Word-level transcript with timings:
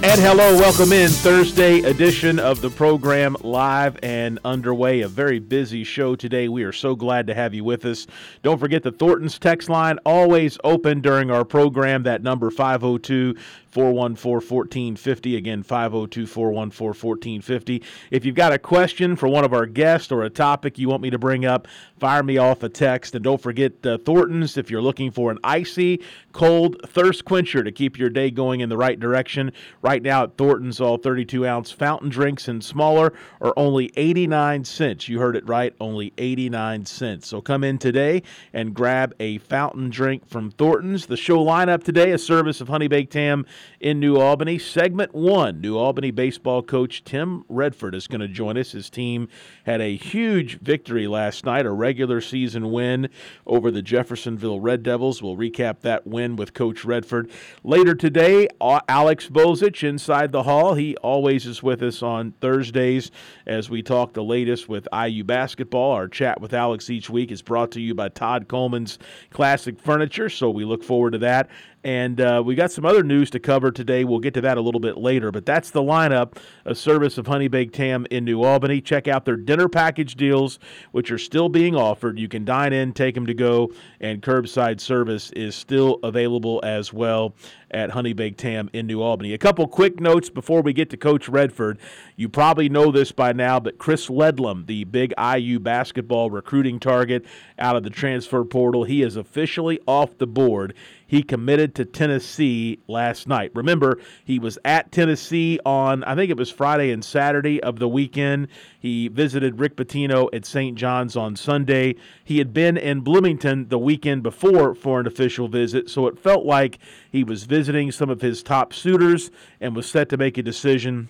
And 0.00 0.20
hello, 0.20 0.56
welcome 0.56 0.92
in 0.92 1.10
Thursday 1.10 1.80
edition 1.80 2.38
of 2.38 2.60
the 2.60 2.70
program 2.70 3.36
live 3.40 3.98
and 4.00 4.38
underway. 4.44 5.00
A 5.00 5.08
very 5.08 5.40
busy 5.40 5.82
show 5.82 6.14
today. 6.14 6.48
We 6.48 6.62
are 6.62 6.72
so 6.72 6.94
glad 6.94 7.26
to 7.26 7.34
have 7.34 7.52
you 7.52 7.64
with 7.64 7.84
us. 7.84 8.06
Don't 8.44 8.58
forget 8.58 8.84
the 8.84 8.92
Thornton's 8.92 9.40
text 9.40 9.68
line 9.68 9.98
always 10.06 10.56
open 10.62 11.00
during 11.00 11.32
our 11.32 11.44
program. 11.44 12.04
That 12.04 12.22
number 12.22 12.48
502 12.52 13.34
414 13.70 14.32
1450. 14.32 15.36
Again, 15.36 15.62
502 15.62 16.26
414 16.26 16.88
1450. 16.88 17.82
If 18.10 18.24
you've 18.24 18.34
got 18.34 18.52
a 18.52 18.58
question 18.58 19.16
for 19.16 19.28
one 19.28 19.44
of 19.44 19.52
our 19.52 19.66
guests 19.66 20.10
or 20.10 20.22
a 20.22 20.30
topic 20.30 20.78
you 20.78 20.88
want 20.88 21.02
me 21.02 21.10
to 21.10 21.18
bring 21.18 21.44
up, 21.44 21.68
fire 21.98 22.22
me 22.22 22.38
off 22.38 22.62
a 22.62 22.68
text. 22.68 23.14
And 23.14 23.24
don't 23.24 23.40
forget 23.40 23.84
uh, 23.86 23.98
Thornton's 23.98 24.56
if 24.56 24.70
you're 24.70 24.82
looking 24.82 25.10
for 25.10 25.30
an 25.30 25.38
icy, 25.44 26.00
cold 26.32 26.76
thirst 26.86 27.24
quencher 27.24 27.62
to 27.62 27.72
keep 27.72 27.98
your 27.98 28.10
day 28.10 28.30
going 28.30 28.60
in 28.60 28.68
the 28.68 28.76
right 28.76 28.98
direction. 28.98 29.52
Right 29.82 30.02
now 30.02 30.24
at 30.24 30.36
Thornton's, 30.36 30.80
all 30.80 30.96
32 30.96 31.46
ounce 31.46 31.70
fountain 31.70 32.08
drinks 32.08 32.48
and 32.48 32.62
smaller 32.62 33.12
are 33.40 33.52
only 33.56 33.90
89 33.96 34.64
cents. 34.64 35.08
You 35.08 35.18
heard 35.18 35.36
it 35.36 35.46
right, 35.48 35.74
only 35.80 36.12
89 36.18 36.86
cents. 36.86 37.28
So 37.28 37.40
come 37.40 37.64
in 37.64 37.78
today 37.78 38.22
and 38.52 38.74
grab 38.74 39.14
a 39.20 39.38
fountain 39.38 39.90
drink 39.90 40.28
from 40.28 40.50
Thornton's. 40.50 41.06
The 41.06 41.16
show 41.16 41.44
lineup 41.44 41.82
today, 41.82 42.12
a 42.12 42.18
service 42.18 42.60
of 42.60 42.68
Honey 42.68 42.88
Baked 42.88 43.14
Ham 43.14 43.46
in 43.80 44.00
New 44.00 44.16
Albany. 44.16 44.58
Segment 44.58 45.14
one 45.14 45.60
New 45.60 45.76
Albany 45.76 46.10
baseball 46.10 46.62
coach 46.62 47.04
Tim 47.04 47.44
Redford 47.48 47.94
is 47.94 48.06
going 48.06 48.20
to 48.20 48.28
join 48.28 48.56
us. 48.58 48.72
His 48.72 48.90
team 48.90 49.28
had 49.64 49.80
a 49.80 49.96
huge 49.96 50.60
victory 50.60 51.06
last 51.06 51.44
night, 51.44 51.66
a 51.66 51.70
regular 51.70 52.20
season 52.20 52.70
win 52.70 53.08
over 53.46 53.70
the 53.70 53.82
Jeffersonville 53.82 54.60
Red 54.60 54.82
Devils. 54.82 55.22
We'll 55.22 55.36
recap 55.36 55.80
that 55.80 56.06
win 56.06 56.36
with 56.36 56.54
Coach 56.54 56.84
Redford. 56.84 57.30
Later 57.62 57.94
today, 57.94 58.48
Alex 58.60 59.28
Bozich 59.28 59.86
inside 59.86 60.32
the 60.32 60.42
hall. 60.42 60.74
He 60.74 60.96
always 60.96 61.46
is 61.46 61.62
with 61.62 61.82
us 61.82 62.02
on 62.02 62.32
Thursdays 62.40 63.10
as 63.46 63.70
we 63.70 63.82
talk 63.82 64.12
the 64.12 64.24
latest 64.24 64.68
with 64.68 64.88
IU 64.92 65.24
basketball. 65.24 65.92
Our 65.92 66.08
chat 66.08 66.40
with 66.40 66.52
Alex 66.52 66.90
each 66.90 67.08
week 67.10 67.30
is 67.30 67.42
brought 67.42 67.70
to 67.72 67.80
you 67.80 67.94
by 67.94 68.08
Todd 68.08 68.48
Coleman's 68.48 68.98
Classic 69.30 69.78
Furniture, 69.78 70.28
so 70.28 70.50
we 70.50 70.64
look 70.64 70.82
forward 70.82 71.12
to 71.12 71.18
that. 71.18 71.48
And 71.84 72.20
uh, 72.20 72.42
we 72.44 72.54
got 72.54 72.72
some 72.72 72.84
other 72.84 73.02
news 73.02 73.30
to 73.30 73.38
cover 73.38 73.70
today. 73.70 74.04
We'll 74.04 74.18
get 74.18 74.34
to 74.34 74.40
that 74.40 74.58
a 74.58 74.60
little 74.60 74.80
bit 74.80 74.96
later. 74.96 75.30
But 75.30 75.46
that's 75.46 75.70
the 75.70 75.80
lineup, 75.80 76.36
a 76.64 76.74
service 76.74 77.18
of 77.18 77.26
Honey 77.26 77.48
Baked 77.48 77.76
Ham 77.76 78.06
in 78.10 78.24
New 78.24 78.42
Albany. 78.42 78.80
Check 78.80 79.06
out 79.06 79.24
their 79.24 79.36
dinner 79.36 79.68
package 79.68 80.16
deals, 80.16 80.58
which 80.92 81.10
are 81.10 81.18
still 81.18 81.48
being 81.48 81.76
offered. 81.76 82.18
You 82.18 82.28
can 82.28 82.44
dine 82.44 82.72
in, 82.72 82.92
take 82.92 83.14
them 83.14 83.26
to 83.26 83.34
go, 83.34 83.72
and 84.00 84.20
curbside 84.20 84.80
service 84.80 85.30
is 85.32 85.54
still 85.54 86.00
available 86.02 86.60
as 86.64 86.92
well 86.92 87.34
at 87.70 87.90
Honey 87.90 88.12
Baked 88.12 88.40
Ham 88.42 88.70
in 88.72 88.86
New 88.86 89.02
Albany. 89.02 89.34
A 89.34 89.38
couple 89.38 89.66
quick 89.68 90.00
notes 90.00 90.30
before 90.30 90.62
we 90.62 90.72
get 90.72 90.90
to 90.90 90.96
Coach 90.96 91.28
Redford. 91.28 91.78
You 92.16 92.28
probably 92.28 92.68
know 92.68 92.90
this 92.90 93.12
by 93.12 93.32
now, 93.32 93.60
but 93.60 93.78
Chris 93.78 94.08
Ledlum, 94.08 94.66
the 94.66 94.84
big 94.84 95.12
IU 95.18 95.58
basketball 95.58 96.30
recruiting 96.30 96.80
target 96.80 97.24
out 97.58 97.76
of 97.76 97.82
the 97.82 97.90
transfer 97.90 98.44
portal, 98.44 98.84
he 98.84 99.02
is 99.02 99.16
officially 99.16 99.78
off 99.86 100.16
the 100.18 100.26
board. 100.26 100.74
He 101.06 101.22
committed 101.22 101.74
to 101.76 101.86
Tennessee 101.86 102.80
last 102.86 103.26
night. 103.26 103.50
Remember, 103.54 103.98
he 104.24 104.38
was 104.38 104.58
at 104.64 104.92
Tennessee 104.92 105.58
on, 105.64 106.04
I 106.04 106.14
think 106.14 106.30
it 106.30 106.36
was 106.36 106.50
Friday 106.50 106.90
and 106.90 107.02
Saturday 107.02 107.62
of 107.62 107.78
the 107.78 107.88
weekend. 107.88 108.48
He 108.78 109.08
visited 109.08 109.58
Rick 109.58 109.76
Pitino 109.76 110.28
at 110.34 110.44
St. 110.44 110.76
John's 110.76 111.16
on 111.16 111.34
Sunday. 111.34 111.96
He 112.22 112.38
had 112.38 112.52
been 112.52 112.76
in 112.76 113.00
Bloomington 113.00 113.68
the 113.68 113.78
weekend 113.78 114.22
before 114.22 114.74
for 114.74 115.00
an 115.00 115.06
official 115.06 115.48
visit, 115.48 115.88
so 115.88 116.06
it 116.06 116.18
felt 116.18 116.44
like 116.44 116.78
he 117.10 117.24
was 117.24 117.44
visiting 117.44 117.57
some 117.92 118.10
of 118.10 118.20
his 118.20 118.42
top 118.42 118.72
suitors 118.72 119.30
and 119.60 119.74
was 119.74 119.90
set 119.90 120.08
to 120.08 120.16
make 120.16 120.38
a 120.38 120.42
decision 120.42 121.08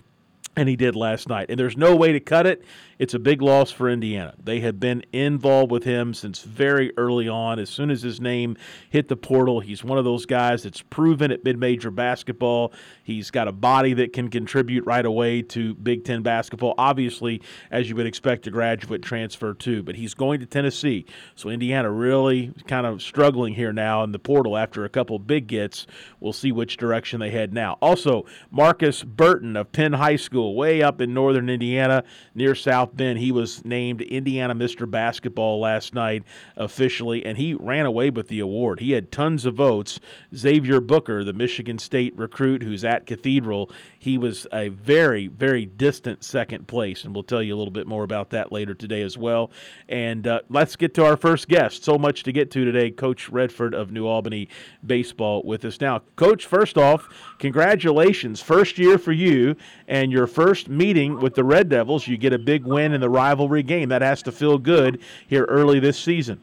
and 0.55 0.67
he 0.67 0.75
did 0.75 0.95
last 0.95 1.29
night. 1.29 1.47
And 1.49 1.59
there's 1.59 1.77
no 1.77 1.95
way 1.95 2.11
to 2.11 2.19
cut 2.19 2.45
it. 2.45 2.63
It's 2.99 3.13
a 3.13 3.19
big 3.19 3.41
loss 3.41 3.71
for 3.71 3.89
Indiana. 3.89 4.33
They 4.43 4.59
have 4.59 4.77
been 4.77 5.03
involved 5.13 5.71
with 5.71 5.85
him 5.85 6.13
since 6.13 6.41
very 6.41 6.91
early 6.97 7.29
on. 7.29 7.57
As 7.57 7.69
soon 7.69 7.89
as 7.89 8.01
his 8.01 8.19
name 8.19 8.57
hit 8.89 9.07
the 9.07 9.15
portal, 9.15 9.61
he's 9.61 9.85
one 9.85 9.97
of 9.97 10.03
those 10.03 10.25
guys 10.25 10.63
that's 10.63 10.81
proven 10.81 11.31
at 11.31 11.45
mid 11.45 11.57
major 11.57 11.91
basketball. 11.91 12.73
He's 13.01 13.31
got 13.31 13.47
a 13.47 13.53
body 13.53 13.93
that 13.93 14.11
can 14.11 14.29
contribute 14.29 14.85
right 14.85 15.05
away 15.05 15.43
to 15.43 15.75
Big 15.75 16.03
Ten 16.03 16.23
basketball. 16.23 16.75
Obviously, 16.77 17.41
as 17.71 17.87
you 17.87 17.95
would 17.95 18.05
expect, 18.05 18.47
a 18.47 18.51
graduate 18.51 19.01
transfer 19.01 19.53
too. 19.53 19.81
But 19.81 19.95
he's 19.95 20.13
going 20.13 20.41
to 20.41 20.45
Tennessee. 20.45 21.05
So 21.35 21.47
Indiana 21.47 21.89
really 21.89 22.51
kind 22.67 22.85
of 22.85 23.01
struggling 23.01 23.53
here 23.53 23.71
now 23.71 24.03
in 24.03 24.11
the 24.11 24.19
portal 24.19 24.57
after 24.57 24.83
a 24.83 24.89
couple 24.89 25.17
big 25.19 25.47
gets. 25.47 25.87
We'll 26.19 26.33
see 26.33 26.51
which 26.51 26.75
direction 26.75 27.21
they 27.21 27.31
head 27.31 27.53
now. 27.53 27.77
Also, 27.81 28.25
Markus 28.51 29.03
Burton 29.03 29.55
of 29.55 29.71
Penn 29.71 29.93
High 29.93 30.17
School, 30.17 30.38
way 30.47 30.81
up 30.81 31.01
in 31.01 31.13
northern 31.13 31.49
Indiana 31.49 32.03
near 32.33 32.55
South 32.55 32.89
South 32.89 32.95
Bend. 32.95 33.19
He 33.19 33.31
was 33.31 33.65
named 33.65 34.01
Indiana 34.01 34.55
Mr. 34.55 34.89
Basketball 34.89 35.59
last 35.59 35.93
night 35.93 36.23
officially, 36.55 37.25
and 37.25 37.37
he 37.37 37.53
ran 37.53 37.85
away 37.85 38.09
with 38.09 38.27
the 38.29 38.39
award. 38.39 38.79
He 38.79 38.91
had 38.91 39.11
tons 39.11 39.45
of 39.45 39.55
votes. 39.55 39.99
Xavier 40.35 40.79
Booker, 40.79 41.23
the 41.23 41.33
Michigan 41.33 41.77
State 41.77 42.17
recruit 42.17 42.63
who's 42.63 42.85
at 42.85 43.05
Cathedral, 43.05 43.69
he 43.99 44.17
was 44.17 44.47
a 44.53 44.69
very, 44.69 45.27
very 45.27 45.65
distant 45.65 46.23
second 46.23 46.67
place, 46.67 47.03
and 47.03 47.13
we'll 47.13 47.23
tell 47.23 47.43
you 47.43 47.53
a 47.53 47.57
little 47.57 47.71
bit 47.71 47.85
more 47.85 48.03
about 48.03 48.29
that 48.29 48.51
later 48.51 48.73
today 48.73 49.01
as 49.01 49.17
well. 49.17 49.51
And 49.89 50.25
uh, 50.25 50.39
let's 50.49 50.77
get 50.77 50.93
to 50.93 51.05
our 51.05 51.17
first 51.17 51.49
guest. 51.49 51.83
So 51.83 51.97
much 51.97 52.23
to 52.23 52.31
get 52.31 52.49
to 52.51 52.63
today. 52.63 52.91
Coach 52.91 53.29
Redford 53.29 53.73
of 53.73 53.91
New 53.91 54.07
Albany 54.07 54.47
Baseball 54.85 55.43
with 55.43 55.65
us 55.65 55.81
now. 55.81 56.01
Coach, 56.15 56.45
first 56.45 56.77
off, 56.77 57.09
congratulations. 57.39 58.39
First 58.39 58.77
year 58.77 58.97
for 58.97 59.11
you, 59.11 59.57
and 59.89 60.13
your 60.13 60.27
first 60.29 60.69
meeting 60.69 61.19
with 61.19 61.35
the 61.35 61.43
Red 61.43 61.69
Devils. 61.69 62.07
You 62.07 62.17
get 62.17 62.31
a 62.31 62.39
big 62.39 62.65
win 62.65 62.93
in 62.93 63.01
the 63.01 63.09
rivalry 63.09 63.63
game. 63.63 63.89
That 63.89 64.01
has 64.01 64.23
to 64.23 64.31
feel 64.31 64.57
good 64.57 65.01
here 65.27 65.43
early 65.45 65.79
this 65.79 65.99
season. 65.99 66.41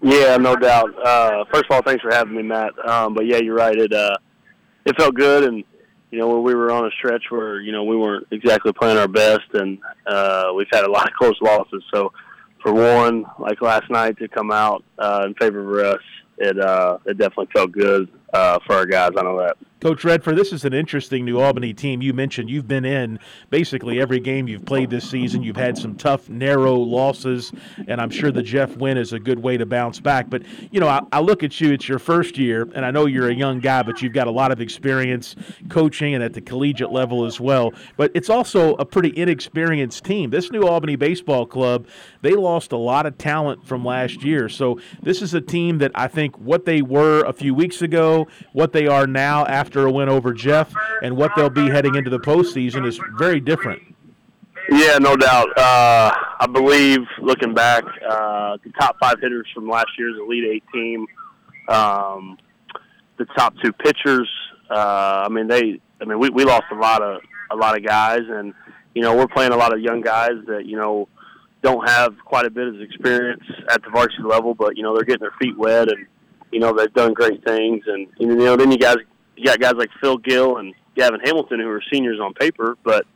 Yeah, 0.00 0.36
no 0.36 0.54
doubt. 0.56 0.90
Uh, 1.04 1.44
first 1.52 1.64
of 1.64 1.72
all, 1.72 1.82
thanks 1.82 2.02
for 2.02 2.12
having 2.12 2.36
me, 2.36 2.42
Matt. 2.42 2.72
Um, 2.88 3.14
but 3.14 3.26
yeah, 3.26 3.38
you're 3.38 3.56
right. 3.56 3.76
It 3.76 3.92
uh, 3.92 4.16
it 4.84 4.96
felt 4.96 5.14
good, 5.14 5.44
and 5.44 5.64
you 6.10 6.18
know 6.18 6.28
when 6.28 6.42
we 6.42 6.54
were 6.54 6.70
on 6.70 6.86
a 6.86 6.90
stretch 6.90 7.24
where 7.30 7.60
you 7.60 7.72
know 7.72 7.84
we 7.84 7.96
weren't 7.96 8.26
exactly 8.30 8.72
playing 8.72 8.98
our 8.98 9.08
best, 9.08 9.54
and 9.54 9.78
uh, 10.06 10.52
we've 10.54 10.68
had 10.70 10.84
a 10.84 10.90
lot 10.90 11.08
of 11.08 11.14
close 11.14 11.36
losses. 11.40 11.82
So 11.92 12.12
for 12.62 12.72
one, 12.72 13.24
like 13.38 13.60
last 13.60 13.90
night, 13.90 14.18
to 14.18 14.28
come 14.28 14.52
out 14.52 14.84
uh, 14.98 15.24
in 15.26 15.34
favor 15.34 15.80
of 15.80 15.96
us, 15.96 16.02
it 16.38 16.58
uh, 16.58 16.98
it 17.06 17.18
definitely 17.18 17.48
felt 17.52 17.72
good 17.72 18.08
uh, 18.32 18.58
for 18.66 18.74
our 18.74 18.86
guys. 18.86 19.10
I 19.16 19.22
know 19.22 19.38
that. 19.38 19.56
Coach 19.80 20.02
Redford, 20.02 20.34
this 20.34 20.52
is 20.52 20.64
an 20.64 20.74
interesting 20.74 21.24
New 21.24 21.38
Albany 21.38 21.72
team. 21.72 22.02
You 22.02 22.12
mentioned 22.12 22.50
you've 22.50 22.66
been 22.66 22.84
in 22.84 23.20
basically 23.48 24.00
every 24.00 24.18
game 24.18 24.48
you've 24.48 24.64
played 24.64 24.90
this 24.90 25.08
season. 25.08 25.44
You've 25.44 25.54
had 25.54 25.78
some 25.78 25.94
tough, 25.94 26.28
narrow 26.28 26.74
losses, 26.74 27.52
and 27.86 28.00
I'm 28.00 28.10
sure 28.10 28.32
the 28.32 28.42
Jeff 28.42 28.76
win 28.76 28.98
is 28.98 29.12
a 29.12 29.20
good 29.20 29.38
way 29.38 29.56
to 29.56 29.64
bounce 29.64 30.00
back. 30.00 30.28
But, 30.28 30.42
you 30.72 30.80
know, 30.80 30.88
I, 30.88 31.02
I, 31.12 31.20
look 31.20 31.44
at 31.44 31.60
you, 31.60 31.72
it's 31.72 31.88
your 31.88 32.00
first 32.00 32.36
year, 32.38 32.68
and 32.74 32.84
I 32.84 32.90
know 32.90 33.06
you're 33.06 33.28
a 33.28 33.34
young 33.34 33.60
guy, 33.60 33.84
but 33.84 34.02
you've 34.02 34.12
got 34.12 34.26
a 34.26 34.32
lot 34.32 34.50
of 34.50 34.60
experience 34.60 35.36
coaching 35.68 36.12
and 36.12 36.24
at 36.24 36.32
the 36.32 36.40
collegiate 36.40 36.90
level 36.90 37.24
as 37.24 37.38
well. 37.38 37.72
But 37.96 38.10
it's 38.16 38.30
also 38.30 38.74
a 38.74 38.84
pretty 38.84 39.16
inexperienced 39.16 40.02
team. 40.02 40.30
This 40.30 40.50
New 40.50 40.62
Albany 40.66 40.96
Baseball 40.96 41.46
Club, 41.46 41.86
they 42.22 42.32
lost 42.32 42.72
a 42.72 42.76
lot 42.76 43.06
of 43.06 43.16
talent 43.16 43.64
from 43.64 43.84
last 43.84 44.24
year. 44.24 44.48
So 44.48 44.80
this 45.00 45.22
is 45.22 45.34
a 45.34 45.40
team 45.40 45.78
that 45.78 45.92
I 45.94 46.08
think 46.08 46.27
think 46.28 46.44
what 46.44 46.64
they 46.64 46.82
were 46.82 47.20
a 47.24 47.32
few 47.32 47.54
weeks 47.54 47.82
ago, 47.82 48.26
what 48.52 48.72
they 48.72 48.86
are 48.86 49.06
now 49.06 49.46
after 49.46 49.86
a 49.86 49.90
win 49.90 50.08
over 50.08 50.32
Jeff, 50.32 50.72
and 51.02 51.16
what 51.16 51.32
they'll 51.36 51.50
be 51.50 51.68
heading 51.68 51.94
into 51.94 52.10
the 52.10 52.18
postseason 52.18 52.86
is 52.86 53.00
very 53.16 53.40
different. 53.40 53.82
Yeah, 54.70 54.98
no 54.98 55.16
doubt. 55.16 55.48
Uh, 55.56 56.12
I 56.40 56.46
believe, 56.46 57.00
looking 57.22 57.54
back, 57.54 57.84
uh, 57.84 58.58
the 58.62 58.70
top 58.78 58.98
five 59.00 59.16
hitters 59.20 59.46
from 59.54 59.68
last 59.68 59.88
year's 59.98 60.16
Elite 60.18 60.44
Eight 60.44 60.64
team, 60.72 61.06
um, 61.68 62.38
the 63.16 63.24
top 63.36 63.54
two 63.62 63.72
pitchers. 63.72 64.28
Uh, 64.70 65.24
I 65.26 65.28
mean, 65.28 65.48
they. 65.48 65.80
I 66.00 66.04
mean, 66.04 66.18
we, 66.20 66.30
we 66.30 66.44
lost 66.44 66.66
a 66.70 66.76
lot 66.76 67.02
of 67.02 67.22
a 67.50 67.56
lot 67.56 67.76
of 67.76 67.84
guys, 67.84 68.20
and 68.28 68.52
you 68.94 69.02
know, 69.02 69.16
we're 69.16 69.26
playing 69.26 69.52
a 69.52 69.56
lot 69.56 69.72
of 69.72 69.80
young 69.80 70.02
guys 70.02 70.34
that 70.46 70.66
you 70.66 70.76
know 70.76 71.08
don't 71.62 71.88
have 71.88 72.14
quite 72.24 72.44
a 72.44 72.50
bit 72.50 72.68
of 72.68 72.80
experience 72.80 73.42
at 73.70 73.82
the 73.82 73.90
varsity 73.90 74.22
level, 74.22 74.54
but 74.54 74.76
you 74.76 74.82
know, 74.82 74.94
they're 74.94 75.04
getting 75.04 75.22
their 75.22 75.34
feet 75.40 75.56
wet, 75.56 75.90
and 75.90 76.06
you 76.50 76.60
know, 76.60 76.72
they've 76.72 76.92
done 76.94 77.14
great 77.14 77.44
things, 77.44 77.84
and 77.86 78.06
you 78.18 78.34
know, 78.34 78.56
then 78.56 78.70
you 78.70 78.78
guys, 78.78 78.96
you 79.36 79.44
got 79.44 79.60
guys 79.60 79.74
like 79.76 79.90
Phil 80.00 80.18
Gill 80.18 80.58
and 80.58 80.74
Gavin 80.96 81.20
Hamilton 81.24 81.60
who 81.60 81.68
are 81.68 81.82
seniors 81.92 82.20
on 82.20 82.34
paper, 82.34 82.76
but 82.84 83.06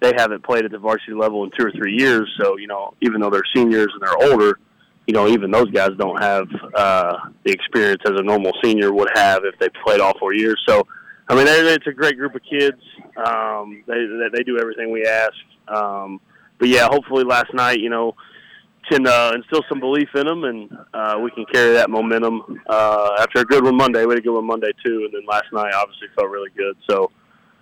they 0.00 0.12
haven't 0.16 0.44
played 0.44 0.64
at 0.64 0.70
the 0.70 0.78
varsity 0.78 1.14
level 1.14 1.44
in 1.44 1.50
two 1.58 1.66
or 1.66 1.72
three 1.72 1.96
years. 1.96 2.28
So, 2.40 2.56
you 2.56 2.66
know, 2.66 2.94
even 3.00 3.20
though 3.20 3.30
they're 3.30 3.42
seniors 3.54 3.88
and 3.92 4.02
they're 4.02 4.30
older, 4.30 4.58
you 5.06 5.14
know, 5.14 5.26
even 5.26 5.50
those 5.50 5.70
guys 5.70 5.90
don't 5.98 6.20
have 6.22 6.46
uh, 6.74 7.14
the 7.44 7.52
experience 7.52 8.02
as 8.04 8.12
a 8.16 8.22
normal 8.22 8.52
senior 8.62 8.92
would 8.92 9.08
have 9.14 9.44
if 9.44 9.58
they 9.58 9.68
played 9.84 10.00
all 10.00 10.16
four 10.18 10.34
years. 10.34 10.60
So, 10.68 10.86
I 11.28 11.34
mean, 11.34 11.46
it's 11.46 11.86
a 11.86 11.92
great 11.92 12.16
group 12.16 12.34
of 12.34 12.42
kids. 12.42 12.80
Um, 13.16 13.82
they 13.86 14.06
they 14.32 14.42
do 14.42 14.58
everything 14.58 14.90
we 14.92 15.04
ask. 15.04 15.34
Um, 15.68 16.20
but 16.58 16.68
yeah, 16.68 16.88
hopefully 16.90 17.24
last 17.24 17.52
night, 17.54 17.80
you 17.80 17.90
know, 17.90 18.14
can 18.90 19.06
uh, 19.06 19.32
instill 19.34 19.62
some 19.68 19.80
belief 19.80 20.08
in 20.14 20.26
them, 20.26 20.44
and 20.44 20.70
uh, 20.94 21.18
we 21.22 21.30
can 21.30 21.44
carry 21.52 21.74
that 21.74 21.90
momentum 21.90 22.42
uh, 22.68 23.10
after 23.18 23.40
a 23.40 23.44
good 23.44 23.64
one 23.64 23.76
Monday. 23.76 24.04
We 24.04 24.12
had 24.12 24.18
a 24.18 24.22
good 24.22 24.34
one 24.34 24.46
Monday 24.46 24.72
too, 24.84 25.04
and 25.04 25.12
then 25.12 25.26
last 25.26 25.46
night 25.52 25.72
obviously 25.74 26.08
felt 26.14 26.30
really 26.30 26.50
good. 26.56 26.76
So, 26.88 27.10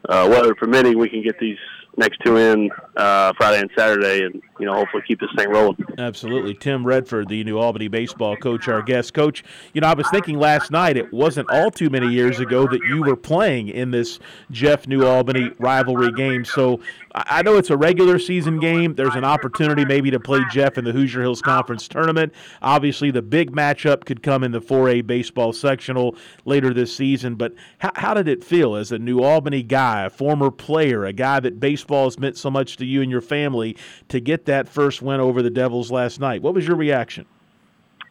uh, 0.08 0.28
weather 0.31 0.55
permitting, 0.55 0.99
we 0.99 1.08
can 1.08 1.23
get 1.23 1.38
these 1.38 1.58
next 1.96 2.19
two 2.25 2.37
in 2.37 2.70
uh, 2.96 3.32
Friday 3.37 3.60
and 3.60 3.70
Saturday, 3.76 4.25
and 4.25 4.43
you 4.58 4.66
know 4.66 4.75
hopefully 4.75 5.02
keep 5.06 5.20
this 5.20 5.31
thing 5.37 5.48
rolling. 5.50 5.76
Absolutely, 5.98 6.54
Tim 6.54 6.87
Redford, 6.87 7.28
the 7.28 7.43
New 7.44 7.58
Albany 7.58 7.88
baseball 7.88 8.37
coach, 8.37 8.69
our 8.69 8.82
guest 8.82 9.14
coach. 9.14 9.44
You 9.72 9.81
know, 9.81 9.88
I 9.88 9.94
was 9.94 10.08
thinking 10.10 10.38
last 10.38 10.70
night 10.70 10.96
it 10.96 11.12
wasn't 11.12 11.50
all 11.50 11.70
too 11.70 11.90
many 11.90 12.08
years 12.08 12.40
ago 12.40 12.66
that 12.66 12.81
you 12.88 13.02
were 13.02 13.16
playing 13.16 13.69
in 13.69 13.90
this 13.90 14.19
Jeff 14.50 14.87
New 14.87 15.04
Albany 15.06 15.50
rivalry 15.58 16.12
game. 16.12 16.44
So 16.44 16.81
I 17.14 17.43
know 17.43 17.56
it's 17.56 17.70
a 17.70 17.76
regular 17.76 18.19
season 18.19 18.60
game. 18.60 18.94
There's 18.94 19.14
an 19.14 19.25
opportunity 19.25 19.84
maybe 19.84 20.10
to 20.10 20.20
play 20.20 20.40
Jeff 20.52 20.76
in 20.76 20.84
the 20.84 20.92
Hoosier 20.92 21.22
Hills 21.22 21.40
Conference 21.40 21.88
tournament. 21.88 22.32
Obviously, 22.60 23.10
the 23.10 23.22
big 23.22 23.52
matchup 23.52 24.04
could 24.04 24.22
come 24.22 24.44
in 24.44 24.52
the 24.52 24.60
4A 24.60 25.06
baseball 25.06 25.54
sectional 25.54 26.14
later 26.44 26.75
this 26.75 26.94
season. 26.94 27.37
But 27.37 27.54
how, 27.78 27.92
how 27.94 28.14
did 28.14 28.28
it 28.28 28.44
feel 28.44 28.76
as 28.76 28.92
a 28.92 28.99
New 28.99 29.22
Albany 29.22 29.62
guy, 29.62 30.04
a 30.04 30.10
former 30.10 30.50
player, 30.50 31.04
a 31.04 31.12
guy 31.12 31.40
that 31.40 31.58
baseball 31.58 31.85
baseball 31.86 32.04
has 32.04 32.18
meant 32.18 32.36
so 32.36 32.50
much 32.50 32.76
to 32.78 32.84
you 32.84 33.00
and 33.00 33.10
your 33.10 33.20
family 33.20 33.76
to 34.08 34.18
get 34.18 34.46
that 34.46 34.68
first 34.68 35.02
win 35.02 35.20
over 35.20 35.40
the 35.40 35.50
Devils 35.50 35.90
last 35.90 36.18
night. 36.18 36.42
What 36.42 36.54
was 36.54 36.66
your 36.66 36.76
reaction? 36.76 37.26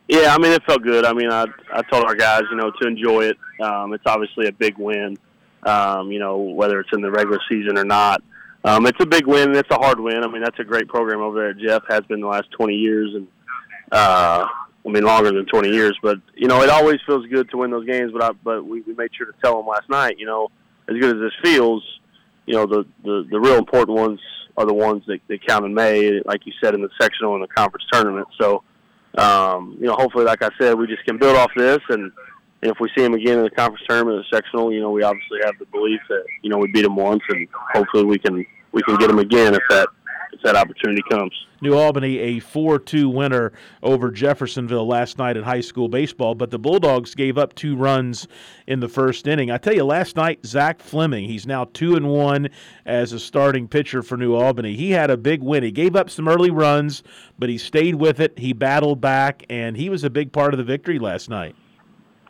Yeah, 0.07 0.33
I 0.33 0.38
mean 0.38 0.54
it 0.54 0.63
felt 0.63 0.81
good. 0.81 1.04
I 1.04 1.13
mean, 1.13 1.30
I 1.31 1.45
I 1.74 1.81
told 1.81 2.06
our 2.06 2.16
guys, 2.16 2.44
you 2.50 2.56
know, 2.56 2.72
to 2.80 2.88
enjoy 2.88 3.25
it. 3.25 3.38
Um, 3.60 3.94
it's 3.94 4.06
obviously 4.06 4.48
a 4.48 4.51
big 4.51 4.77
win. 4.77 5.18
Um, 5.63 6.12
you 6.12 6.19
know, 6.19 6.38
whether 6.38 6.80
it's 6.80 6.89
in 6.94 7.01
the 7.01 7.12
regular 7.12 7.39
season 7.50 7.77
or 7.77 7.83
not. 7.83 8.22
Um, 8.63 8.86
it's 8.86 9.00
a 9.01 9.06
big 9.06 9.25
win. 9.27 9.56
It's 9.56 9.69
a 9.72 9.78
hard 9.78 10.00
win. 10.00 10.24
I 10.24 10.28
mean, 10.28 10.42
that's 10.42 10.60
a 10.60 10.63
great 10.63 10.88
program 10.88 11.21
over 11.21 11.39
there. 11.39 11.54
Jeff 11.54 11.83
has 11.89 12.01
been 12.01 12.21
the 12.21 12.28
last 12.28 12.50
20 12.51 12.75
years, 12.75 13.13
and 13.13 13.28
uh, 13.92 14.45
I 14.86 14.89
mean 14.89 15.04
longer 15.04 15.31
than 15.31 15.45
20 15.48 15.69
years. 15.69 15.98
But 16.01 16.19
you 16.36 16.48
know, 16.48 16.62
it 16.62 16.69
always 16.69 17.00
feels 17.06 17.25
good 17.28 17.50
to 17.50 17.57
win 17.57 17.71
those 17.71 17.86
games. 17.86 18.12
But 18.13 18.24
I, 18.24 18.31
but 18.44 18.63
we, 18.66 18.81
we 18.81 18.94
made 18.94 19.10
sure 19.16 19.25
to 19.25 19.33
tell 19.44 19.57
them 19.57 19.68
last 19.68 19.89
night. 19.89 20.18
You 20.19 20.28
know, 20.28 20.50
as 20.88 20.95
good 20.98 21.16
as 21.16 21.21
this 21.21 21.33
feels, 21.44 21.83
you 22.45 22.53
know, 22.53 22.65
the, 22.65 22.86
the, 23.03 23.27
the 23.30 23.39
real 23.39 23.57
important 23.57 23.97
ones 23.97 24.19
are 24.57 24.65
the 24.65 24.74
ones 24.74 25.03
that, 25.07 25.19
that 25.27 25.45
count 25.45 25.65
in 25.65 25.74
May, 25.74 26.21
like 26.25 26.45
you 26.45 26.53
said, 26.63 26.74
in 26.74 26.81
the 26.81 26.89
sectional 27.00 27.36
and 27.36 27.44
the 27.44 27.47
conference 27.47 27.86
tournament. 27.92 28.27
So, 28.39 28.63
um, 29.18 29.77
you 29.80 29.88
know, 29.88 29.95
hopefully, 29.95 30.25
like 30.25 30.42
I 30.42 30.50
said, 30.59 30.77
we 30.77 30.88
just 30.88 31.03
can 31.06 31.18
build 31.18 31.36
off 31.36 31.51
this. 31.56 31.80
And, 31.89 32.12
and 32.62 32.71
if 32.71 32.77
we 32.80 32.89
see 32.95 33.03
them 33.03 33.13
again 33.13 33.39
in 33.39 33.44
the 33.44 33.50
conference 33.50 33.86
tournament, 33.88 34.25
the 34.30 34.38
sectional, 34.38 34.71
you 34.71 34.81
know, 34.81 34.92
we 34.92 35.03
obviously 35.03 35.39
have 35.44 35.57
the 35.59 35.65
belief 35.65 36.00
that, 36.09 36.24
you 36.42 36.50
know, 36.50 36.57
we 36.57 36.68
beat 36.68 36.83
them 36.83 36.95
once 36.95 37.21
and 37.30 37.47
hopefully 37.74 38.06
we 38.06 38.18
can, 38.18 38.45
we 38.71 38.81
can 38.83 38.95
get 38.97 39.07
them 39.07 39.19
again 39.19 39.53
if 39.53 39.62
that, 39.69 39.89
if 40.36 40.42
that 40.44 40.56
opportunity 40.56 41.02
comes. 41.10 41.34
New 41.62 41.74
Albany 41.74 42.20
a 42.20 42.42
4-2 42.42 43.12
winner 43.12 43.54
over 43.82 44.12
Jeffersonville 44.12 44.86
last 44.86 45.18
night 45.18 45.38
in 45.38 45.44
high 45.44 45.62
school 45.62 45.88
baseball, 45.88 46.36
but 46.36 46.52
the 46.52 46.60
Bulldogs 46.60 47.16
gave 47.16 47.38
up 47.38 47.56
two 47.56 47.76
runs 47.76 48.28
in 48.68 48.82
the 48.82 48.90
first 48.90 49.28
inning. 49.28 49.50
I 49.50 49.58
tell 49.58 49.74
you, 49.74 49.84
last 49.84 50.16
night 50.16 50.46
Zach 50.46 50.82
Fleming, 50.82 51.26
he's 51.26 51.48
now 51.48 51.66
two 51.74 51.96
and 51.96 52.10
one 52.10 52.50
as 52.86 53.14
a 53.14 53.20
starting 53.20 53.68
pitcher 53.68 54.04
for 54.04 54.18
New 54.18 54.36
Albany. 54.36 54.76
He 54.76 54.92
had 54.92 55.10
a 55.10 55.18
big 55.18 55.42
win. 55.42 55.64
He 55.64 55.72
gave 55.72 55.96
up 55.96 56.10
some 56.10 56.28
early 56.28 56.52
runs, 56.52 57.04
but 57.40 57.50
he 57.50 57.58
stayed 57.58 57.96
with 57.96 58.20
it. 58.20 58.38
He 58.38 58.54
battled 58.54 59.02
back, 59.02 59.46
and 59.50 59.78
he 59.78 59.90
was 59.90 60.04
a 60.04 60.10
big 60.10 60.31
part 60.31 60.54
of 60.54 60.58
the 60.58 60.64
victory 60.64 61.00
last 61.00 61.30
night. 61.30 61.56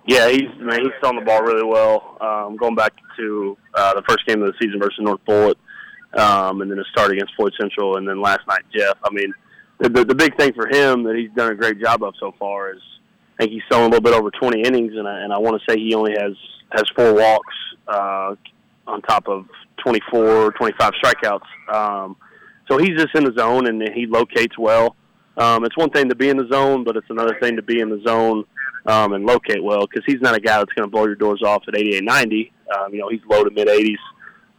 Yeah, 0.08 0.30
he's 0.30 0.50
man, 0.60 0.82
he's 0.82 0.92
throwing 1.00 1.18
the 1.18 1.26
ball 1.26 1.42
really 1.42 1.66
well. 1.66 2.18
Um, 2.22 2.58
going 2.58 2.76
back 2.76 2.94
to 3.18 3.58
uh, 3.74 3.96
the 3.96 4.04
first 4.08 4.26
game 4.28 4.42
of 4.44 4.48
the 4.48 4.54
season 4.62 4.80
versus 4.80 5.00
North 5.00 5.20
Bullitt, 5.26 5.58
um, 6.16 6.62
and 6.62 6.72
then 6.72 6.80
a 6.80 6.84
start 6.86 7.12
against 7.12 7.34
Floyd 7.36 7.54
Central, 7.60 7.98
and 7.98 8.08
then 8.08 8.22
last 8.22 8.42
night 8.48 8.64
Jeff. 8.74 8.98
I 9.04 9.12
mean, 9.12 9.34
the, 9.80 9.90
the, 9.90 10.06
the 10.06 10.16
big 10.16 10.38
thing 10.38 10.54
for 10.54 10.68
him 10.68 11.04
that 11.04 11.16
he's 11.16 11.32
done 11.36 11.52
a 11.52 11.56
great 11.56 11.82
job 11.82 12.04
of 12.04 12.14
so 12.20 12.34
far 12.40 12.72
is 12.72 12.82
I 13.38 13.44
think 13.44 13.52
he's 13.52 13.64
thrown 13.70 13.82
a 13.82 13.86
little 13.86 14.02
bit 14.02 14.14
over 14.14 14.32
20 14.32 14.62
innings, 14.62 14.94
and 14.96 15.08
I, 15.08 15.20
and 15.22 15.34
I 15.34 15.38
want 15.38 15.62
to 15.62 15.72
say 15.72 15.78
he 15.78 15.94
only 15.94 16.14
has 16.18 16.34
has 16.72 16.84
four 16.96 17.14
walks 17.14 17.54
uh, 17.88 18.36
on 18.88 19.02
top 19.04 19.28
of 19.28 19.46
24, 19.84 20.52
25 20.54 20.92
strikeouts. 21.04 21.74
Um, 21.74 22.16
so 22.70 22.78
he's 22.78 22.98
just 22.98 23.14
in 23.16 23.24
the 23.24 23.34
zone, 23.38 23.68
and 23.68 23.82
he 23.94 24.08
locates 24.08 24.58
well. 24.58 24.96
Um, 25.38 25.66
it's 25.66 25.78
one 25.78 25.90
thing 25.90 26.10
to 26.10 26.16
be 26.16 26.30
in 26.30 26.38
the 26.38 26.48
zone, 26.52 26.84
but 26.84 26.96
it's 26.96 27.10
another 27.10 27.38
thing 27.42 27.58
to 27.58 27.62
be 27.62 27.82
in 27.82 27.90
the 27.90 28.02
zone 28.08 28.46
um, 28.86 29.14
and 29.14 29.26
locate 29.26 29.64
well 29.64 29.86
because 29.86 30.04
he's 30.06 30.22
not 30.22 30.36
a 30.36 30.40
guy 30.40 30.58
that's 30.58 30.72
going 30.74 30.88
to 30.88 30.92
blow 30.92 31.06
your 31.06 31.16
doors 31.16 31.42
off 31.44 31.64
at 31.68 31.78
88, 31.78 32.04
90. 32.04 32.52
Um, 32.74 32.94
you 32.94 33.00
know, 33.00 33.10
he's 33.10 33.22
low 33.30 33.44
to 33.44 33.52
mid 33.52 33.68
80s. 33.68 33.98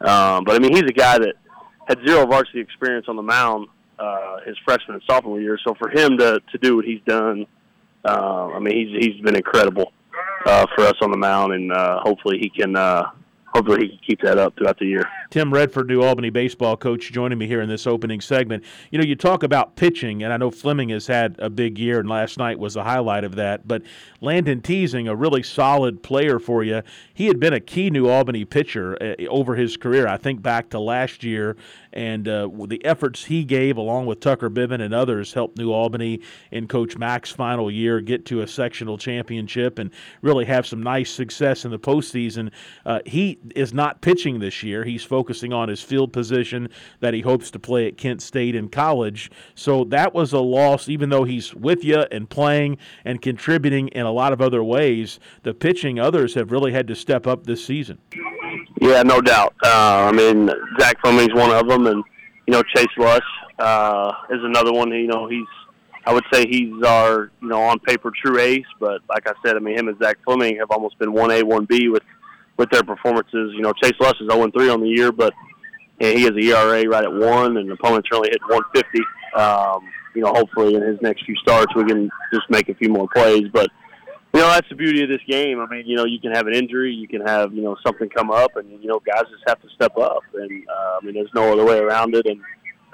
Um, 0.00 0.44
but 0.44 0.54
I 0.54 0.58
mean, 0.58 0.72
he's 0.72 0.82
a 0.82 0.92
guy 0.92 1.18
that 1.18 1.34
had 1.86 1.98
zero 2.06 2.26
varsity 2.26 2.60
experience 2.60 3.06
on 3.08 3.16
the 3.16 3.22
mound 3.22 3.68
uh, 3.98 4.40
his 4.44 4.56
freshman 4.64 4.96
and 4.96 5.02
sophomore 5.08 5.40
year. 5.40 5.58
So 5.66 5.74
for 5.74 5.88
him 5.88 6.18
to 6.18 6.40
to 6.52 6.58
do 6.58 6.76
what 6.76 6.84
he's 6.84 7.00
done, 7.06 7.46
uh, 8.04 8.48
I 8.54 8.58
mean, 8.58 8.76
he's 8.76 9.04
he's 9.04 9.20
been 9.22 9.36
incredible 9.36 9.92
uh, 10.44 10.66
for 10.74 10.84
us 10.84 10.96
on 11.00 11.10
the 11.10 11.16
mound, 11.16 11.52
and 11.52 11.72
uh, 11.72 12.00
hopefully 12.00 12.38
he 12.38 12.50
can 12.50 12.76
uh, 12.76 13.10
hopefully 13.56 13.82
he 13.82 13.88
can 13.88 13.98
keep 14.06 14.20
that 14.20 14.38
up 14.38 14.54
throughout 14.56 14.78
the 14.78 14.86
year. 14.86 15.08
Tim 15.30 15.52
Redford, 15.52 15.88
New 15.88 16.02
Albany 16.02 16.30
baseball 16.30 16.76
coach, 16.76 17.10
joining 17.10 17.38
me 17.38 17.46
here 17.46 17.60
in 17.60 17.68
this 17.68 17.86
opening 17.86 18.20
segment. 18.20 18.62
You 18.90 18.98
know, 18.98 19.04
you 19.04 19.16
talk 19.16 19.42
about 19.42 19.76
pitching, 19.76 20.22
and 20.22 20.32
I 20.32 20.36
know 20.36 20.50
Fleming 20.50 20.90
has 20.90 21.06
had 21.06 21.36
a 21.38 21.48
big 21.48 21.78
year, 21.78 21.98
and 21.98 22.08
last 22.08 22.38
night 22.38 22.58
was 22.58 22.74
the 22.74 22.84
highlight 22.84 23.24
of 23.24 23.34
that. 23.36 23.66
But 23.66 23.82
Landon 24.20 24.60
Teasing, 24.60 25.08
a 25.08 25.16
really 25.16 25.42
solid 25.42 26.02
player 26.02 26.38
for 26.38 26.62
you, 26.62 26.82
he 27.14 27.26
had 27.26 27.40
been 27.40 27.54
a 27.54 27.60
key 27.60 27.90
New 27.90 28.08
Albany 28.08 28.44
pitcher 28.44 28.96
uh, 29.00 29.24
over 29.26 29.54
his 29.56 29.76
career. 29.76 30.06
I 30.06 30.16
think 30.16 30.42
back 30.42 30.70
to 30.70 30.78
last 30.78 31.24
year, 31.24 31.56
and 31.96 32.28
uh, 32.28 32.46
the 32.68 32.84
efforts 32.84 33.24
he 33.24 33.42
gave, 33.42 33.78
along 33.78 34.04
with 34.04 34.20
Tucker 34.20 34.50
Bivin 34.50 34.82
and 34.82 34.92
others, 34.92 35.32
helped 35.32 35.56
New 35.56 35.72
Albany 35.72 36.20
in 36.50 36.68
Coach 36.68 36.98
Mack's 36.98 37.32
final 37.32 37.70
year 37.70 38.02
get 38.02 38.26
to 38.26 38.42
a 38.42 38.46
sectional 38.46 38.98
championship 38.98 39.78
and 39.78 39.90
really 40.20 40.44
have 40.44 40.66
some 40.66 40.82
nice 40.82 41.10
success 41.10 41.64
in 41.64 41.70
the 41.70 41.78
postseason. 41.78 42.52
Uh, 42.84 43.00
he 43.06 43.38
is 43.54 43.72
not 43.72 44.02
pitching 44.02 44.40
this 44.40 44.62
year. 44.62 44.84
He's 44.84 45.04
focusing 45.04 45.54
on 45.54 45.70
his 45.70 45.82
field 45.82 46.12
position 46.12 46.68
that 47.00 47.14
he 47.14 47.22
hopes 47.22 47.50
to 47.52 47.58
play 47.58 47.86
at 47.86 47.96
Kent 47.96 48.20
State 48.20 48.54
in 48.54 48.68
college. 48.68 49.30
So 49.54 49.84
that 49.84 50.12
was 50.12 50.34
a 50.34 50.40
loss, 50.40 50.90
even 50.90 51.08
though 51.08 51.24
he's 51.24 51.54
with 51.54 51.82
you 51.82 52.04
and 52.12 52.28
playing 52.28 52.76
and 53.06 53.22
contributing 53.22 53.88
in 53.88 54.04
a 54.04 54.12
lot 54.12 54.34
of 54.34 54.42
other 54.42 54.62
ways. 54.62 55.18
The 55.44 55.54
pitching, 55.54 55.98
others 55.98 56.34
have 56.34 56.52
really 56.52 56.72
had 56.72 56.86
to 56.88 56.94
step 56.94 57.26
up 57.26 57.44
this 57.44 57.64
season. 57.64 57.96
Yeah, 58.80 59.02
no 59.02 59.20
doubt. 59.20 59.54
Uh, 59.64 60.10
I 60.10 60.12
mean, 60.12 60.50
Zach 60.78 61.00
Fleming's 61.00 61.34
one 61.34 61.50
of 61.50 61.68
them, 61.68 61.86
and 61.86 62.04
you 62.46 62.52
know 62.52 62.62
Chase 62.74 62.86
Lush 62.98 63.22
uh, 63.58 64.12
is 64.30 64.40
another 64.42 64.72
one. 64.72 64.90
You 64.90 65.06
know, 65.06 65.28
he's 65.28 65.46
I 66.04 66.12
would 66.12 66.24
say 66.32 66.46
he's 66.46 66.82
our 66.84 67.30
you 67.40 67.48
know 67.48 67.62
on 67.62 67.78
paper 67.80 68.12
true 68.24 68.38
ace, 68.38 68.66
but 68.78 69.00
like 69.08 69.28
I 69.28 69.32
said, 69.44 69.56
I 69.56 69.60
mean 69.60 69.78
him 69.78 69.88
and 69.88 69.98
Zach 70.02 70.18
Fleming 70.24 70.56
have 70.58 70.70
almost 70.70 70.98
been 70.98 71.12
one 71.12 71.30
A 71.30 71.42
one 71.42 71.64
B 71.64 71.88
with 71.88 72.02
with 72.58 72.70
their 72.70 72.82
performances. 72.82 73.52
You 73.54 73.62
know, 73.62 73.72
Chase 73.82 73.94
Lush 74.00 74.20
is 74.20 74.30
0 74.30 74.50
3 74.50 74.68
on 74.70 74.80
the 74.80 74.88
year, 74.88 75.12
but 75.12 75.32
he 75.98 76.22
has 76.22 76.32
a 76.32 76.38
ERA 76.38 76.88
right 76.88 77.04
at 77.04 77.12
one, 77.12 77.56
and 77.56 77.70
opponents 77.70 78.08
are 78.12 78.16
only 78.16 78.28
hitting 78.28 78.48
150. 78.48 78.98
Um, 79.34 79.90
you 80.14 80.22
know, 80.22 80.32
hopefully 80.32 80.74
in 80.74 80.82
his 80.82 81.00
next 81.02 81.24
few 81.24 81.36
starts 81.36 81.74
we 81.74 81.84
can 81.84 82.08
just 82.32 82.48
make 82.48 82.68
a 82.68 82.74
few 82.74 82.88
more 82.88 83.08
plays. 83.14 83.48
But 83.52 83.68
you 84.34 84.40
know, 84.40 84.48
that's 84.48 84.68
the 84.68 84.74
beauty 84.74 85.02
of 85.02 85.08
this 85.08 85.20
game. 85.28 85.60
I 85.60 85.66
mean, 85.66 85.86
you 85.86 85.96
know, 85.96 86.04
you 86.04 86.20
can 86.20 86.32
have 86.32 86.46
an 86.46 86.54
injury, 86.54 86.92
you 86.92 87.08
can 87.08 87.22
have 87.22 87.54
you 87.54 87.62
know 87.62 87.76
something 87.84 88.08
come 88.08 88.30
up, 88.30 88.56
and 88.56 88.70
you 88.82 88.88
know, 88.88 89.00
guys 89.00 89.24
just 89.30 89.44
have 89.46 89.60
to 89.62 89.68
step 89.74 89.96
up. 89.96 90.22
And 90.34 90.68
uh, 90.68 90.98
I 91.00 91.04
mean, 91.04 91.14
there's 91.14 91.30
no 91.34 91.52
other 91.52 91.64
way 91.64 91.78
around 91.78 92.14
it. 92.14 92.26
And 92.26 92.40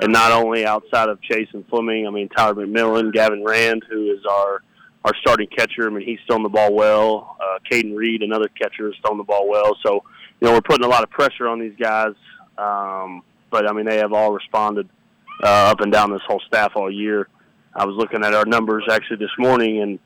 and 0.00 0.12
not 0.12 0.32
only 0.32 0.64
outside 0.64 1.08
of 1.08 1.20
Chase 1.22 1.48
and 1.52 1.66
Fleming, 1.68 2.06
I 2.06 2.10
mean 2.10 2.28
Tyler 2.28 2.54
McMillan, 2.66 3.12
Gavin 3.12 3.44
Rand, 3.44 3.82
who 3.90 4.12
is 4.12 4.24
our 4.28 4.62
our 5.04 5.12
starting 5.20 5.48
catcher, 5.48 5.86
I 5.86 5.90
mean, 5.90 6.06
he's 6.06 6.20
throwing 6.26 6.44
the 6.44 6.48
ball 6.48 6.72
well. 6.72 7.36
Uh, 7.40 7.58
Caden 7.70 7.96
Reed, 7.96 8.22
another 8.22 8.48
catcher, 8.48 8.88
is 8.88 8.94
throwing 9.02 9.18
the 9.18 9.24
ball 9.24 9.48
well. 9.48 9.76
So, 9.84 10.04
you 10.40 10.46
know, 10.46 10.52
we're 10.52 10.60
putting 10.60 10.84
a 10.84 10.88
lot 10.88 11.02
of 11.02 11.10
pressure 11.10 11.48
on 11.48 11.58
these 11.58 11.74
guys. 11.78 12.14
Um, 12.56 13.22
but 13.50 13.68
I 13.68 13.72
mean, 13.72 13.86
they 13.86 13.96
have 13.96 14.12
all 14.12 14.32
responded 14.32 14.88
uh, 15.42 15.70
up 15.70 15.80
and 15.80 15.92
down 15.92 16.12
this 16.12 16.22
whole 16.26 16.40
staff 16.46 16.72
all 16.76 16.90
year. 16.90 17.28
I 17.74 17.84
was 17.84 17.96
looking 17.96 18.24
at 18.24 18.34
our 18.34 18.44
numbers 18.44 18.84
actually 18.90 19.16
this 19.16 19.30
morning, 19.38 19.82
and 19.82 19.98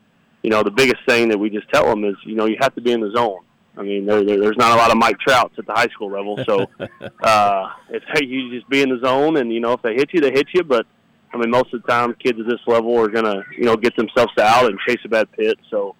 you 0.47 0.51
know, 0.51 0.63
the 0.63 0.71
biggest 0.71 1.05
thing 1.05 1.27
that 1.27 1.37
we 1.37 1.49
just 1.49 1.67
tell 1.73 1.83
them 1.89 2.05
is, 2.05 2.15
you 2.23 2.33
know, 2.33 2.45
you 2.45 2.55
have 2.61 2.73
to 2.75 2.79
be 2.79 2.93
in 2.93 3.01
the 3.01 3.11
zone. 3.11 3.41
I 3.75 3.81
mean, 3.81 4.05
there, 4.05 4.23
there, 4.23 4.39
there's 4.39 4.55
not 4.55 4.71
a 4.71 4.77
lot 4.77 4.91
of 4.91 4.97
Mike 4.97 5.19
Trouts 5.19 5.53
at 5.57 5.65
the 5.65 5.73
high 5.73 5.87
school 5.87 6.09
level, 6.09 6.39
so 6.45 6.65
uh, 7.21 7.69
it's 7.89 8.05
hey, 8.13 8.25
you 8.25 8.49
just 8.49 8.69
be 8.69 8.81
in 8.81 8.87
the 8.87 8.97
zone, 9.05 9.35
and 9.35 9.51
you 9.51 9.59
know, 9.59 9.73
if 9.73 9.81
they 9.81 9.95
hit 9.95 10.13
you, 10.13 10.21
they 10.21 10.31
hit 10.31 10.47
you. 10.53 10.63
But 10.63 10.85
I 11.33 11.37
mean, 11.37 11.49
most 11.49 11.73
of 11.73 11.81
the 11.81 11.87
time, 11.89 12.13
kids 12.13 12.39
at 12.39 12.47
this 12.47 12.61
level 12.65 12.97
are 12.97 13.09
gonna, 13.09 13.43
you 13.57 13.65
know, 13.65 13.75
get 13.75 13.93
themselves 13.97 14.31
out 14.39 14.67
and 14.67 14.79
chase 14.87 14.99
a 15.03 15.09
bad 15.09 15.29
pitch. 15.33 15.59
So, 15.69 15.97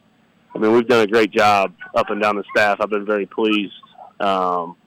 I 0.56 0.60
mean, 0.60 0.72
we've 0.72 0.88
done 0.88 1.02
a 1.02 1.08
great 1.08 1.32
job 1.32 1.74
up 1.94 2.10
and 2.10 2.22
down 2.22 2.38
the 2.38 2.46
staff. 2.56 2.78
I've 2.80 2.90
been 2.90 3.06
very 3.06 3.26
pleased. 3.26 3.74
Um, 4.22 4.78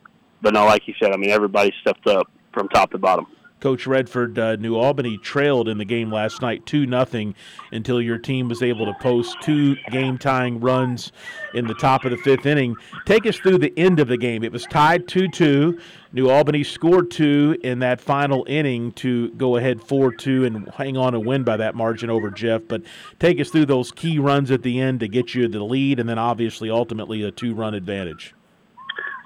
but 0.41 0.55
no, 0.55 0.65
like 0.65 0.89
you 0.89 0.95
said, 0.99 1.13
I 1.13 1.19
mean, 1.19 1.33
everybody 1.33 1.71
stepped 1.83 2.07
up 2.07 2.31
from 2.55 2.71
top 2.71 2.93
to 2.93 2.99
bottom. 2.99 3.27
Coach 3.61 3.87
Redford, 3.87 4.39
uh, 4.39 4.57
New 4.57 4.77
Albany 4.77 5.19
trailed 5.19 5.69
in 5.69 5.79
the 5.79 5.85
game 5.85 6.11
last 6.11 6.43
night 6.43 6.65
2 6.67 6.87
nothing 6.87 7.35
until 7.73 8.01
your 8.01 8.19
team 8.19 8.49
was 8.49 8.63
able 8.63 8.87
to 8.87 8.95
post 9.01 9.37
two 9.43 9.77
game 9.91 10.19
tying 10.19 10.61
runs 10.61 11.13
in 11.55 11.67
the 11.67 11.75
top 11.75 12.05
of 12.05 12.11
the 12.11 12.17
fifth 12.19 12.47
inning. 12.47 12.77
Take 13.05 13.27
us 13.27 13.37
through 13.37 13.59
the 13.59 13.73
end 13.77 14.01
of 14.01 14.09
the 14.09 14.17
game. 14.17 14.43
It 14.43 14.53
was 14.53 14.65
tied 14.67 15.07
2 15.09 15.29
2. 15.29 15.79
New 16.13 16.29
Albany 16.29 16.65
scored 16.65 17.11
two 17.11 17.57
in 17.63 17.79
that 17.81 18.01
final 18.01 18.45
inning 18.49 18.91
to 18.93 19.31
go 19.33 19.57
ahead 19.57 19.81
4 19.81 20.13
2 20.13 20.45
and 20.45 20.69
hang 20.71 20.97
on 20.97 21.15
and 21.15 21.25
win 21.25 21.45
by 21.45 21.57
that 21.59 21.75
margin 21.75 22.11
over 22.11 22.31
Jeff. 22.31 22.63
But 22.67 22.83
take 23.19 23.41
us 23.41 23.51
through 23.51 23.67
those 23.67 23.93
key 23.93 24.19
runs 24.19 24.51
at 24.51 24.63
the 24.63 24.81
end 24.81 25.01
to 25.01 25.09
get 25.09 25.35
you 25.35 25.47
the 25.47 25.63
lead 25.63 26.01
and 26.01 26.09
then 26.09 26.19
obviously 26.19 26.71
ultimately 26.71 27.23
a 27.23 27.31
two 27.31 27.55
run 27.55 27.75
advantage. 27.75 28.35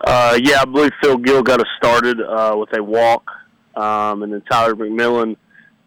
Uh, 0.02 0.38
yeah, 0.42 0.60
I 0.60 0.64
believe 0.64 0.90
Phil 1.02 1.16
Gill 1.16 1.42
got 1.42 1.60
us 1.60 1.66
started 1.78 2.20
uh, 2.20 2.54
with 2.56 2.76
a 2.76 2.82
walk, 2.82 3.30
um, 3.76 4.22
and 4.22 4.32
then 4.32 4.42
Tyler 4.50 4.74
McMillan 4.74 5.36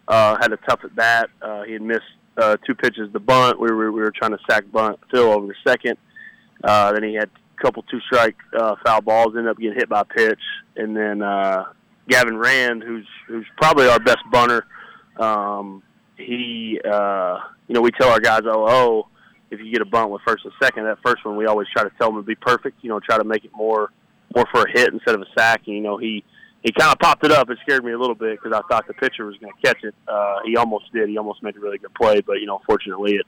uh, 0.08 0.38
had 0.40 0.52
a 0.52 0.58
tough 0.58 0.80
at 0.84 0.96
bat. 0.96 1.30
Uh, 1.42 1.64
he 1.64 1.74
had 1.74 1.82
missed 1.82 2.02
uh, 2.38 2.58
two 2.66 2.76
pitches 2.76 3.12
to 3.14 3.20
bunt. 3.20 3.60
We 3.60 3.72
were 3.72 3.92
we 3.92 4.02
were 4.02 4.12
trying 4.12 4.32
to 4.32 4.40
sack 4.50 4.66
bunt 4.72 5.00
Phil 5.12 5.32
over 5.32 5.48
the 5.48 5.56
second. 5.66 5.98
Uh, 6.64 6.92
then 6.94 7.04
he 7.04 7.14
had 7.14 7.30
a 7.30 7.62
couple 7.62 7.84
two 7.84 8.00
strike 8.02 8.36
uh, 8.58 8.76
foul 8.86 9.02
balls, 9.02 9.36
ended 9.36 9.48
up 9.48 9.58
getting 9.58 9.78
hit 9.78 9.90
by 9.90 10.04
pitch, 10.04 10.40
and 10.76 10.96
then 10.96 11.22
uh, 11.22 11.66
Gavin 12.08 12.38
Rand, 12.38 12.84
who's 12.84 13.08
who's 13.28 13.46
probably 13.58 13.88
our 13.88 14.00
best 14.00 14.20
bunter. 14.32 14.66
Um, 15.18 15.84
he, 16.16 16.80
uh, 16.84 17.40
you 17.68 17.76
know, 17.76 17.82
we 17.82 17.92
tell 17.92 18.10
our 18.10 18.20
guys, 18.20 18.42
oh, 18.46 18.66
oh, 18.68 19.08
if 19.52 19.60
you 19.60 19.72
get 19.72 19.82
a 19.82 19.86
bunt 19.86 20.10
with 20.10 20.22
first 20.26 20.46
and 20.46 20.54
second, 20.62 20.86
that 20.86 20.98
first 21.06 21.24
one 21.26 21.38
we 21.38 21.46
always 21.46 21.68
try 21.74 21.84
to 21.84 21.92
tell 21.98 22.12
them 22.12 22.22
to 22.22 22.26
be 22.26 22.36
perfect. 22.36 22.84
You 22.84 22.90
know, 22.90 23.00
try 23.00 23.18
to 23.18 23.24
make 23.24 23.46
it 23.46 23.52
more 23.56 23.92
more 24.36 24.46
for 24.52 24.64
a 24.64 24.72
hit 24.72 24.94
instead 24.94 25.16
of 25.16 25.22
a 25.22 25.28
sack. 25.38 25.62
And, 25.68 25.76
you 25.76 25.82
know, 25.82 25.98
he 25.98 26.24
he 26.64 26.72
kind 26.72 26.92
of 26.92 27.00
popped 27.00 27.26
it 27.26 27.32
up. 27.32 27.50
It 27.50 27.60
scared 27.62 27.84
me 27.84 27.92
a 27.92 28.00
little 28.00 28.16
bit 28.16 28.40
because 28.42 28.58
I 28.58 28.68
thought 28.68 28.88
the 28.88 28.94
pitcher 28.94 29.26
was 29.26 29.38
going 29.38 29.54
to 29.54 29.68
catch 29.68 29.84
it. 29.84 29.96
Uh, 30.08 30.40
he 30.46 30.58
almost 30.58 30.92
did. 30.92 31.10
He 31.10 31.18
almost 31.18 31.44
made 31.44 31.56
a 31.56 31.60
really 31.60 31.78
good 31.78 31.94
play, 31.94 32.22
but 32.22 32.40
you 32.40 32.46
know, 32.46 32.62
fortunately, 32.66 33.16
it 33.16 33.26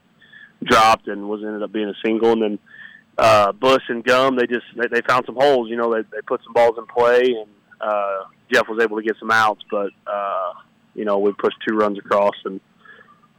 dropped 0.64 1.08
and 1.08 1.28
was 1.28 1.42
ended 1.42 1.62
up 1.62 1.72
being 1.72 1.88
a 1.88 1.94
single. 2.04 2.32
And 2.32 2.42
then 2.42 2.58
uh, 3.18 3.52
Bush 3.52 3.82
and 3.88 4.04
Gum, 4.04 4.36
they 4.36 4.46
just 4.46 4.66
they, 4.76 4.88
they 4.88 5.00
found 5.06 5.26
some 5.26 5.36
holes. 5.36 5.68
You 5.70 5.76
know, 5.76 5.92
they 5.94 6.02
they 6.02 6.22
put 6.26 6.42
some 6.44 6.52
balls 6.52 6.76
in 6.76 6.86
play, 6.86 7.22
and 7.22 7.48
uh, 7.80 8.24
Jeff 8.52 8.68
was 8.68 8.82
able 8.82 8.96
to 8.96 9.02
get 9.02 9.16
some 9.18 9.30
outs. 9.30 9.62
But 9.70 9.90
uh, 10.06 10.52
you 10.94 11.04
know, 11.04 11.18
we 11.18 11.32
pushed 11.32 11.56
two 11.66 11.76
runs 11.76 11.98
across 11.98 12.34
and 12.44 12.60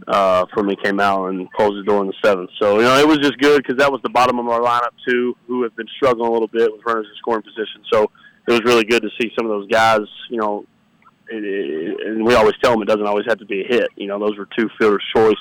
uh, 0.07 0.45
for 0.53 0.63
me 0.63 0.75
came 0.83 0.99
out 0.99 1.27
and 1.27 1.51
closed 1.53 1.77
the 1.77 1.83
door 1.83 2.01
in 2.01 2.07
the 2.07 2.13
seventh. 2.23 2.49
So 2.59 2.77
you 2.77 2.83
know 2.83 2.97
it 2.97 3.07
was 3.07 3.19
just 3.19 3.37
good 3.37 3.61
because 3.61 3.77
that 3.77 3.91
was 3.91 4.01
the 4.01 4.09
bottom 4.09 4.39
of 4.39 4.47
our 4.47 4.61
lineup 4.61 4.93
too, 5.07 5.35
who 5.47 5.63
have 5.63 5.75
been 5.75 5.87
struggling 5.95 6.29
a 6.29 6.31
little 6.31 6.47
bit 6.47 6.71
with 6.71 6.81
runners 6.85 7.07
in 7.07 7.15
scoring 7.17 7.43
position. 7.43 7.83
So 7.91 8.09
it 8.51 8.63
was 8.63 8.73
really 8.73 8.83
good 8.83 9.01
to 9.03 9.09
see 9.19 9.31
some 9.37 9.45
of 9.45 9.51
those 9.51 9.67
guys. 9.67 10.01
You 10.29 10.37
know, 10.37 10.65
it, 11.29 11.43
it, 11.43 12.07
and 12.07 12.25
we 12.25 12.35
always 12.35 12.55
tell 12.61 12.71
them 12.73 12.81
it 12.81 12.87
doesn't 12.87 13.05
always 13.05 13.25
have 13.27 13.39
to 13.39 13.45
be 13.45 13.61
a 13.61 13.67
hit. 13.67 13.89
You 13.95 14.07
know, 14.07 14.19
those 14.19 14.37
were 14.37 14.47
two 14.57 14.69
fielders' 14.77 15.03
choice, 15.15 15.35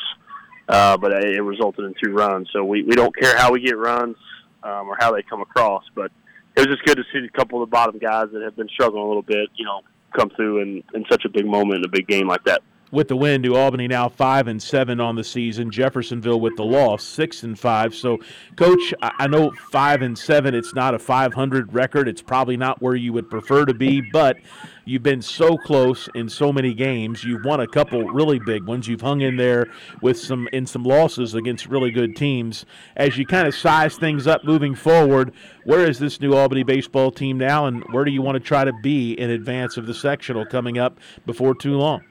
uh, 0.68 0.96
but 0.96 1.12
it 1.12 1.42
resulted 1.42 1.84
in 1.84 1.94
two 2.02 2.12
runs. 2.12 2.48
So 2.52 2.64
we 2.64 2.82
we 2.82 2.94
don't 2.94 3.14
care 3.16 3.36
how 3.36 3.52
we 3.52 3.60
get 3.60 3.76
runs 3.76 4.16
um, 4.62 4.88
or 4.88 4.96
how 4.98 5.12
they 5.12 5.22
come 5.22 5.40
across, 5.40 5.84
but 5.94 6.12
it 6.56 6.60
was 6.60 6.66
just 6.66 6.84
good 6.84 6.96
to 6.96 7.04
see 7.12 7.24
a 7.24 7.36
couple 7.36 7.62
of 7.62 7.68
the 7.68 7.72
bottom 7.72 7.98
guys 7.98 8.28
that 8.32 8.42
have 8.42 8.56
been 8.56 8.68
struggling 8.68 9.02
a 9.02 9.06
little 9.06 9.22
bit. 9.22 9.48
You 9.54 9.64
know, 9.64 9.80
come 10.16 10.30
through 10.30 10.62
in 10.62 10.84
in 10.94 11.04
such 11.10 11.24
a 11.24 11.28
big 11.28 11.46
moment 11.46 11.78
in 11.78 11.84
a 11.84 11.88
big 11.88 12.06
game 12.06 12.28
like 12.28 12.44
that 12.44 12.62
with 12.90 13.08
the 13.08 13.16
win. 13.16 13.42
New 13.42 13.54
Albany 13.54 13.88
now 13.88 14.08
five 14.08 14.48
and 14.48 14.62
seven 14.62 15.00
on 15.00 15.16
the 15.16 15.24
season. 15.24 15.70
Jeffersonville 15.70 16.40
with 16.40 16.56
the 16.56 16.64
loss, 16.64 17.02
six 17.02 17.42
and 17.42 17.58
five. 17.58 17.94
So, 17.94 18.18
Coach, 18.56 18.94
I 19.00 19.26
know 19.26 19.52
five 19.70 20.02
and 20.02 20.18
seven. 20.18 20.54
It's 20.54 20.74
not 20.74 20.94
a 20.94 20.98
500 20.98 21.72
record. 21.72 22.08
It's 22.08 22.22
probably 22.22 22.56
not 22.56 22.80
where 22.82 22.96
you 22.96 23.12
would 23.12 23.30
prefer 23.30 23.64
to 23.64 23.74
be, 23.74 24.00
but 24.00 24.38
you've 24.84 25.02
been 25.02 25.22
so 25.22 25.56
close 25.56 26.08
in 26.14 26.28
so 26.28 26.52
many 26.52 26.74
games. 26.74 27.22
You've 27.22 27.44
won 27.44 27.60
a 27.60 27.66
couple 27.66 28.02
really 28.04 28.38
big 28.38 28.64
ones. 28.64 28.88
You've 28.88 29.00
hung 29.00 29.20
in 29.20 29.36
there 29.36 29.68
with 30.02 30.18
some 30.18 30.48
in 30.52 30.66
some 30.66 30.84
losses 30.84 31.34
against 31.34 31.66
really 31.66 31.90
good 31.90 32.16
teams. 32.16 32.66
As 32.96 33.16
you 33.16 33.26
kind 33.26 33.46
of 33.46 33.54
size 33.54 33.96
things 33.96 34.26
up 34.26 34.44
moving 34.44 34.74
forward, 34.74 35.32
where 35.64 35.86
is 35.86 35.98
this 35.98 36.20
New 36.20 36.34
Albany 36.34 36.62
baseball 36.62 37.10
team 37.10 37.38
now, 37.38 37.66
and 37.66 37.84
where 37.92 38.04
do 38.04 38.10
you 38.10 38.22
want 38.22 38.36
to 38.36 38.40
try 38.40 38.64
to 38.64 38.72
be 38.82 39.12
in 39.12 39.30
advance 39.30 39.76
of 39.76 39.86
the 39.86 39.94
sectional 39.94 40.44
coming 40.44 40.78
up 40.78 40.98
before 41.26 41.54
too 41.54 41.76
long? 41.76 42.02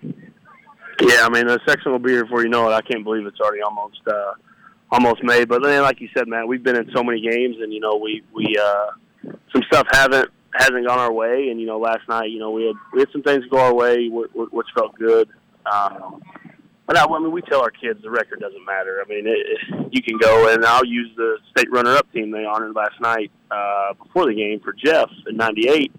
Yeah, 1.02 1.26
I 1.26 1.30
mean 1.30 1.48
the 1.48 1.60
section 1.68 1.92
will 1.92 2.00
be 2.00 2.12
here 2.12 2.24
before 2.24 2.44
you 2.44 2.50
know 2.50 2.70
it. 2.70 2.74
I 2.74 2.82
can't 2.82 3.04
believe 3.04 3.26
it's 3.26 3.40
already 3.40 3.62
almost 3.62 4.02
uh, 4.08 4.34
almost 4.92 5.24
made. 5.24 5.48
But 5.48 5.64
then, 5.64 5.82
like 5.82 6.02
you 6.02 6.10
said, 6.16 6.28
man, 6.28 6.48
we've 6.48 6.64
been 6.64 6.76
in 6.76 6.90
so 6.94 7.04
many 7.04 7.22
games, 7.22 7.58
and 7.62 7.72
you 7.74 7.80
know 7.80 7.96
we 7.96 8.24
we 8.34 8.56
uh, 8.58 9.32
some 9.54 9.64
stuff 9.72 9.88
haven't 9.92 10.30
hasn't 10.54 10.86
gone 10.86 11.00
our 11.00 11.12
way. 11.12 11.50
And 11.50 11.60
you 11.60 11.68
know, 11.68 11.80
last 11.80 12.08
night, 12.10 12.32
you 12.32 12.40
know, 12.40 12.52
we 12.52 12.66
had 12.66 12.76
we 12.94 13.00
had 13.00 13.10
some 13.12 13.24
things 13.24 13.46
go 13.50 13.60
our 13.60 13.74
way, 13.74 14.10
which 14.10 14.68
felt 14.76 14.96
good. 14.96 15.30
Um, 15.72 16.22
but 16.86 16.98
I, 16.98 17.06
I 17.06 17.20
mean, 17.20 17.32
we 17.32 17.42
tell 17.44 17.62
our 17.62 17.72
kids 17.72 18.02
the 18.02 18.10
record 18.10 18.40
doesn't 18.40 18.66
matter. 18.66 19.04
I 19.06 19.08
mean, 19.08 19.26
it, 19.28 19.94
you 19.94 20.02
can 20.02 20.18
go 20.18 20.52
and 20.52 20.66
I'll 20.66 20.86
use 20.86 21.12
the 21.16 21.38
state 21.52 21.72
runner-up 21.72 22.12
team 22.12 22.32
they 22.32 22.46
honored 22.46 22.76
last 22.76 23.00
night 23.00 23.32
uh, 23.52 23.94
before 23.94 24.26
the 24.26 24.34
game 24.34 24.60
for 24.60 24.74
Jeff 24.74 25.10
in 25.28 25.38
'98. 25.38 25.94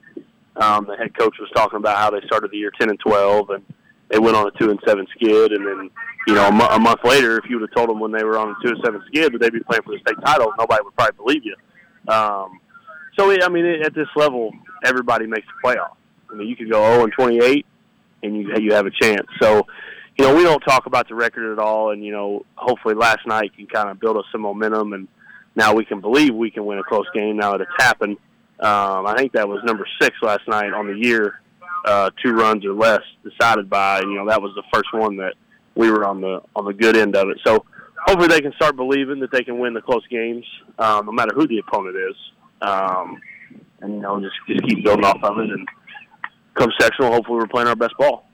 Um, 0.57 0.87
the 0.87 0.97
head 0.97 1.16
coach 1.16 1.37
was 1.38 1.49
talking 1.54 1.76
about 1.76 1.97
how 1.97 2.11
they 2.11 2.21
started 2.26 2.50
the 2.50 2.57
year 2.57 2.73
10 2.78 2.90
and 2.90 2.99
12, 2.99 3.50
and 3.50 3.64
they 4.11 4.19
went 4.19 4.37
on 4.37 4.47
a 4.47 4.50
two 4.52 4.71
and 4.71 4.81
seven 4.87 5.07
skid, 5.14 5.52
and 5.52 5.67
then 5.67 5.90
you 6.26 6.35
know 6.35 6.49
a, 6.49 6.79
month 6.79 7.00
later, 7.05 7.38
if 7.38 7.49
you 7.49 7.59
would 7.59 7.69
have 7.71 7.76
told 7.76 7.88
them 7.88 8.00
when 8.00 8.12
they 8.12 8.25
were 8.25 8.38
on 8.38 8.50
a 8.50 8.55
two 8.62 8.73
and 8.73 8.81
seven 8.85 9.02
skid 9.07 9.33
that 9.33 9.40
they'd 9.40 9.52
be 9.52 9.61
playing 9.61 9.83
for 9.83 9.93
the 9.93 10.00
state 10.00 10.17
title, 10.25 10.52
nobody 10.59 10.83
would 10.83 10.95
probably 10.97 11.17
believe 11.17 11.45
you. 11.45 11.55
Um, 12.12 12.61
so 13.19 13.31
it, 13.31 13.43
I 13.45 13.49
mean, 13.49 13.64
it, 13.64 13.83
at 13.83 13.95
this 13.95 14.09
level, 14.17 14.52
everybody 14.85 15.26
makes 15.26 15.47
the 15.47 15.69
playoff. 15.69 15.95
I 16.31 16.35
mean, 16.35 16.49
you 16.49 16.57
could 16.57 16.71
go 16.71 16.83
0 16.93 17.05
and 17.05 17.12
28, 17.12 17.67
and 18.23 18.37
you 18.37 18.55
you 18.61 18.75
have 18.75 18.87
a 18.87 18.90
chance. 18.90 19.26
So, 19.40 19.67
you 20.19 20.25
know, 20.25 20.35
we 20.35 20.43
don't 20.43 20.61
talk 20.61 20.87
about 20.87 21.09
the 21.09 21.14
record 21.14 21.52
at 21.52 21.59
all, 21.59 21.93
and 21.93 22.05
you 22.05 22.12
know, 22.12 22.45
hopefully 22.57 22.95
last 22.95 23.26
night 23.26 23.55
can 23.57 23.67
kind 23.67 23.88
of 23.88 24.00
build 24.00 24.17
us 24.17 24.25
some 24.33 24.40
momentum, 24.40 24.93
and 24.93 25.09
now 25.55 25.75
we 25.75 25.85
can 25.85 26.00
believe 26.00 26.35
we 26.35 26.50
can 26.50 26.67
win 26.67 26.79
a 26.79 26.85
close 26.85 27.07
game 27.14 27.37
now 27.37 27.52
that 27.52 27.62
it's 27.62 27.71
happened. 27.79 28.17
Um, 28.59 29.07
I 29.07 29.14
think 29.17 29.33
that 29.33 29.49
was 29.49 29.61
number 29.64 29.87
six 30.00 30.17
last 30.21 30.47
night 30.47 30.73
on 30.73 30.87
the 30.87 30.95
year 30.95 31.40
uh, 31.87 32.10
two 32.22 32.32
runs 32.32 32.64
or 32.64 32.72
less 32.72 33.00
decided 33.22 33.68
by. 33.68 34.00
And, 34.00 34.10
you 34.10 34.18
know, 34.18 34.28
that 34.28 34.40
was 34.40 34.52
the 34.54 34.62
first 34.72 34.92
one 34.92 35.16
that 35.16 35.34
we 35.75 35.90
were 35.90 36.04
on 36.04 36.20
the 36.20 36.42
on 36.56 36.64
the 36.64 36.75
good 36.75 36.96
end 36.96 37.16
of 37.16 37.28
it. 37.28 37.38
So 37.46 37.64
hopefully 38.06 38.28
they 38.28 38.40
can 38.40 38.52
start 38.54 38.76
believing 38.76 39.20
that 39.20 39.30
they 39.30 39.42
can 39.42 39.58
win 39.58 39.75
the 39.75 39.80
close 39.80 40.06
games, 40.08 40.44
um, 40.78 41.06
no 41.06 41.12
matter 41.12 41.34
who 41.34 41.46
the 41.46 41.58
opponent 41.58 41.96
is. 41.96 42.16
Um, 42.60 43.20
and 43.80 43.94
you 43.94 44.00
know, 44.00 44.20
just 44.20 44.34
just 44.46 44.62
keep 44.66 44.84
building 44.84 45.04
off 45.04 45.22
of 45.22 45.38
it. 45.38 45.50
And 45.50 45.68
come 46.54 46.70
sectional, 46.78 47.12
hopefully 47.12 47.38
we're 47.38 47.46
playing 47.46 47.68
our 47.68 47.76
best 47.76 47.96
ball. 47.99 48.28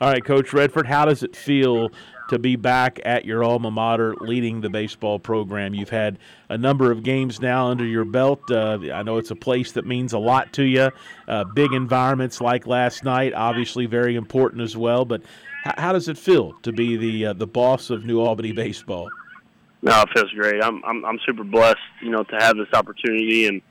All 0.00 0.10
right, 0.10 0.24
Coach 0.24 0.52
Redford, 0.52 0.86
how 0.86 1.04
does 1.04 1.22
it 1.22 1.34
feel 1.34 1.90
to 2.28 2.38
be 2.38 2.56
back 2.56 3.00
at 3.04 3.24
your 3.24 3.42
alma 3.42 3.70
mater 3.70 4.14
leading 4.20 4.60
the 4.60 4.70
baseball 4.70 5.18
program. 5.18 5.74
You've 5.74 5.88
had 5.88 6.18
a 6.48 6.58
number 6.58 6.90
of 6.90 7.02
games 7.02 7.40
now 7.40 7.68
under 7.68 7.84
your 7.84 8.04
belt. 8.04 8.40
Uh, 8.50 8.78
I 8.92 9.02
know 9.02 9.18
it's 9.18 9.30
a 9.30 9.36
place 9.36 9.72
that 9.72 9.86
means 9.86 10.12
a 10.12 10.18
lot 10.18 10.52
to 10.54 10.64
you. 10.64 10.90
Uh, 11.26 11.44
big 11.44 11.72
environments 11.72 12.40
like 12.40 12.66
last 12.66 13.04
night, 13.04 13.32
obviously 13.34 13.86
very 13.86 14.16
important 14.16 14.62
as 14.62 14.76
well. 14.76 15.04
But 15.04 15.22
h- 15.66 15.74
how 15.78 15.92
does 15.92 16.08
it 16.08 16.18
feel 16.18 16.54
to 16.62 16.72
be 16.72 16.96
the 16.96 17.26
uh, 17.26 17.32
the 17.32 17.46
boss 17.46 17.90
of 17.90 18.04
New 18.04 18.20
Albany 18.20 18.52
baseball? 18.52 19.08
No, 19.82 20.02
it 20.02 20.08
feels 20.14 20.30
great. 20.32 20.62
I'm 20.62 20.82
I'm 20.84 21.04
I'm 21.04 21.18
super 21.24 21.44
blessed, 21.44 21.78
you 22.02 22.10
know, 22.10 22.24
to 22.24 22.36
have 22.40 22.56
this 22.56 22.68
opportunity, 22.72 23.46
and 23.46 23.62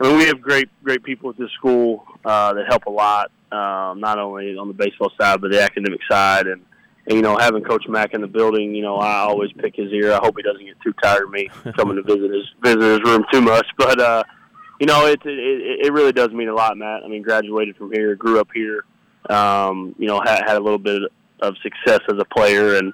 I 0.00 0.08
mean 0.08 0.18
we 0.18 0.24
have 0.26 0.40
great 0.40 0.68
great 0.82 1.02
people 1.02 1.30
at 1.30 1.36
this 1.36 1.50
school 1.52 2.04
uh, 2.24 2.54
that 2.54 2.66
help 2.68 2.86
a 2.86 2.90
lot, 2.90 3.30
um, 3.50 4.00
not 4.00 4.18
only 4.18 4.56
on 4.56 4.68
the 4.68 4.74
baseball 4.74 5.10
side 5.20 5.40
but 5.40 5.50
the 5.50 5.62
academic 5.62 6.00
side, 6.08 6.46
and 6.46 6.64
and, 7.06 7.16
you 7.16 7.22
know, 7.22 7.36
having 7.36 7.62
Coach 7.62 7.84
Mack 7.86 8.14
in 8.14 8.22
the 8.22 8.26
building, 8.26 8.74
you 8.74 8.82
know, 8.82 8.96
I 8.96 9.20
always 9.20 9.52
pick 9.52 9.76
his 9.76 9.92
ear. 9.92 10.12
I 10.12 10.20
hope 10.22 10.36
he 10.36 10.42
doesn't 10.42 10.64
get 10.64 10.80
too 10.82 10.94
tired 11.02 11.24
of 11.24 11.30
me 11.30 11.48
coming 11.76 11.96
to 11.96 12.02
visit 12.02 12.30
his 12.30 12.44
visit 12.62 12.80
his 12.80 13.02
room 13.02 13.24
too 13.32 13.40
much. 13.40 13.66
But 13.76 14.00
uh, 14.00 14.24
you 14.80 14.86
know, 14.86 15.06
it, 15.06 15.20
it 15.24 15.86
it 15.86 15.92
really 15.92 16.12
does 16.12 16.30
mean 16.30 16.48
a 16.48 16.54
lot, 16.54 16.76
Matt. 16.76 17.02
I 17.04 17.08
mean, 17.08 17.22
graduated 17.22 17.76
from 17.76 17.92
here, 17.92 18.14
grew 18.14 18.40
up 18.40 18.48
here. 18.54 18.84
Um, 19.28 19.94
you 19.98 20.06
know, 20.06 20.20
had 20.24 20.42
had 20.46 20.56
a 20.56 20.60
little 20.60 20.78
bit 20.78 21.02
of 21.40 21.54
success 21.62 22.00
as 22.08 22.18
a 22.18 22.24
player, 22.24 22.76
and 22.76 22.92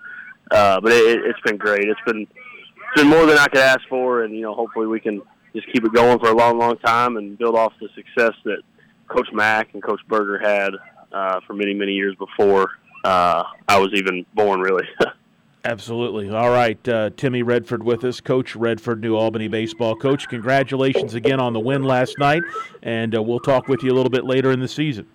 uh, 0.50 0.80
but 0.80 0.92
it, 0.92 1.24
it's 1.24 1.40
been 1.40 1.56
great. 1.56 1.88
It's 1.88 2.00
been 2.04 2.22
it's 2.22 3.02
been 3.02 3.08
more 3.08 3.26
than 3.26 3.38
I 3.38 3.46
could 3.46 3.60
ask 3.60 3.80
for, 3.88 4.24
and 4.24 4.34
you 4.34 4.42
know, 4.42 4.54
hopefully 4.54 4.88
we 4.88 5.00
can 5.00 5.22
just 5.54 5.66
keep 5.72 5.84
it 5.84 5.92
going 5.92 6.18
for 6.18 6.28
a 6.28 6.34
long, 6.34 6.58
long 6.58 6.76
time 6.78 7.16
and 7.16 7.38
build 7.38 7.56
off 7.56 7.72
the 7.80 7.88
success 7.94 8.34
that 8.44 8.62
Coach 9.08 9.28
Mack 9.32 9.74
and 9.74 9.82
Coach 9.82 10.00
Berger 10.08 10.38
had 10.38 10.72
uh, 11.12 11.40
for 11.46 11.54
many, 11.54 11.74
many 11.74 11.92
years 11.92 12.14
before 12.16 12.70
uh, 13.04 13.44
I 13.68 13.78
was 13.78 13.90
even 13.94 14.24
born, 14.34 14.60
really. 14.60 14.88
Absolutely. 15.64 16.30
All 16.30 16.50
right, 16.50 16.88
uh, 16.88 17.10
Timmy 17.16 17.42
Redford 17.42 17.82
with 17.82 18.02
us, 18.04 18.20
Coach 18.20 18.56
Redford, 18.56 19.02
New 19.02 19.14
Albany 19.14 19.46
baseball 19.46 19.94
coach. 19.94 20.26
Congratulations 20.28 21.14
again 21.14 21.38
on 21.38 21.52
the 21.52 21.60
win 21.60 21.82
last 21.82 22.18
night, 22.18 22.42
and 22.82 23.14
uh, 23.14 23.22
we'll 23.22 23.40
talk 23.40 23.68
with 23.68 23.82
you 23.82 23.92
a 23.92 23.94
little 23.94 24.10
bit 24.10 24.24
later 24.24 24.52
in 24.52 24.60
the 24.60 24.68
season. 24.68 25.06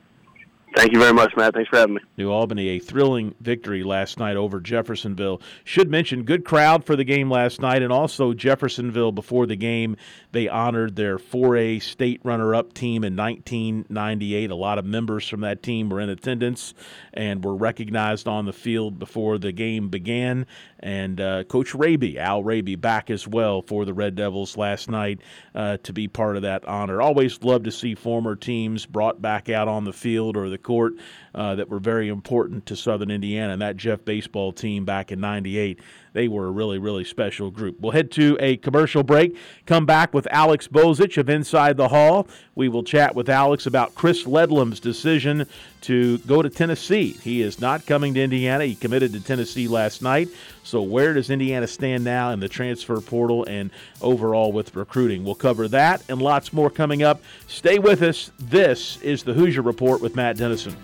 Thank 0.75 0.91
you 0.91 0.99
very 0.99 1.13
much, 1.13 1.33
Matt. 1.37 1.53
Thanks 1.53 1.69
for 1.69 1.77
having 1.77 1.95
me. 1.95 2.01
New 2.17 2.29
Albany, 2.29 2.67
a 2.69 2.79
thrilling 2.79 3.33
victory 3.39 3.81
last 3.81 4.19
night 4.19 4.35
over 4.35 4.59
Jeffersonville. 4.59 5.41
Should 5.63 5.89
mention, 5.89 6.23
good 6.23 6.43
crowd 6.43 6.83
for 6.85 6.97
the 6.97 7.05
game 7.05 7.31
last 7.31 7.61
night, 7.61 7.81
and 7.81 7.93
also 7.93 8.33
Jeffersonville 8.33 9.13
before 9.13 9.45
the 9.45 9.55
game. 9.55 9.95
They 10.33 10.49
honored 10.49 10.97
their 10.97 11.17
4A 11.17 11.81
state 11.81 12.19
runner 12.25 12.53
up 12.53 12.73
team 12.73 13.05
in 13.05 13.15
1998. 13.15 14.51
A 14.51 14.55
lot 14.55 14.77
of 14.77 14.83
members 14.83 15.29
from 15.29 15.39
that 15.41 15.63
team 15.63 15.89
were 15.89 16.01
in 16.01 16.09
attendance 16.09 16.73
and 17.13 17.43
were 17.45 17.55
recognized 17.55 18.27
on 18.27 18.45
the 18.45 18.51
field 18.51 18.99
before 18.99 19.37
the 19.37 19.53
game 19.53 19.87
began. 19.87 20.45
And 20.81 21.21
uh, 21.21 21.45
Coach 21.45 21.73
Raby, 21.73 22.19
Al 22.19 22.43
Raby, 22.43 22.75
back 22.75 23.09
as 23.09 23.25
well 23.25 23.61
for 23.61 23.85
the 23.85 23.93
Red 23.93 24.15
Devils 24.15 24.57
last 24.57 24.89
night 24.89 25.21
uh, 25.55 25.77
to 25.83 25.93
be 25.93 26.09
part 26.09 26.35
of 26.35 26.41
that 26.41 26.65
honor. 26.65 27.01
Always 27.01 27.41
love 27.43 27.63
to 27.63 27.71
see 27.71 27.95
former 27.95 28.35
teams 28.35 28.85
brought 28.85 29.21
back 29.21 29.49
out 29.49 29.69
on 29.69 29.85
the 29.85 29.93
field 29.93 30.35
or 30.35 30.49
the 30.49 30.64
court 30.65 30.95
uh, 31.33 31.55
that 31.55 31.69
were 31.69 31.79
very 31.79 32.09
important 32.09 32.65
to 32.65 32.75
Southern 32.75 33.11
Indiana. 33.11 33.53
And 33.53 33.61
that 33.61 33.77
Jeff 33.77 34.03
baseball 34.03 34.51
team 34.51 34.83
back 34.83 35.11
in 35.11 35.21
98 35.21 35.79
they 36.15 36.29
were 36.29 36.47
a 36.47 36.51
really, 36.51 36.79
really 36.79 37.03
special 37.03 37.51
group. 37.51 37.77
We'll 37.81 37.91
head 37.91 38.09
to 38.11 38.37
a 38.39 38.55
commercial 38.55 39.03
break, 39.03 39.35
come 39.65 39.85
back 39.85 40.13
with 40.13 40.29
Alex 40.31 40.65
Bozich 40.65 41.17
of 41.17 41.29
Inside 41.29 41.75
the 41.75 41.89
Hall. 41.89 42.29
We 42.55 42.69
will 42.69 42.83
chat 42.83 43.15
with 43.15 43.27
Alex 43.27 43.65
about 43.65 43.95
Chris 43.95 44.23
Ledlum's 44.23 44.79
decision 44.79 45.45
to 45.81 46.19
go 46.19 46.41
to 46.41 46.49
Tennessee. 46.49 47.17
He 47.21 47.41
is 47.41 47.59
not 47.59 47.85
coming 47.85 48.13
to 48.13 48.23
Indiana. 48.23 48.63
He 48.63 48.75
committed 48.75 49.11
to 49.11 49.19
Tennessee 49.19 49.67
last 49.67 50.01
night. 50.01 50.29
So, 50.65 50.81
where 50.81 51.13
does 51.13 51.29
Indiana 51.29 51.67
stand 51.67 52.03
now 52.03 52.31
in 52.31 52.39
the 52.39 52.49
transfer 52.49 52.99
portal 52.99 53.45
and 53.47 53.69
overall 54.01 54.51
with 54.51 54.75
recruiting? 54.75 55.23
We'll 55.23 55.35
cover 55.35 55.67
that 55.67 56.01
and 56.09 56.19
lots 56.19 56.51
more 56.51 56.71
coming 56.71 57.03
up. 57.03 57.21
Stay 57.47 57.77
with 57.77 58.01
us. 58.01 58.31
This 58.39 58.97
is 59.03 59.21
the 59.21 59.33
Hoosier 59.33 59.61
Report 59.61 60.01
with 60.01 60.15
Matt 60.15 60.37
Dennison. 60.37 60.75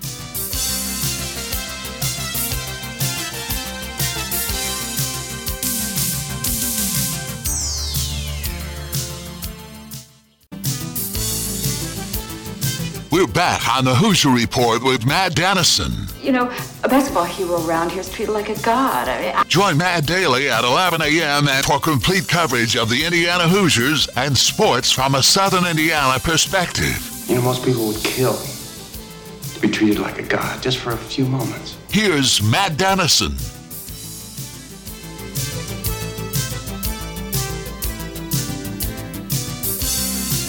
We're 13.11 13.25
back 13.25 13.67
on 13.67 13.85
the 13.85 13.95
Hoosier 13.95 14.29
Report 14.29 14.83
with 14.83 15.07
Matt 15.07 15.33
Dennison. 15.33 16.10
You 16.21 16.31
know, 16.31 16.51
a 16.83 16.87
basketball 16.89 17.23
hero 17.23 17.65
around 17.65 17.91
here 17.91 18.01
is 18.01 18.09
treated 18.09 18.31
like 18.31 18.49
a 18.49 18.59
god. 18.61 19.07
I 19.07 19.21
mean, 19.21 19.35
I- 19.35 19.43
Join 19.45 19.77
Matt 19.77 20.05
daily 20.05 20.49
at 20.49 20.63
11 20.63 21.01
a.m. 21.01 21.47
for 21.63 21.79
complete 21.79 22.27
coverage 22.27 22.75
of 22.75 22.89
the 22.89 23.03
Indiana 23.03 23.47
Hoosiers 23.47 24.07
and 24.15 24.37
sports 24.37 24.91
from 24.91 25.15
a 25.15 25.23
Southern 25.23 25.65
Indiana 25.65 26.19
perspective. 26.19 26.99
You 27.27 27.35
know, 27.35 27.41
most 27.41 27.65
people 27.65 27.87
would 27.87 28.03
kill 28.03 28.37
to 29.53 29.59
be 29.59 29.69
treated 29.69 29.99
like 29.99 30.19
a 30.19 30.23
god 30.23 30.61
just 30.61 30.77
for 30.77 30.91
a 30.91 30.97
few 30.97 31.25
moments. 31.25 31.75
Here's 31.89 32.41
Matt 32.43 32.77
Dennison. 32.77 33.35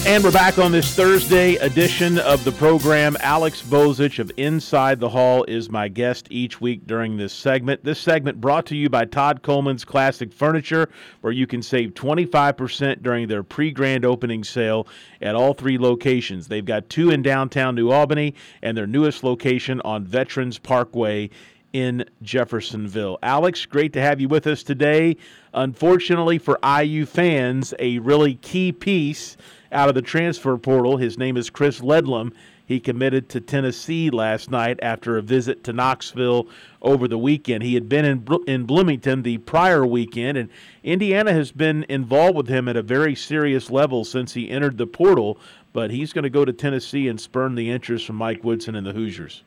And 0.05 0.21
we're 0.21 0.31
back 0.31 0.59
on 0.59 0.73
this 0.73 0.93
Thursday 0.93 1.55
edition 1.55 2.19
of 2.19 2.43
the 2.43 2.51
program. 2.51 3.15
Alex 3.21 3.61
Bozich 3.61 4.19
of 4.19 4.29
Inside 4.35 4.99
the 4.99 5.07
Hall 5.07 5.45
is 5.45 5.69
my 5.69 5.87
guest 5.87 6.27
each 6.29 6.59
week 6.59 6.85
during 6.85 7.15
this 7.15 7.31
segment. 7.31 7.85
This 7.85 7.99
segment 7.99 8.41
brought 8.41 8.65
to 8.65 8.75
you 8.75 8.89
by 8.89 9.05
Todd 9.05 9.43
Coleman's 9.43 9.85
Classic 9.85 10.33
Furniture, 10.33 10.89
where 11.21 11.31
you 11.31 11.47
can 11.47 11.61
save 11.61 11.93
25% 11.93 13.01
during 13.01 13.29
their 13.29 13.43
pre 13.43 13.71
grand 13.71 14.03
opening 14.03 14.43
sale 14.43 14.87
at 15.21 15.35
all 15.35 15.53
three 15.53 15.77
locations. 15.77 16.49
They've 16.49 16.65
got 16.65 16.89
two 16.89 17.09
in 17.09 17.21
downtown 17.21 17.73
New 17.73 17.89
Albany 17.89 18.35
and 18.61 18.75
their 18.75 18.87
newest 18.87 19.23
location 19.23 19.79
on 19.85 20.03
Veterans 20.03 20.59
Parkway 20.59 21.29
in 21.71 22.03
Jeffersonville. 22.21 23.17
Alex, 23.23 23.65
great 23.65 23.93
to 23.93 24.01
have 24.01 24.19
you 24.19 24.27
with 24.27 24.47
us 24.47 24.63
today. 24.63 25.15
Unfortunately 25.53 26.37
for 26.37 26.59
IU 26.63 27.05
fans, 27.05 27.73
a 27.79 27.99
really 27.99 28.35
key 28.35 28.71
piece 28.71 29.37
out 29.73 29.89
of 29.89 29.95
the 29.95 30.01
transfer 30.01 30.57
portal. 30.57 30.97
His 30.97 31.17
name 31.17 31.35
is 31.35 31.49
Chris 31.49 31.81
Ledlum. 31.81 32.31
He 32.65 32.79
committed 32.79 33.27
to 33.29 33.41
Tennessee 33.41 34.09
last 34.09 34.49
night 34.49 34.79
after 34.81 35.17
a 35.17 35.21
visit 35.21 35.63
to 35.65 35.73
Knoxville 35.73 36.47
over 36.81 37.07
the 37.07 37.17
weekend. 37.17 37.63
He 37.63 37.73
had 37.73 37.89
been 37.89 38.05
in 38.05 38.25
in 38.47 38.63
Bloomington 38.63 39.23
the 39.23 39.39
prior 39.39 39.85
weekend, 39.85 40.37
and 40.37 40.49
Indiana 40.83 41.33
has 41.33 41.51
been 41.51 41.85
involved 41.89 42.37
with 42.37 42.47
him 42.47 42.69
at 42.69 42.77
a 42.77 42.81
very 42.81 43.15
serious 43.15 43.69
level 43.69 44.05
since 44.05 44.33
he 44.33 44.49
entered 44.49 44.77
the 44.77 44.87
portal. 44.87 45.37
But 45.73 45.91
he's 45.91 46.13
going 46.13 46.23
to 46.23 46.29
go 46.29 46.45
to 46.45 46.53
Tennessee 46.53 47.07
and 47.07 47.19
spurn 47.19 47.55
the 47.55 47.69
interest 47.69 48.05
from 48.05 48.15
Mike 48.15 48.43
Woodson 48.43 48.75
and 48.75 48.85
the 48.85 48.93
Hoosiers. 48.93 49.43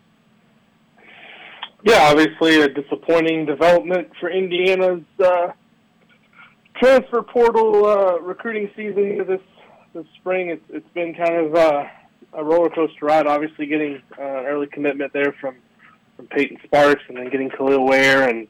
Yeah, 1.85 2.11
obviously 2.11 2.61
a 2.61 2.69
disappointing 2.69 3.47
development 3.47 4.09
for 4.19 4.29
Indiana's 4.29 5.05
uh, 5.25 5.53
transfer 6.77 7.23
portal 7.23 7.87
uh, 7.87 8.19
recruiting 8.19 8.69
season 8.77 9.25
this 9.27 9.41
this 9.96 10.06
spring. 10.16 10.50
It's 10.50 10.64
it's 10.68 10.88
been 10.94 11.14
kind 11.14 11.35
of 11.35 11.54
uh, 11.54 11.85
a 12.35 12.44
roller 12.44 12.70
coaster 12.70 13.06
ride. 13.06 13.26
Obviously, 13.26 13.66
getting 13.66 14.02
uh, 14.18 14.22
an 14.22 14.46
early 14.46 14.66
commitment 14.66 15.12
there 15.12 15.35
from 15.40 15.56
from 16.16 16.26
Peyton 16.28 16.59
Sparks, 16.64 17.02
and 17.09 17.16
then 17.16 17.30
getting 17.30 17.50
Kel'el 17.50 17.88
Ware, 17.88 18.28
and 18.28 18.46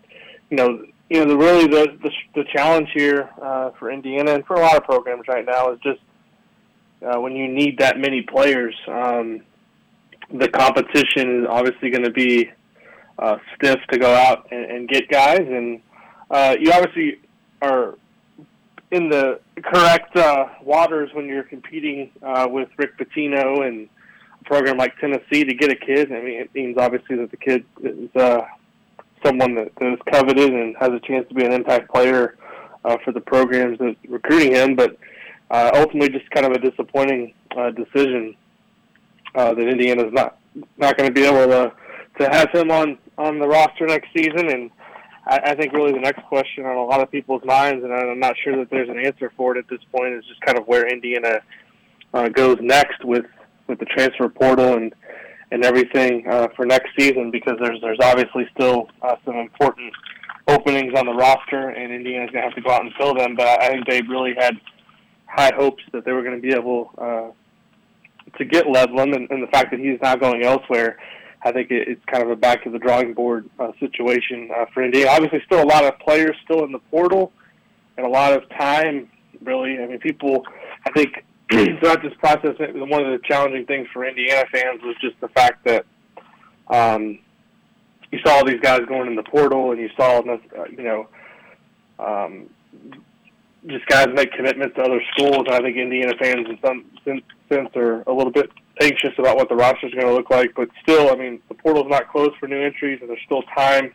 you 0.50 0.56
know, 0.56 0.85
you 1.09 1.20
know, 1.20 1.28
the 1.28 1.37
really 1.37 1.66
the 1.66 1.96
the, 2.02 2.11
the 2.35 2.44
challenge 2.52 2.88
here 2.92 3.30
uh, 3.40 3.70
for 3.78 3.90
Indiana 3.90 4.35
and 4.35 4.44
for 4.44 4.56
a 4.56 4.61
lot 4.61 4.76
of 4.76 4.85
programs 4.85 5.26
right 5.28 5.46
now 5.46 5.72
is 5.72 5.78
just 5.82 6.00
uh, 7.02 7.20
when 7.20 7.35
you 7.35 7.48
need 7.48 7.78
that 7.78 7.98
many 7.98 8.22
players. 8.22 8.74
Um, 8.88 9.42
the 10.32 10.48
competition 10.48 11.42
is 11.42 11.46
obviously 11.48 11.90
going 11.90 12.02
to 12.02 12.11
be 12.11 12.50
uh, 13.18 13.37
stiff 13.54 13.78
to 13.92 13.98
go 13.98 14.12
out 14.12 14.48
and, 14.50 14.64
and 14.64 14.88
get 14.88 15.09
guys, 15.09 15.40
and 15.40 15.80
uh, 16.30 16.56
you 16.59 16.72
obviously 16.72 17.20
are 17.62 17.94
in 18.90 19.09
the 19.09 19.40
correct 19.62 20.16
uh, 20.16 20.46
waters 20.62 21.11
when 21.12 21.27
you're 21.27 21.42
competing 21.42 22.11
uh, 22.22 22.46
with 22.51 22.68
Rick 22.77 22.99
Pitino 22.99 23.66
and 23.66 23.88
a 24.40 24.44
program 24.44 24.77
like 24.77 24.96
Tennessee 24.99 25.44
to 25.44 25.55
get 25.55 25.70
a 25.70 25.77
kid. 25.77 26.12
I 26.12 26.20
mean, 26.20 26.40
it 26.40 26.55
means 26.55 26.77
obviously 26.79 27.16
that 27.16 27.31
the 27.31 27.37
kid 27.37 27.64
is 27.83 28.14
uh, 28.14 28.42
someone 29.25 29.55
that, 29.57 29.72
that 29.81 29.92
is 29.92 29.99
coveted 30.12 30.53
and 30.53 30.77
has 30.79 30.90
a 30.90 31.01
chance 31.01 31.29
to 31.29 31.35
be 31.35 31.44
an 31.44 31.53
impact 31.53 31.90
player 31.90 32.37
uh, 32.85 32.96
for 33.05 33.12
the 33.12 33.20
programs 33.20 33.79
that 33.79 33.96
recruiting 34.09 34.55
him. 34.55 34.77
But 34.77 34.96
uh, 35.51 35.70
ultimately, 35.75 36.11
just 36.11 36.31
kind 36.31 36.46
of 36.46 36.53
a 36.53 36.59
disappointing 36.59 37.35
uh, 37.57 37.70
decision 37.70 38.37
uh, 39.35 39.55
that 39.55 39.68
Indiana's 39.68 40.12
not 40.12 40.38
not 40.79 40.96
going 40.96 41.09
to 41.09 41.12
be 41.12 41.25
able 41.25 41.46
to 41.46 41.72
to 42.18 42.29
have 42.31 42.51
him 42.51 42.70
on 42.70 42.99
on 43.18 43.38
the 43.38 43.46
roster 43.46 43.87
next 43.87 44.09
season 44.16 44.49
and 44.51 44.70
I, 45.27 45.39
I 45.45 45.55
think 45.55 45.73
really 45.73 45.93
the 45.93 46.01
next 46.01 46.25
question 46.27 46.65
on 46.65 46.77
a 46.77 46.85
lot 46.85 47.01
of 47.01 47.11
people's 47.11 47.45
minds, 47.45 47.85
and 47.85 47.93
I'm 47.93 48.21
not 48.21 48.37
sure 48.43 48.57
that 48.57 48.71
there's 48.71 48.89
an 48.89 48.99
answer 48.99 49.33
for 49.37 49.57
it 49.57 49.59
at 49.59 49.69
this 49.69 49.81
point, 49.93 50.15
is 50.15 50.25
just 50.27 50.41
kind 50.43 50.59
of 50.59 50.67
where 50.67 50.87
Indiana 50.87 51.41
uh, 52.15 52.29
goes 52.29 52.59
next 52.61 53.05
with 53.05 53.27
with 53.67 53.81
the 53.81 53.87
transfer 53.87 54.29
portal 54.29 54.75
and 54.75 54.95
and 55.51 55.65
everything 55.65 56.27
uh, 56.29 56.49
for 56.57 56.67
next 56.67 56.91
season 56.99 57.31
because 57.31 57.57
there's 57.61 57.81
there's 57.81 57.99
obviously 58.03 58.49
still 58.55 58.89
uh, 59.03 59.17
some 59.25 59.37
important 59.37 59.93
openings 60.49 60.93
on 60.97 61.07
the 61.07 61.15
roster, 61.15 61.71
and 61.71 61.93
Indiana's 61.93 62.31
gonna 62.31 62.45
have 62.45 62.55
to 62.55 62.61
go 62.61 62.71
out 62.71 62.83
and 62.83 62.93
fill 62.95 63.15
them. 63.15 63.35
But 63.35 63.61
I 63.62 63.69
think 63.69 63.87
they 63.87 64.03
really 64.03 64.35
had 64.39 64.55
high 65.27 65.53
hopes 65.55 65.83
that 65.93 66.05
they 66.05 66.12
were 66.12 66.23
going 66.23 66.37
to 66.37 66.43
be 66.43 66.55
able 66.55 66.91
uh, 66.97 67.29
to 68.39 68.45
get 68.45 68.67
Ledlum, 68.67 69.15
and, 69.15 69.31
and 69.31 69.43
the 69.43 69.49
fact 69.49 69.71
that 69.73 69.81
he's 69.81 69.99
not 70.01 70.21
going 70.21 70.45
elsewhere 70.45 70.99
I 71.42 71.53
think 71.53 71.70
it, 71.70 71.88
it's 71.88 72.05
kind 72.07 72.22
of 72.22 72.31
a 72.31 72.37
back 72.37 72.64
to 72.64 72.70
the 72.70 72.79
drawing 72.79 73.14
board 73.14 73.49
uh, 73.59 73.72
situation 73.79 74.51
uh, 74.57 74.66
for 74.72 74.85
Indiana. 74.85 75.11
Obviously, 75.11 75.40
still 75.46 75.62
a 75.62 75.66
lot 75.66 75.85
of 75.85 75.99
players 75.99 76.37
still 76.44 76.64
in 76.64 76.72
the 76.72 76.79
portal, 76.90 77.33
and 77.96 78.07
a 78.07 78.09
lot 78.09 78.33
of 78.33 78.49
time. 78.51 79.09
Really, 79.42 79.79
I 79.79 79.87
mean, 79.87 79.99
people. 79.99 80.44
I 80.87 80.90
think 80.92 81.25
throughout 81.51 82.03
this 82.03 82.14
process, 82.18 82.57
one 82.59 83.05
of 83.05 83.12
the 83.12 83.20
challenging 83.25 83.66
things 83.66 83.87
for 83.92 84.05
Indiana 84.05 84.44
fans 84.53 84.81
was 84.83 84.96
just 85.01 85.20
the 85.20 85.29
fact 85.29 85.64
that 85.64 85.85
um, 86.68 87.18
you 88.11 88.18
saw 88.25 88.37
all 88.37 88.44
these 88.44 88.61
guys 88.61 88.81
going 88.88 89.07
in 89.07 89.16
the 89.16 89.22
portal, 89.22 89.72
and 89.72 89.81
you 89.81 89.90
saw, 89.96 90.20
uh, 90.20 90.38
you 90.70 90.83
know, 90.83 91.09
um, 91.99 92.49
just 93.66 93.87
guys 93.87 94.09
make 94.14 94.33
commitments 94.33 94.77
to 94.77 94.83
other 94.83 95.01
schools. 95.12 95.44
And 95.46 95.51
I 95.51 95.61
think 95.61 95.77
Indiana 95.77 96.14
fans, 96.20 96.46
in 96.49 96.59
some 96.64 96.85
sense, 97.49 97.70
are 97.77 98.03
a 98.07 98.12
little 98.12 98.33
bit 98.33 98.51
anxious 98.81 99.12
about 99.19 99.37
what 99.37 99.49
the 99.49 99.57
roster 99.57 99.87
is 99.87 99.95
going 99.95 100.07
to 100.07 100.12
look 100.12 100.31
like. 100.31 100.55
But 100.55 100.69
still, 100.83 101.11
I 101.11 101.17
mean, 101.17 101.41
the 101.49 101.55
portal's 101.55 101.89
not 101.89 102.11
closed 102.11 102.37
for 102.39 102.47
new 102.47 102.61
entries, 102.61 102.99
and 103.01 103.09
there's 103.11 103.21
still 103.25 103.43
time. 103.55 103.95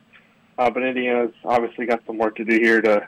Uh, 0.57 0.69
but 0.69 0.83
Indiana's 0.83 1.33
obviously 1.45 1.85
got 1.85 2.01
some 2.05 2.17
work 2.17 2.35
to 2.35 2.45
do 2.45 2.57
here 2.57 2.81
to 2.81 3.07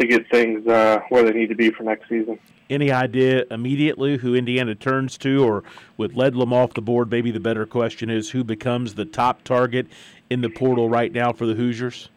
to 0.00 0.06
get 0.06 0.28
things 0.30 0.66
uh, 0.66 1.00
where 1.08 1.24
they 1.24 1.32
need 1.32 1.48
to 1.48 1.54
be 1.54 1.70
for 1.70 1.82
next 1.82 2.08
season. 2.08 2.38
Any 2.70 2.92
idea 2.92 3.44
immediately 3.50 4.16
who 4.16 4.34
Indiana 4.34 4.74
turns 4.74 5.18
to, 5.18 5.44
or 5.44 5.64
with 5.96 6.14
Ledlum 6.14 6.52
off 6.52 6.74
the 6.74 6.80
board, 6.80 7.10
maybe 7.10 7.30
the 7.30 7.40
better 7.40 7.66
question 7.66 8.08
is 8.08 8.30
who 8.30 8.44
becomes 8.44 8.94
the 8.94 9.04
top 9.04 9.42
target 9.42 9.88
in 10.30 10.40
the 10.40 10.48
portal 10.48 10.88
right 10.88 11.12
now 11.12 11.32
for 11.32 11.46
the 11.46 11.54
Hoosiers? 11.54 12.08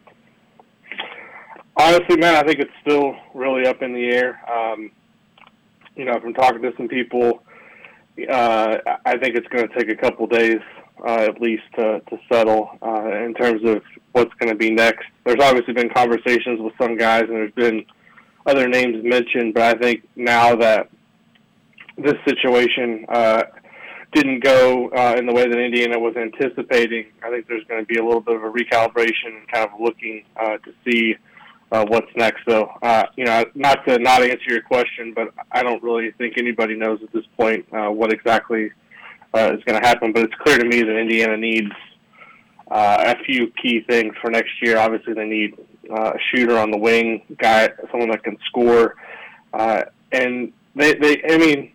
Honestly, 1.76 2.16
man, 2.16 2.36
I 2.36 2.46
think 2.46 2.60
it's 2.60 2.70
still 2.80 3.16
really 3.34 3.66
up 3.66 3.82
in 3.82 3.92
the 3.92 4.06
air. 4.06 4.40
Um, 4.48 4.92
you 5.96 6.04
know, 6.04 6.18
from 6.20 6.32
talking 6.32 6.62
to 6.62 6.72
some 6.76 6.88
people, 6.88 7.42
uh, 8.30 8.78
I 9.04 9.18
think 9.18 9.36
it's 9.36 9.48
going 9.48 9.68
to 9.68 9.74
take 9.74 9.90
a 9.90 9.96
couple 9.96 10.26
days 10.26 10.60
uh, 11.06 11.26
at 11.28 11.40
least 11.40 11.64
to, 11.76 12.00
to 12.00 12.18
settle 12.32 12.78
uh, 12.82 13.24
in 13.24 13.34
terms 13.34 13.62
of 13.64 13.82
what's 14.12 14.32
going 14.34 14.50
to 14.50 14.56
be 14.56 14.70
next. 14.70 15.04
There's 15.24 15.42
obviously 15.42 15.74
been 15.74 15.90
conversations 15.90 16.60
with 16.60 16.72
some 16.80 16.96
guys, 16.96 17.22
and 17.22 17.30
there's 17.30 17.52
been 17.52 17.84
other 18.46 18.68
names 18.68 19.02
mentioned, 19.02 19.54
but 19.54 19.62
I 19.62 19.78
think 19.78 20.02
now 20.16 20.54
that 20.56 20.88
this 21.96 22.14
situation 22.26 23.06
uh, 23.08 23.42
didn't 24.12 24.44
go 24.44 24.88
uh, 24.90 25.16
in 25.18 25.26
the 25.26 25.32
way 25.32 25.48
that 25.48 25.58
Indiana 25.58 25.98
was 25.98 26.14
anticipating, 26.16 27.06
I 27.22 27.30
think 27.30 27.48
there's 27.48 27.64
going 27.64 27.84
to 27.84 27.86
be 27.86 27.98
a 27.98 28.04
little 28.04 28.20
bit 28.20 28.36
of 28.36 28.44
a 28.44 28.50
recalibration 28.50 29.46
kind 29.52 29.68
of 29.68 29.80
looking 29.80 30.24
uh, 30.36 30.58
to 30.58 30.72
see 30.86 31.16
uh, 31.74 31.84
what's 31.86 32.10
next. 32.14 32.42
So, 32.48 32.70
uh, 32.82 33.06
you 33.16 33.24
know, 33.24 33.44
not 33.54 33.84
to 33.86 33.98
not 33.98 34.22
answer 34.22 34.48
your 34.48 34.62
question, 34.62 35.12
but 35.12 35.34
I 35.50 35.62
don't 35.64 35.82
really 35.82 36.12
think 36.12 36.38
anybody 36.38 36.76
knows 36.76 37.00
at 37.02 37.12
this 37.12 37.24
point 37.36 37.66
uh, 37.72 37.88
what 37.88 38.12
exactly 38.12 38.70
uh, 39.34 39.54
is 39.56 39.64
going 39.64 39.80
to 39.80 39.86
happen. 39.86 40.12
But 40.12 40.22
it's 40.22 40.34
clear 40.44 40.58
to 40.58 40.64
me 40.64 40.82
that 40.82 40.96
Indiana 40.96 41.36
needs 41.36 41.72
uh, 42.70 43.14
a 43.18 43.24
few 43.24 43.50
key 43.60 43.80
things 43.88 44.14
for 44.22 44.30
next 44.30 44.52
year. 44.62 44.78
Obviously, 44.78 45.14
they 45.14 45.26
need 45.26 45.58
uh, 45.90 46.12
a 46.12 46.18
shooter 46.30 46.56
on 46.58 46.70
the 46.70 46.78
wing, 46.78 47.22
guy, 47.38 47.70
someone 47.90 48.10
that 48.10 48.22
can 48.22 48.36
score, 48.46 48.94
uh, 49.52 49.82
and 50.12 50.52
they, 50.76 50.94
they, 50.94 51.22
I 51.28 51.38
mean, 51.38 51.72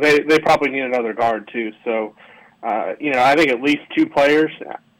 they, 0.00 0.20
they 0.20 0.38
probably 0.38 0.70
need 0.70 0.82
another 0.82 1.14
guard 1.14 1.50
too. 1.52 1.72
So, 1.84 2.14
uh, 2.62 2.92
you 3.00 3.10
know, 3.12 3.20
I 3.20 3.34
think 3.34 3.50
at 3.50 3.60
least 3.60 3.80
two 3.96 4.06
players. 4.06 4.52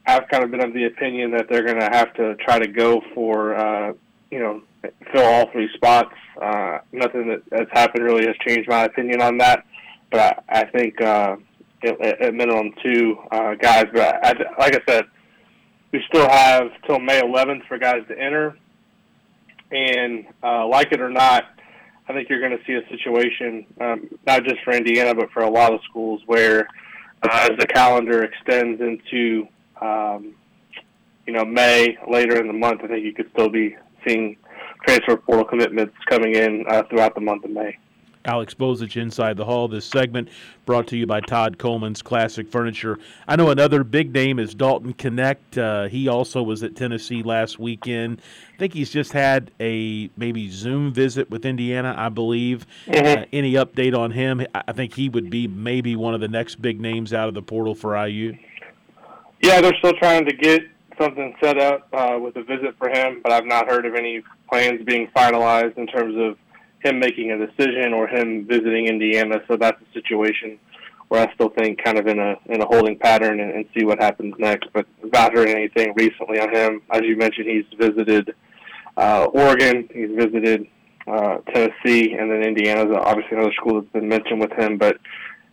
I've 0.05 0.27
kind 0.29 0.43
of 0.43 0.51
been 0.51 0.65
of 0.65 0.75
the 0.75 0.87
opinion 0.87 1.31
that 1.31 1.47
they're 1.49 1.63
going 1.63 1.79
to 1.79 1.89
have 1.89 2.13
to 2.15 2.35
try 2.45 2.59
to 2.59 2.67
go 2.67 3.01
for, 3.15 3.55
uh, 3.55 3.93
you 4.33 4.39
know, 4.39 4.63
fill 5.13 5.25
all 5.25 5.51
three 5.53 5.69
spots. 5.75 6.15
Uh, 6.41 6.79
nothing 6.91 7.29
that 7.29 7.43
has 7.53 7.69
happened 7.71 8.03
really 8.03 8.27
has 8.27 8.35
changed 8.49 8.69
my 8.69 8.85
opinion 8.85 9.21
on 9.21 9.37
that. 9.37 9.65
But 10.11 10.43
I, 10.49 10.61
I 10.61 10.65
think 10.65 11.01
uh, 11.03 11.37
at, 11.85 12.35
minimum 12.35 12.73
two 12.83 13.19
uh, 13.31 13.55
guys. 13.57 13.87
But 13.93 14.25
I, 14.25 14.33
like 14.59 14.75
I 14.75 14.81
said, 14.89 15.05
we 15.93 16.03
still 16.09 16.29
have 16.29 16.69
till 16.87 16.99
May 16.99 17.21
11th 17.21 17.67
for 17.69 17.77
guys 17.77 18.01
to 18.09 18.19
enter, 18.19 18.57
and 19.71 20.25
uh, 20.43 20.67
like 20.67 20.93
it 20.93 21.03
or 21.03 21.11
not, 21.11 21.45
I 22.09 22.15
think 22.15 22.31
you're 22.31 22.41
going 22.41 22.57
to 22.57 22.65
see 22.65 22.73
a 22.73 22.89
situation, 22.89 23.67
um, 23.83 24.09
not 24.27 24.45
just 24.45 24.63
for 24.65 24.73
Indiana, 24.73 25.15
but 25.15 25.31
for 25.33 25.43
a 25.43 25.51
lot 25.51 25.75
of 25.75 25.81
schools, 25.91 26.23
where 26.25 26.67
uh, 27.23 27.49
as 27.51 27.59
the 27.59 27.67
calendar 27.67 28.25
extends 28.25 28.81
into, 28.81 29.47
um, 29.83 30.35
you 31.27 31.35
know, 31.35 31.45
May 31.45 31.99
later 32.11 32.41
in 32.41 32.47
the 32.47 32.55
month, 32.55 32.81
I 32.83 32.87
think 32.87 33.05
you 33.05 33.13
could 33.13 33.31
still 33.35 33.51
be 33.51 33.77
seeing 34.07 34.37
transfer 34.85 35.17
portal 35.17 35.45
commitments 35.45 35.95
coming 36.09 36.35
in 36.35 36.65
uh, 36.69 36.83
throughout 36.89 37.15
the 37.15 37.21
month 37.21 37.45
of 37.45 37.51
May. 37.51 37.77
Alex 38.25 38.55
Bozich 38.55 39.01
inside 39.01 39.37
the 39.37 39.45
hall. 39.45 39.69
This 39.69 39.85
segment 39.85 40.29
brought 40.65 40.87
to 40.89 40.97
you 40.97 41.07
by 41.07 41.21
Todd 41.21 41.59
Coleman's 41.59 42.03
Classic 42.03 42.49
Furniture. 42.49 42.99
I 43.27 43.37
know 43.37 43.51
another 43.51 43.83
big 43.83 44.13
name 44.13 44.39
is 44.39 44.55
Dalton 44.55 44.95
Knecht. 44.95 45.59
Uh, 45.59 45.89
he 45.89 46.09
also 46.09 46.43
was 46.43 46.63
at 46.63 46.77
Tennessee 46.77 47.23
last 47.23 47.59
weekend. 47.59 48.21
I 48.55 48.59
think 48.59 48.75
he's 48.75 48.91
just 48.91 49.13
had 49.13 49.51
a 49.61 50.09
maybe 50.17 50.49
Zoom 50.51 50.93
visit 50.93 51.31
with 51.31 51.45
Indiana, 51.45 51.95
I 51.97 52.09
believe. 52.11 52.67
Mm-hmm. 52.87 53.23
Uh, 53.23 53.25
any 53.33 53.55
update 53.55 53.97
on 53.97 54.13
him? 54.13 54.47
I 54.55 54.73
think 54.73 54.95
he 54.95 55.09
would 55.09 55.31
be 55.31 55.49
maybe 55.49 55.97
one 55.97 56.15
of 56.15 56.21
the 56.21 56.29
next 56.29 56.63
big 56.63 56.81
names 56.81 57.13
out 57.13 57.29
of 57.29 57.35
the 57.35 57.43
portal 57.43 57.75
for 57.75 57.97
IU. 58.07 58.37
Yeah, 59.41 59.61
they're 59.61 59.77
still 59.79 59.95
trying 59.95 60.25
to 60.27 60.33
get 60.33 60.63
something 61.03 61.35
set 61.43 61.59
up 61.59 61.89
uh, 61.93 62.19
with 62.21 62.37
a 62.37 62.43
visit 62.43 62.77
for 62.79 62.89
him, 62.89 63.21
but 63.23 63.33
I've 63.33 63.47
not 63.47 63.69
heard 63.69 63.87
of 63.87 63.95
any 63.95 64.23
plans 64.49 64.85
being 64.85 65.09
finalized 65.17 65.77
in 65.77 65.87
terms 65.87 66.15
of 66.17 66.39
him 66.85 66.99
making 66.99 67.31
a 67.33 67.47
decision 67.47 67.93
or 67.93 68.07
him 68.09 68.47
visiting 68.47 68.87
Indiana. 68.87 69.37
So 69.49 69.57
that's 69.57 69.81
a 69.81 69.93
situation 69.93 70.59
where 71.09 71.29
I 71.29 71.35
still 71.35 71.51
think 71.51 71.83
kind 71.83 71.99
of 71.99 72.07
in 72.07 72.19
a 72.19 72.37
in 72.47 72.63
a 72.63 72.67
holding 72.67 72.99
pattern 72.99 73.41
and, 73.41 73.53
and 73.53 73.65
see 73.77 73.85
what 73.85 74.01
happens 74.01 74.35
next. 74.39 74.69
But 74.73 74.87
I've 75.05 75.13
not 75.13 75.35
heard 75.35 75.49
anything 75.49 75.93
recently 75.97 76.41
on 76.41 76.55
him. 76.55 76.83
As 76.91 77.03
you 77.03 77.17
mentioned, 77.17 77.49
he's 77.49 77.79
visited 77.79 78.35
uh, 78.97 79.27
Oregon, 79.33 79.89
he's 79.93 80.11
visited 80.17 80.67
uh, 81.07 81.39
Tennessee, 81.53 82.13
and 82.13 82.31
then 82.31 82.43
Indiana 82.43 82.91
is 82.91 82.97
obviously 82.97 83.37
another 83.37 83.53
school 83.53 83.81
that's 83.81 83.93
been 83.93 84.09
mentioned 84.09 84.41
with 84.41 84.53
him. 84.53 84.79
But 84.79 84.99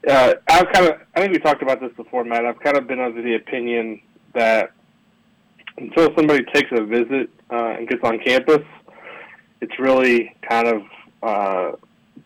uh, 0.07 0.35
I've 0.47 0.71
kind 0.71 0.87
of 0.87 1.01
I 1.15 1.21
think 1.21 1.33
we 1.33 1.39
talked 1.39 1.61
about 1.61 1.81
this 1.81 1.91
before, 1.97 2.23
Matt. 2.23 2.45
I've 2.45 2.59
kind 2.59 2.77
of 2.77 2.87
been 2.87 2.99
of 2.99 3.15
the 3.15 3.35
opinion 3.35 4.01
that 4.33 4.71
until 5.79 6.13
somebody 6.15 6.43
takes 6.53 6.69
a 6.71 6.83
visit 6.83 7.29
uh, 7.51 7.75
and 7.77 7.87
gets 7.87 8.03
on 8.03 8.19
campus, 8.19 8.65
it's 9.61 9.77
really 9.79 10.35
kind 10.47 10.67
of 10.67 10.81
uh, 11.23 11.71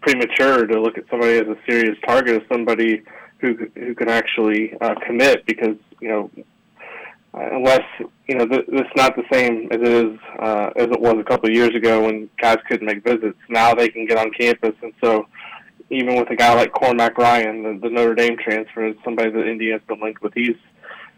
premature 0.01 0.65
to 0.65 0.81
look 0.81 0.97
at 0.97 1.05
somebody 1.09 1.33
as 1.33 1.47
a 1.47 1.57
serious 1.67 1.97
target 2.05 2.41
as 2.41 2.47
somebody 2.51 3.01
who 3.39 3.55
who 3.75 3.95
can 3.95 4.09
actually 4.09 4.73
uh, 4.81 4.95
commit 5.05 5.45
because 5.45 5.75
you 5.99 6.09
know 6.09 6.31
unless 7.33 7.83
you 8.27 8.35
know 8.35 8.47
th- 8.47 8.65
it's 8.67 8.95
not 8.95 9.15
the 9.15 9.23
same 9.31 9.67
as 9.71 9.81
it 9.81 9.87
is 9.87 10.19
uh, 10.39 10.69
as 10.75 10.87
it 10.87 10.99
was 10.99 11.15
a 11.19 11.23
couple 11.23 11.49
of 11.49 11.55
years 11.55 11.73
ago 11.75 12.05
when 12.05 12.29
guys 12.39 12.57
couldn't 12.67 12.85
make 12.85 13.03
visits. 13.03 13.37
Now 13.49 13.73
they 13.73 13.89
can 13.89 14.05
get 14.05 14.17
on 14.17 14.31
campus, 14.31 14.75
and 14.81 14.93
so 15.01 15.27
even 15.89 16.15
with 16.15 16.29
a 16.29 16.35
guy 16.35 16.53
like 16.53 16.71
Cormac 16.71 17.17
Ryan, 17.17 17.63
the, 17.63 17.87
the 17.87 17.89
Notre 17.89 18.15
Dame 18.15 18.37
transfer, 18.37 18.87
is 18.87 18.95
somebody 19.03 19.31
that 19.31 19.47
Indiana's 19.47 19.81
been 19.87 19.99
linked 20.01 20.21
with. 20.21 20.33
He's 20.33 20.55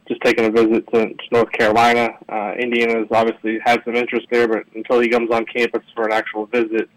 just 0.07 0.21
taking 0.21 0.45
a 0.45 0.49
visit 0.49 0.85
to, 0.93 1.07
to 1.07 1.23
North 1.31 1.51
Carolina. 1.51 2.09
Uh, 2.29 2.53
Indiana's 2.59 3.07
obviously 3.11 3.59
had 3.63 3.81
some 3.85 3.95
interest 3.95 4.27
there, 4.31 4.47
but 4.47 4.65
until 4.75 4.99
he 4.99 5.09
comes 5.09 5.31
on 5.31 5.45
campus 5.45 5.83
for 5.95 6.05
an 6.05 6.11
actual 6.11 6.45
visit, 6.45 6.89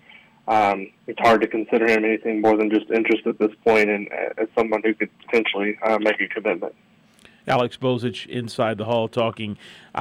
um, 0.46 0.90
it's 1.06 1.18
hard 1.20 1.40
to 1.42 1.46
consider 1.46 1.86
him 1.86 2.04
anything 2.04 2.40
more 2.40 2.56
than 2.56 2.70
just 2.70 2.90
interest 2.90 3.26
at 3.26 3.38
this 3.38 3.50
point 3.64 3.90
and 3.90 4.08
uh, 4.10 4.42
as 4.42 4.48
someone 4.56 4.82
who 4.82 4.94
could 4.94 5.10
potentially 5.26 5.78
uh, 5.82 5.98
make 6.00 6.20
a 6.20 6.28
commitment. 6.28 6.74
Alex 7.48 7.76
Bozich 7.76 8.26
inside 8.26 8.76
the 8.76 8.84
hall 8.84 9.08
talking 9.08 9.56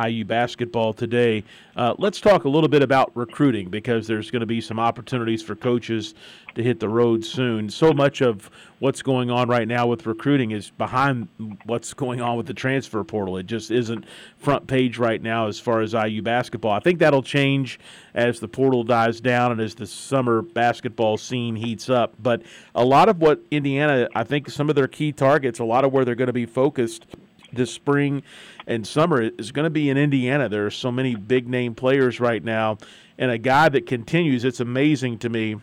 IU 0.06 0.26
basketball 0.26 0.94
today. 0.94 1.44
Uh, 1.76 1.96
let's 1.98 2.20
talk 2.20 2.44
a 2.44 2.50
little 2.50 2.68
bit 2.68 2.84
about 2.84 3.12
recruiting 3.16 3.70
because 3.70 4.06
there's 4.06 4.30
going 4.30 4.42
to 4.42 4.46
be 4.46 4.60
some 4.60 4.80
opportunities 4.80 5.42
for 5.42 5.56
coaches 5.56 6.14
to 6.58 6.64
hit 6.64 6.80
the 6.80 6.90
road 6.90 7.24
soon. 7.24 7.70
So 7.70 7.94
much 7.94 8.22
of 8.22 8.50
what's 8.80 9.02
going 9.02 9.32
on 9.32 9.48
right 9.48 9.68
now 9.68 9.88
with 9.88 10.06
recruiting 10.06 10.52
is 10.52 10.72
behind 10.72 11.28
what's 11.66 11.94
going 11.94 12.20
on 12.20 12.36
with 12.36 12.48
the 12.48 12.54
transfer 12.54 13.04
portal. 13.04 13.38
It 13.38 13.46
just 13.46 13.72
isn't 13.72 14.06
front 14.38 14.68
page 14.68 14.98
right 14.98 15.22
now 15.22 15.48
as 15.48 15.60
far 15.60 15.82
as 15.82 15.94
IU 15.94 16.22
basketball. 16.22 16.72
I 16.72 16.80
think 16.80 17.00
that'll 17.00 17.24
change 17.24 17.80
as 18.14 18.40
the 18.40 18.48
portal 18.48 18.84
dies 18.84 19.22
down 19.22 19.52
and 19.52 19.62
as 19.62 19.76
the 19.76 19.88
summer 19.88 20.42
basketball 20.42 21.18
scene 21.18 21.56
heats 21.56 21.90
up. 21.90 22.16
But 22.20 22.42
a 22.76 22.84
lot 22.84 23.08
of 23.08 23.22
what 23.22 23.42
Indiana, 23.52 24.08
I 24.16 24.24
think 24.24 24.50
some 24.50 24.70
of 24.70 24.76
their 24.76 24.88
key 24.88 25.12
targets, 25.12 25.60
a 25.60 25.64
lot 25.66 25.86
of 25.86 25.94
where 25.94 26.06
they're 26.06 26.16
going 26.16 26.28
to 26.28 26.34
be 26.34 26.46
focused 26.46 27.06
this 27.54 27.72
spring 27.72 28.24
and 28.66 28.86
summer 28.86 29.22
is 29.22 29.52
going 29.52 29.64
to 29.64 29.70
be 29.70 29.90
in 29.90 29.98
Indiana. 29.98 30.50
There 30.50 30.66
are 30.66 30.72
so 30.72 30.92
many 30.92 31.16
big 31.16 31.48
name 31.48 31.76
players 31.76 32.20
right 32.20 32.44
now, 32.44 32.78
and 33.18 33.32
a 33.32 33.38
guy 33.38 33.70
that 33.70 33.86
continues. 33.86 34.44
It's 34.44 34.60
amazing 34.60 35.20
to 35.20 35.30
me. 35.30 35.56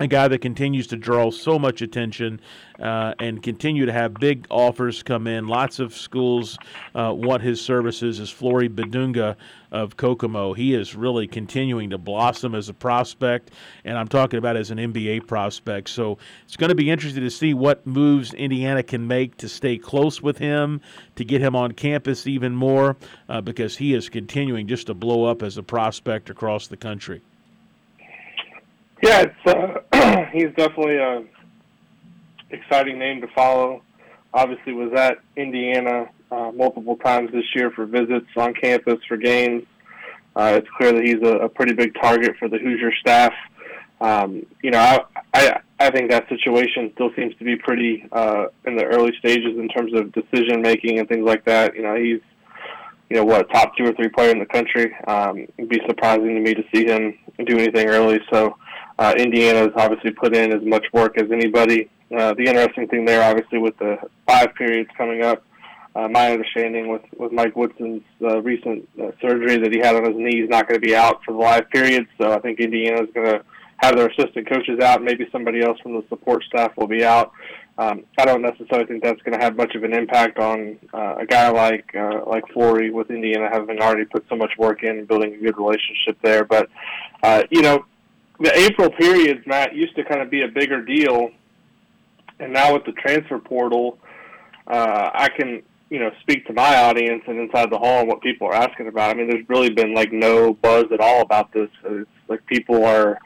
A 0.00 0.06
guy 0.06 0.28
that 0.28 0.38
continues 0.38 0.86
to 0.86 0.96
draw 0.96 1.30
so 1.30 1.58
much 1.58 1.82
attention 1.82 2.40
uh, 2.78 3.12
and 3.18 3.42
continue 3.42 3.84
to 3.84 3.92
have 3.92 4.14
big 4.14 4.46
offers 4.48 5.02
come 5.02 5.26
in. 5.26 5.46
Lots 5.46 5.78
of 5.78 5.94
schools 5.94 6.56
uh, 6.94 7.12
want 7.14 7.42
his 7.42 7.60
services. 7.60 8.18
Is 8.18 8.30
Flory 8.30 8.70
Bidunga 8.70 9.36
of 9.70 9.98
Kokomo? 9.98 10.54
He 10.54 10.72
is 10.72 10.94
really 10.94 11.26
continuing 11.26 11.90
to 11.90 11.98
blossom 11.98 12.54
as 12.54 12.70
a 12.70 12.72
prospect, 12.72 13.50
and 13.84 13.98
I'm 13.98 14.08
talking 14.08 14.38
about 14.38 14.56
as 14.56 14.70
an 14.70 14.78
NBA 14.78 15.26
prospect. 15.26 15.90
So 15.90 16.16
it's 16.46 16.56
going 16.56 16.70
to 16.70 16.74
be 16.74 16.90
interesting 16.90 17.22
to 17.22 17.30
see 17.30 17.52
what 17.52 17.86
moves 17.86 18.32
Indiana 18.32 18.82
can 18.82 19.06
make 19.06 19.36
to 19.36 19.50
stay 19.50 19.76
close 19.76 20.22
with 20.22 20.38
him, 20.38 20.80
to 21.16 21.26
get 21.26 21.42
him 21.42 21.54
on 21.54 21.72
campus 21.72 22.26
even 22.26 22.54
more, 22.54 22.96
uh, 23.28 23.42
because 23.42 23.76
he 23.76 23.92
is 23.92 24.08
continuing 24.08 24.66
just 24.66 24.86
to 24.86 24.94
blow 24.94 25.26
up 25.26 25.42
as 25.42 25.58
a 25.58 25.62
prospect 25.62 26.30
across 26.30 26.68
the 26.68 26.78
country. 26.78 27.20
Yeah, 29.02 29.22
it's 29.22 29.46
uh, 29.46 29.80
he's 30.32 30.48
definitely 30.56 30.96
a 30.96 31.24
exciting 32.50 32.98
name 32.98 33.20
to 33.20 33.28
follow. 33.28 33.82
Obviously, 34.32 34.72
was 34.72 34.92
at 34.94 35.18
Indiana 35.36 36.08
uh, 36.30 36.50
multiple 36.54 36.96
times 36.96 37.30
this 37.32 37.44
year 37.54 37.70
for 37.70 37.86
visits 37.86 38.26
on 38.36 38.54
campus 38.54 38.98
for 39.08 39.16
games. 39.16 39.64
Uh, 40.36 40.54
it's 40.56 40.68
clear 40.76 40.92
that 40.92 41.02
he's 41.02 41.20
a, 41.22 41.44
a 41.44 41.48
pretty 41.48 41.74
big 41.74 41.94
target 42.00 42.36
for 42.38 42.48
the 42.48 42.58
Hoosier 42.58 42.92
staff. 43.00 43.32
Um, 44.00 44.46
you 44.62 44.70
know, 44.70 44.78
I, 44.78 45.00
I 45.34 45.60
I 45.80 45.90
think 45.90 46.10
that 46.10 46.28
situation 46.28 46.90
still 46.94 47.10
seems 47.16 47.34
to 47.36 47.44
be 47.44 47.56
pretty 47.56 48.06
uh, 48.12 48.46
in 48.66 48.76
the 48.76 48.84
early 48.84 49.12
stages 49.18 49.58
in 49.58 49.68
terms 49.68 49.92
of 49.94 50.12
decision 50.12 50.62
making 50.62 50.98
and 50.98 51.08
things 51.08 51.24
like 51.24 51.44
that. 51.46 51.74
You 51.74 51.82
know, 51.82 51.96
he's 51.96 52.20
you 53.08 53.16
know 53.16 53.24
what 53.24 53.50
top 53.50 53.76
two 53.76 53.84
or 53.84 53.92
three 53.92 54.08
player 54.08 54.30
in 54.30 54.38
the 54.38 54.46
country. 54.46 54.94
Um, 55.06 55.46
it'd 55.58 55.68
be 55.68 55.80
surprising 55.86 56.34
to 56.34 56.40
me 56.40 56.54
to 56.54 56.62
see 56.72 56.86
him 56.86 57.18
do 57.44 57.58
anything 57.58 57.88
early. 57.88 58.20
So 58.32 58.56
uh, 59.00 59.14
has 59.16 59.70
obviously 59.76 60.10
put 60.10 60.36
in 60.36 60.52
as 60.52 60.62
much 60.62 60.84
work 60.92 61.18
as 61.18 61.32
anybody. 61.32 61.90
Uh, 62.14 62.34
the 62.34 62.44
interesting 62.44 62.86
thing 62.86 63.04
there, 63.06 63.22
obviously, 63.22 63.58
with 63.58 63.76
the 63.78 63.96
five 64.28 64.54
periods 64.54 64.90
coming 64.96 65.22
up, 65.22 65.42
uh, 65.96 66.06
my 66.06 66.30
understanding 66.30 66.88
with, 66.88 67.02
with 67.16 67.32
Mike 67.32 67.56
Woodson's 67.56 68.02
uh, 68.22 68.40
recent 68.42 68.86
uh, 69.02 69.10
surgery 69.20 69.56
that 69.56 69.72
he 69.72 69.78
had 69.78 69.96
on 69.96 70.04
his 70.04 70.16
knee, 70.16 70.42
he's 70.42 70.50
not 70.50 70.68
going 70.68 70.80
to 70.80 70.86
be 70.86 70.94
out 70.94 71.24
for 71.24 71.32
the 71.32 71.38
live 71.38 71.68
periods. 71.70 72.08
So 72.20 72.32
I 72.32 72.40
think 72.40 72.60
Indiana 72.60 73.02
is 73.02 73.08
going 73.14 73.26
to 73.26 73.44
have 73.78 73.96
their 73.96 74.08
assistant 74.08 74.48
coaches 74.48 74.78
out. 74.80 75.02
Maybe 75.02 75.26
somebody 75.32 75.62
else 75.62 75.80
from 75.80 75.94
the 75.94 76.04
support 76.08 76.44
staff 76.44 76.76
will 76.76 76.86
be 76.86 77.02
out. 77.04 77.32
Um, 77.78 78.04
I 78.18 78.26
don't 78.26 78.42
necessarily 78.42 78.86
think 78.86 79.02
that's 79.02 79.22
going 79.22 79.38
to 79.38 79.42
have 79.42 79.56
much 79.56 79.74
of 79.74 79.84
an 79.84 79.94
impact 79.94 80.38
on 80.38 80.78
uh, 80.92 81.16
a 81.20 81.26
guy 81.26 81.48
like 81.48 81.90
uh, 81.96 82.20
like 82.26 82.46
Flory 82.52 82.90
with 82.90 83.10
Indiana 83.10 83.48
having 83.50 83.80
already 83.80 84.04
put 84.04 84.26
so 84.28 84.36
much 84.36 84.50
work 84.58 84.82
in 84.82 85.06
building 85.06 85.34
a 85.34 85.38
good 85.38 85.56
relationship 85.56 86.18
there. 86.22 86.44
But 86.44 86.68
uh, 87.22 87.44
you 87.50 87.62
know, 87.62 87.86
the 88.40 88.56
April 88.58 88.90
periods, 88.90 89.46
Matt, 89.46 89.74
used 89.74 89.94
to 89.96 90.04
kind 90.04 90.22
of 90.22 90.30
be 90.30 90.42
a 90.42 90.48
bigger 90.48 90.82
deal, 90.82 91.30
and 92.38 92.52
now 92.52 92.74
with 92.74 92.84
the 92.84 92.92
transfer 92.92 93.38
portal, 93.38 93.98
uh, 94.66 95.10
I 95.12 95.28
can 95.36 95.62
you 95.90 95.98
know 95.98 96.10
speak 96.22 96.46
to 96.46 96.52
my 96.52 96.76
audience 96.76 97.22
and 97.26 97.38
inside 97.38 97.70
the 97.70 97.78
hall 97.78 98.00
and 98.00 98.08
what 98.08 98.22
people 98.22 98.46
are 98.46 98.54
asking 98.54 98.88
about. 98.88 99.10
I 99.10 99.14
mean, 99.14 99.28
there's 99.28 99.48
really 99.48 99.70
been 99.70 99.94
like 99.94 100.12
no 100.12 100.54
buzz 100.54 100.86
at 100.92 101.00
all 101.00 101.20
about 101.20 101.52
this. 101.52 101.68
It's 101.84 102.10
like 102.28 102.44
people 102.46 102.84
are 102.84 103.18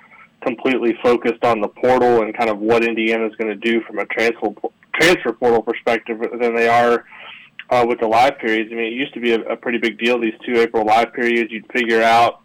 completely 0.43 0.97
focused 1.03 1.45
on 1.45 1.61
the 1.61 1.69
portal 1.69 2.23
and 2.23 2.37
kind 2.37 2.51
of 2.51 2.59
what 2.59 2.85
Indiana 2.85 3.27
is 3.27 3.35
going 3.37 3.49
to 3.49 3.57
do 3.57 3.81
from 3.83 3.99
a 3.99 4.07
transfer 4.07 4.53
transfer 4.95 5.33
portal 5.33 5.63
perspective 5.63 6.21
than 6.41 6.55
they 6.55 6.69
are 6.69 7.05
uh, 7.71 7.85
with 7.89 8.01
the 8.01 8.07
live 8.07 8.39
periods. 8.39 8.71
I 8.73 8.77
mean, 8.77 8.93
it 8.93 8.97
used 8.97 9.15
to 9.15 9.21
be 9.21 9.33
a, 9.33 9.41
a 9.43 9.57
pretty 9.57 9.79
big 9.79 9.99
deal. 9.99 10.21
These 10.21 10.35
two 10.45 10.61
April 10.61 10.85
live 10.85 11.13
periods, 11.13 11.51
you'd 11.53 11.71
figure 11.73 12.03
out 12.03 12.41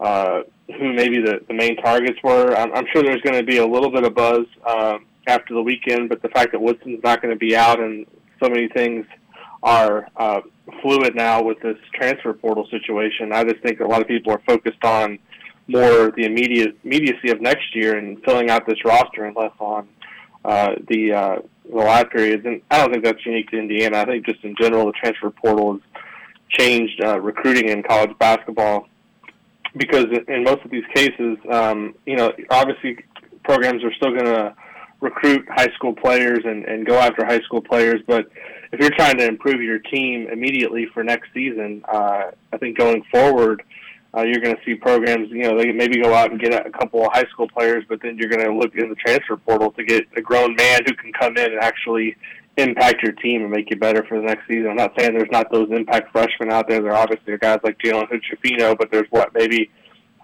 uh, 0.00 0.42
who 0.76 0.92
maybe 0.92 1.20
the, 1.20 1.40
the 1.48 1.54
main 1.54 1.76
targets 1.76 2.18
were. 2.22 2.54
I'm, 2.54 2.72
I'm 2.74 2.86
sure 2.92 3.02
there's 3.02 3.22
going 3.22 3.36
to 3.36 3.44
be 3.44 3.58
a 3.58 3.66
little 3.66 3.90
bit 3.90 4.04
of 4.04 4.14
buzz 4.14 4.44
um, 4.66 5.06
after 5.26 5.54
the 5.54 5.62
weekend, 5.62 6.08
but 6.08 6.22
the 6.22 6.28
fact 6.28 6.52
that 6.52 6.60
Woodson's 6.60 7.02
not 7.02 7.22
going 7.22 7.32
to 7.32 7.38
be 7.38 7.56
out 7.56 7.80
and 7.80 8.06
so 8.42 8.48
many 8.48 8.68
things 8.68 9.06
are 9.62 10.08
uh, 10.16 10.40
fluid 10.82 11.14
now 11.14 11.42
with 11.42 11.58
this 11.60 11.76
transfer 11.94 12.32
portal 12.32 12.66
situation, 12.70 13.32
I 13.32 13.44
just 13.44 13.62
think 13.62 13.80
a 13.80 13.86
lot 13.86 14.00
of 14.00 14.08
people 14.08 14.32
are 14.32 14.42
focused 14.46 14.84
on 14.84 15.18
more 15.66 16.12
the 16.16 16.24
immediate 16.24 16.78
immediacy 16.82 17.30
of 17.30 17.40
next 17.40 17.74
year 17.74 17.98
and 17.98 18.22
filling 18.24 18.48
out 18.50 18.66
this 18.66 18.82
roster 18.84 19.24
and 19.24 19.36
less 19.36 19.52
on 19.58 19.88
uh, 20.44 20.74
the 20.88 21.12
uh, 21.12 21.36
the 21.68 21.76
live 21.76 22.10
periods. 22.10 22.46
And 22.46 22.62
I 22.70 22.78
don't 22.78 22.90
think 22.90 23.04
that's 23.04 23.24
unique 23.26 23.50
to 23.50 23.58
Indiana. 23.58 23.98
I 23.98 24.04
think 24.06 24.24
just 24.24 24.42
in 24.44 24.54
general, 24.58 24.86
the 24.86 24.92
transfer 24.92 25.30
portal 25.30 25.74
has 25.74 25.82
changed 26.48 27.02
uh, 27.02 27.20
recruiting 27.20 27.68
in 27.68 27.82
college 27.82 28.16
basketball 28.18 28.88
because 29.76 30.06
in 30.28 30.44
most 30.44 30.64
of 30.64 30.70
these 30.70 30.84
cases, 30.94 31.36
um, 31.50 31.94
you 32.06 32.16
know, 32.16 32.32
obviously 32.50 32.98
programs 33.44 33.82
are 33.84 33.92
still 33.94 34.10
going 34.10 34.24
to 34.24 34.54
recruit 35.00 35.46
high 35.48 35.68
school 35.74 35.94
players 35.94 36.40
and, 36.44 36.64
and 36.64 36.86
go 36.86 36.98
after 36.98 37.24
high 37.24 37.40
school 37.40 37.62
players, 37.62 38.00
but 38.06 38.28
if 38.72 38.80
you're 38.80 38.90
trying 38.90 39.16
to 39.16 39.26
improve 39.26 39.62
your 39.62 39.78
team 39.78 40.28
immediately 40.30 40.86
for 40.92 41.02
next 41.04 41.28
season, 41.32 41.82
uh, 41.88 42.30
I 42.52 42.56
think 42.58 42.76
going 42.76 43.02
forward, 43.10 43.62
uh, 44.16 44.22
you're 44.22 44.40
going 44.40 44.56
to 44.56 44.62
see 44.64 44.74
programs, 44.74 45.30
you 45.30 45.42
know, 45.42 45.56
they 45.56 45.70
maybe 45.70 46.00
go 46.00 46.14
out 46.14 46.30
and 46.30 46.40
get 46.40 46.66
a 46.66 46.70
couple 46.70 47.04
of 47.04 47.12
high 47.12 47.26
school 47.30 47.48
players, 47.48 47.84
but 47.88 48.00
then 48.02 48.16
you're 48.18 48.28
going 48.28 48.44
to 48.44 48.52
look 48.52 48.74
in 48.74 48.88
the 48.88 48.94
transfer 48.96 49.36
portal 49.36 49.70
to 49.72 49.84
get 49.84 50.04
a 50.16 50.20
grown 50.20 50.54
man 50.56 50.80
who 50.86 50.94
can 50.94 51.12
come 51.12 51.36
in 51.36 51.52
and 51.52 51.60
actually 51.60 52.16
impact 52.58 53.02
your 53.02 53.12
team 53.12 53.42
and 53.42 53.50
make 53.50 53.70
you 53.70 53.76
better 53.76 54.04
for 54.08 54.18
the 54.18 54.26
next 54.26 54.46
season. 54.48 54.70
I'm 54.70 54.76
not 54.76 54.92
saying 54.98 55.12
there's 55.12 55.30
not 55.30 55.50
those 55.52 55.70
impact 55.70 56.12
freshmen 56.12 56.50
out 56.50 56.68
there. 56.68 56.82
There 56.82 56.94
obviously 56.94 57.36
guys 57.38 57.60
like 57.62 57.78
Jalen 57.78 58.08
Hood 58.08 58.78
but 58.78 58.90
there's 58.90 59.06
what 59.10 59.32
maybe 59.34 59.70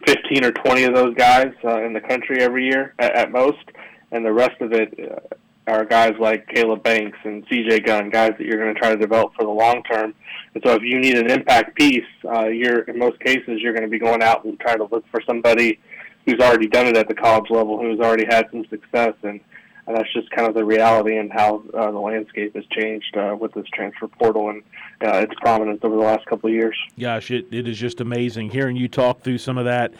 15 0.06 0.44
or 0.44 0.52
20 0.52 0.84
of 0.84 0.94
those 0.94 1.14
guys 1.14 1.52
uh, 1.64 1.82
in 1.82 1.92
the 1.92 2.00
country 2.00 2.40
every 2.40 2.66
year 2.66 2.94
at, 2.98 3.14
at 3.14 3.32
most, 3.32 3.64
and 4.12 4.24
the 4.24 4.32
rest 4.32 4.60
of 4.60 4.72
it 4.72 4.92
uh, 4.98 5.36
are 5.66 5.84
guys 5.84 6.12
like 6.20 6.46
Kaleb 6.48 6.82
Banks 6.82 7.16
and 7.24 7.44
C.J. 7.48 7.80
Gunn, 7.80 8.10
guys 8.10 8.32
that 8.38 8.46
you're 8.46 8.58
going 8.58 8.74
to 8.74 8.78
try 8.78 8.90
to 8.90 8.96
develop 8.96 9.32
for 9.34 9.44
the 9.44 9.50
long 9.50 9.82
term. 9.84 10.14
And 10.54 10.62
so, 10.64 10.74
if 10.74 10.82
you 10.82 10.98
need 11.00 11.16
an 11.16 11.30
impact 11.30 11.74
piece, 11.76 12.04
uh, 12.24 12.48
you're 12.48 12.80
in 12.80 12.98
most 12.98 13.18
cases 13.20 13.60
you're 13.60 13.72
going 13.72 13.84
to 13.84 13.88
be 13.88 13.98
going 13.98 14.22
out 14.22 14.44
and 14.44 14.58
trying 14.60 14.78
to 14.78 14.88
look 14.90 15.04
for 15.10 15.22
somebody 15.26 15.78
who's 16.26 16.40
already 16.40 16.66
done 16.66 16.86
it 16.86 16.96
at 16.96 17.08
the 17.08 17.14
college 17.14 17.50
level, 17.50 17.78
who's 17.78 18.00
already 18.00 18.26
had 18.28 18.46
some 18.50 18.64
success, 18.68 19.14
and 19.22 19.40
and 19.86 19.96
that's 19.96 20.12
just 20.12 20.30
kind 20.30 20.48
of 20.48 20.54
the 20.54 20.64
reality 20.64 21.16
and 21.16 21.32
how 21.32 21.62
uh, 21.74 21.90
the 21.90 21.98
landscape 21.98 22.54
has 22.54 22.64
changed 22.70 23.16
uh, 23.16 23.36
with 23.38 23.52
this 23.52 23.66
transfer 23.72 24.08
portal 24.08 24.50
and 24.50 24.62
uh, 25.04 25.18
its 25.18 25.34
prominence 25.40 25.80
over 25.82 25.96
the 25.96 26.02
last 26.02 26.24
couple 26.26 26.48
of 26.48 26.54
years. 26.54 26.76
Gosh, 26.98 27.30
it, 27.30 27.46
it 27.52 27.68
is 27.68 27.78
just 27.78 28.00
amazing 28.00 28.50
hearing 28.50 28.76
you 28.76 28.88
talk 28.88 29.20
through 29.20 29.38
some 29.38 29.58
of 29.58 29.66
that, 29.66 29.94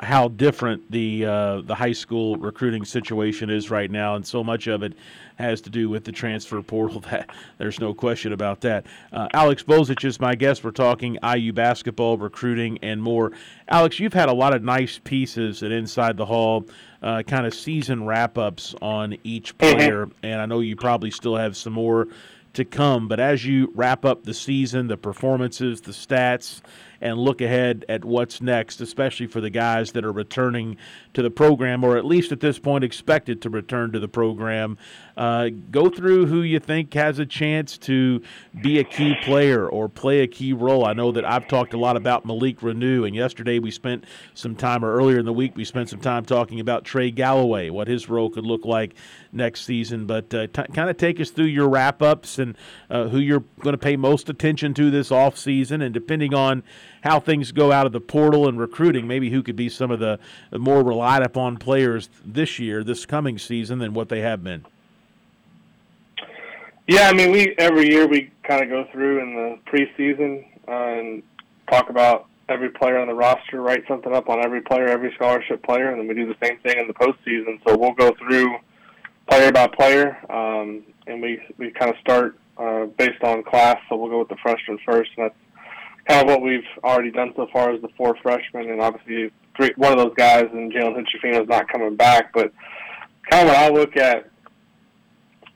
how 0.00 0.28
different 0.28 0.90
the 0.90 1.24
uh, 1.24 1.60
the 1.62 1.74
high 1.74 1.92
school 1.92 2.36
recruiting 2.36 2.84
situation 2.84 3.50
is 3.50 3.70
right 3.70 3.90
now, 3.90 4.16
and 4.16 4.26
so 4.26 4.42
much 4.42 4.66
of 4.66 4.82
it 4.82 4.94
has 5.38 5.60
to 5.62 5.70
do 5.70 5.88
with 5.88 6.04
the 6.04 6.12
transfer 6.12 6.60
portal. 6.62 7.02
That 7.08 7.30
there's 7.56 7.80
no 7.80 7.94
question 7.94 8.32
about 8.32 8.60
that. 8.62 8.84
Uh, 9.12 9.28
Alex 9.32 9.62
Bozich 9.62 10.04
is 10.04 10.20
my 10.20 10.34
guest. 10.34 10.62
We're 10.62 10.72
talking 10.72 11.16
IU 11.22 11.52
basketball 11.52 12.18
recruiting 12.18 12.78
and 12.82 13.02
more. 13.02 13.32
Alex, 13.68 13.98
you've 13.98 14.12
had 14.12 14.28
a 14.28 14.32
lot 14.32 14.54
of 14.54 14.62
nice 14.62 14.98
pieces 15.02 15.62
at 15.62 15.70
Inside 15.70 16.16
the 16.16 16.26
Hall 16.26 16.66
uh, 17.02 17.22
kind 17.22 17.46
of 17.46 17.54
season 17.54 18.04
wrap 18.04 18.36
ups 18.36 18.74
on 18.82 19.16
each 19.24 19.56
mm-hmm. 19.56 19.76
player, 19.76 20.06
mm-hmm. 20.06 20.26
and 20.26 20.40
I 20.40 20.46
know 20.46 20.60
you 20.60 20.76
probably 20.76 21.10
still 21.10 21.36
have 21.36 21.56
some 21.56 21.72
more 21.72 22.08
to 22.54 22.64
come. 22.64 23.08
But 23.08 23.20
as 23.20 23.46
you 23.46 23.72
wrap 23.74 24.04
up 24.04 24.24
the 24.24 24.34
season, 24.34 24.88
the 24.88 24.96
performances, 24.96 25.80
the 25.80 25.92
stats, 25.92 26.60
and 27.00 27.18
look 27.18 27.40
ahead 27.40 27.84
at 27.88 28.04
what's 28.04 28.40
next, 28.40 28.80
especially 28.80 29.26
for 29.26 29.40
the 29.40 29.50
guys 29.50 29.92
that 29.92 30.04
are 30.04 30.12
returning 30.12 30.76
to 31.14 31.22
the 31.22 31.30
program, 31.30 31.84
or 31.84 31.96
at 31.96 32.04
least 32.04 32.32
at 32.32 32.40
this 32.40 32.58
point 32.58 32.84
expected 32.84 33.40
to 33.42 33.50
return 33.50 33.92
to 33.92 34.00
the 34.00 34.08
program. 34.08 34.76
Uh, 35.16 35.48
go 35.70 35.88
through 35.88 36.26
who 36.26 36.42
you 36.42 36.60
think 36.60 36.94
has 36.94 37.18
a 37.18 37.26
chance 37.26 37.76
to 37.76 38.22
be 38.62 38.78
a 38.78 38.84
key 38.84 39.14
player 39.22 39.68
or 39.68 39.88
play 39.88 40.20
a 40.20 40.26
key 40.26 40.52
role. 40.52 40.84
I 40.84 40.92
know 40.92 41.12
that 41.12 41.24
I've 41.24 41.48
talked 41.48 41.74
a 41.74 41.78
lot 41.78 41.96
about 41.96 42.24
Malik 42.24 42.60
Reneau, 42.60 43.06
and 43.06 43.14
yesterday 43.14 43.58
we 43.58 43.70
spent 43.70 44.04
some 44.34 44.54
time, 44.54 44.84
or 44.84 44.94
earlier 44.94 45.18
in 45.18 45.24
the 45.24 45.32
week, 45.32 45.56
we 45.56 45.64
spent 45.64 45.88
some 45.88 46.00
time 46.00 46.24
talking 46.24 46.60
about 46.60 46.84
Trey 46.84 47.10
Galloway, 47.10 47.70
what 47.70 47.88
his 47.88 48.08
role 48.08 48.30
could 48.30 48.44
look 48.46 48.64
like 48.64 48.94
next 49.32 49.64
season. 49.64 50.06
But 50.06 50.32
uh, 50.32 50.46
t- 50.46 50.72
kind 50.72 50.90
of 50.90 50.96
take 50.96 51.20
us 51.20 51.30
through 51.30 51.46
your 51.46 51.68
wrap 51.68 52.02
ups 52.02 52.38
and 52.38 52.56
uh, 52.90 53.08
who 53.08 53.18
you're 53.18 53.44
going 53.60 53.74
to 53.74 53.78
pay 53.78 53.96
most 53.96 54.28
attention 54.28 54.74
to 54.74 54.90
this 54.90 55.10
off 55.10 55.36
season, 55.36 55.82
and 55.82 55.92
depending 55.92 56.34
on 56.34 56.62
how 57.02 57.20
things 57.20 57.52
go 57.52 57.72
out 57.72 57.86
of 57.86 57.92
the 57.92 58.00
portal 58.00 58.48
and 58.48 58.58
recruiting, 58.58 59.06
maybe 59.06 59.30
who 59.30 59.42
could 59.42 59.56
be 59.56 59.68
some 59.68 59.90
of 59.90 60.00
the 60.00 60.18
more 60.52 60.82
relied 60.82 61.22
upon 61.22 61.56
players 61.56 62.08
this 62.24 62.58
year, 62.58 62.82
this 62.82 63.06
coming 63.06 63.38
season, 63.38 63.78
than 63.78 63.94
what 63.94 64.08
they 64.08 64.20
have 64.20 64.42
been. 64.42 64.64
Yeah, 66.86 67.08
I 67.08 67.12
mean, 67.12 67.32
we 67.32 67.54
every 67.58 67.90
year 67.90 68.06
we 68.06 68.30
kind 68.44 68.62
of 68.62 68.70
go 68.70 68.86
through 68.90 69.20
in 69.20 69.34
the 69.34 69.58
preseason 69.70 70.46
uh, 70.66 70.98
and 70.98 71.22
talk 71.70 71.90
about 71.90 72.28
every 72.48 72.70
player 72.70 72.98
on 72.98 73.08
the 73.08 73.14
roster, 73.14 73.60
write 73.60 73.82
something 73.86 74.14
up 74.14 74.30
on 74.30 74.42
every 74.42 74.62
player, 74.62 74.88
every 74.88 75.12
scholarship 75.14 75.62
player, 75.62 75.90
and 75.90 76.00
then 76.00 76.08
we 76.08 76.14
do 76.14 76.26
the 76.26 76.46
same 76.46 76.58
thing 76.60 76.78
in 76.78 76.86
the 76.86 76.94
postseason. 76.94 77.60
So 77.66 77.76
we'll 77.76 77.92
go 77.92 78.14
through 78.14 78.56
player 79.28 79.52
by 79.52 79.66
player, 79.66 80.16
um, 80.30 80.82
and 81.06 81.20
we 81.20 81.40
we 81.58 81.70
kind 81.72 81.92
of 81.92 81.98
start 82.00 82.38
uh, 82.56 82.86
based 82.96 83.22
on 83.22 83.42
class. 83.44 83.76
So 83.88 83.96
we'll 83.96 84.10
go 84.10 84.20
with 84.20 84.28
the 84.28 84.36
freshmen 84.42 84.78
first, 84.86 85.10
and 85.16 85.26
that's 85.26 85.36
kind 86.08 86.22
of 86.22 86.26
what 86.26 86.42
we've 86.42 86.64
already 86.82 87.10
done 87.10 87.32
so 87.36 87.46
far 87.52 87.70
as 87.70 87.80
the 87.82 87.88
four 87.96 88.16
freshmen, 88.22 88.70
and 88.70 88.80
obviously 88.80 89.30
three, 89.56 89.72
one 89.76 89.92
of 89.92 89.98
those 89.98 90.14
guys, 90.16 90.46
and 90.52 90.72
Jalen 90.72 90.94
Hood 90.94 91.06
is 91.42 91.48
not 91.48 91.68
coming 91.68 91.96
back. 91.96 92.32
But 92.32 92.52
kind 93.30 93.48
of 93.48 93.54
when 93.54 93.62
I 93.62 93.68
look 93.68 93.96
at 93.96 94.30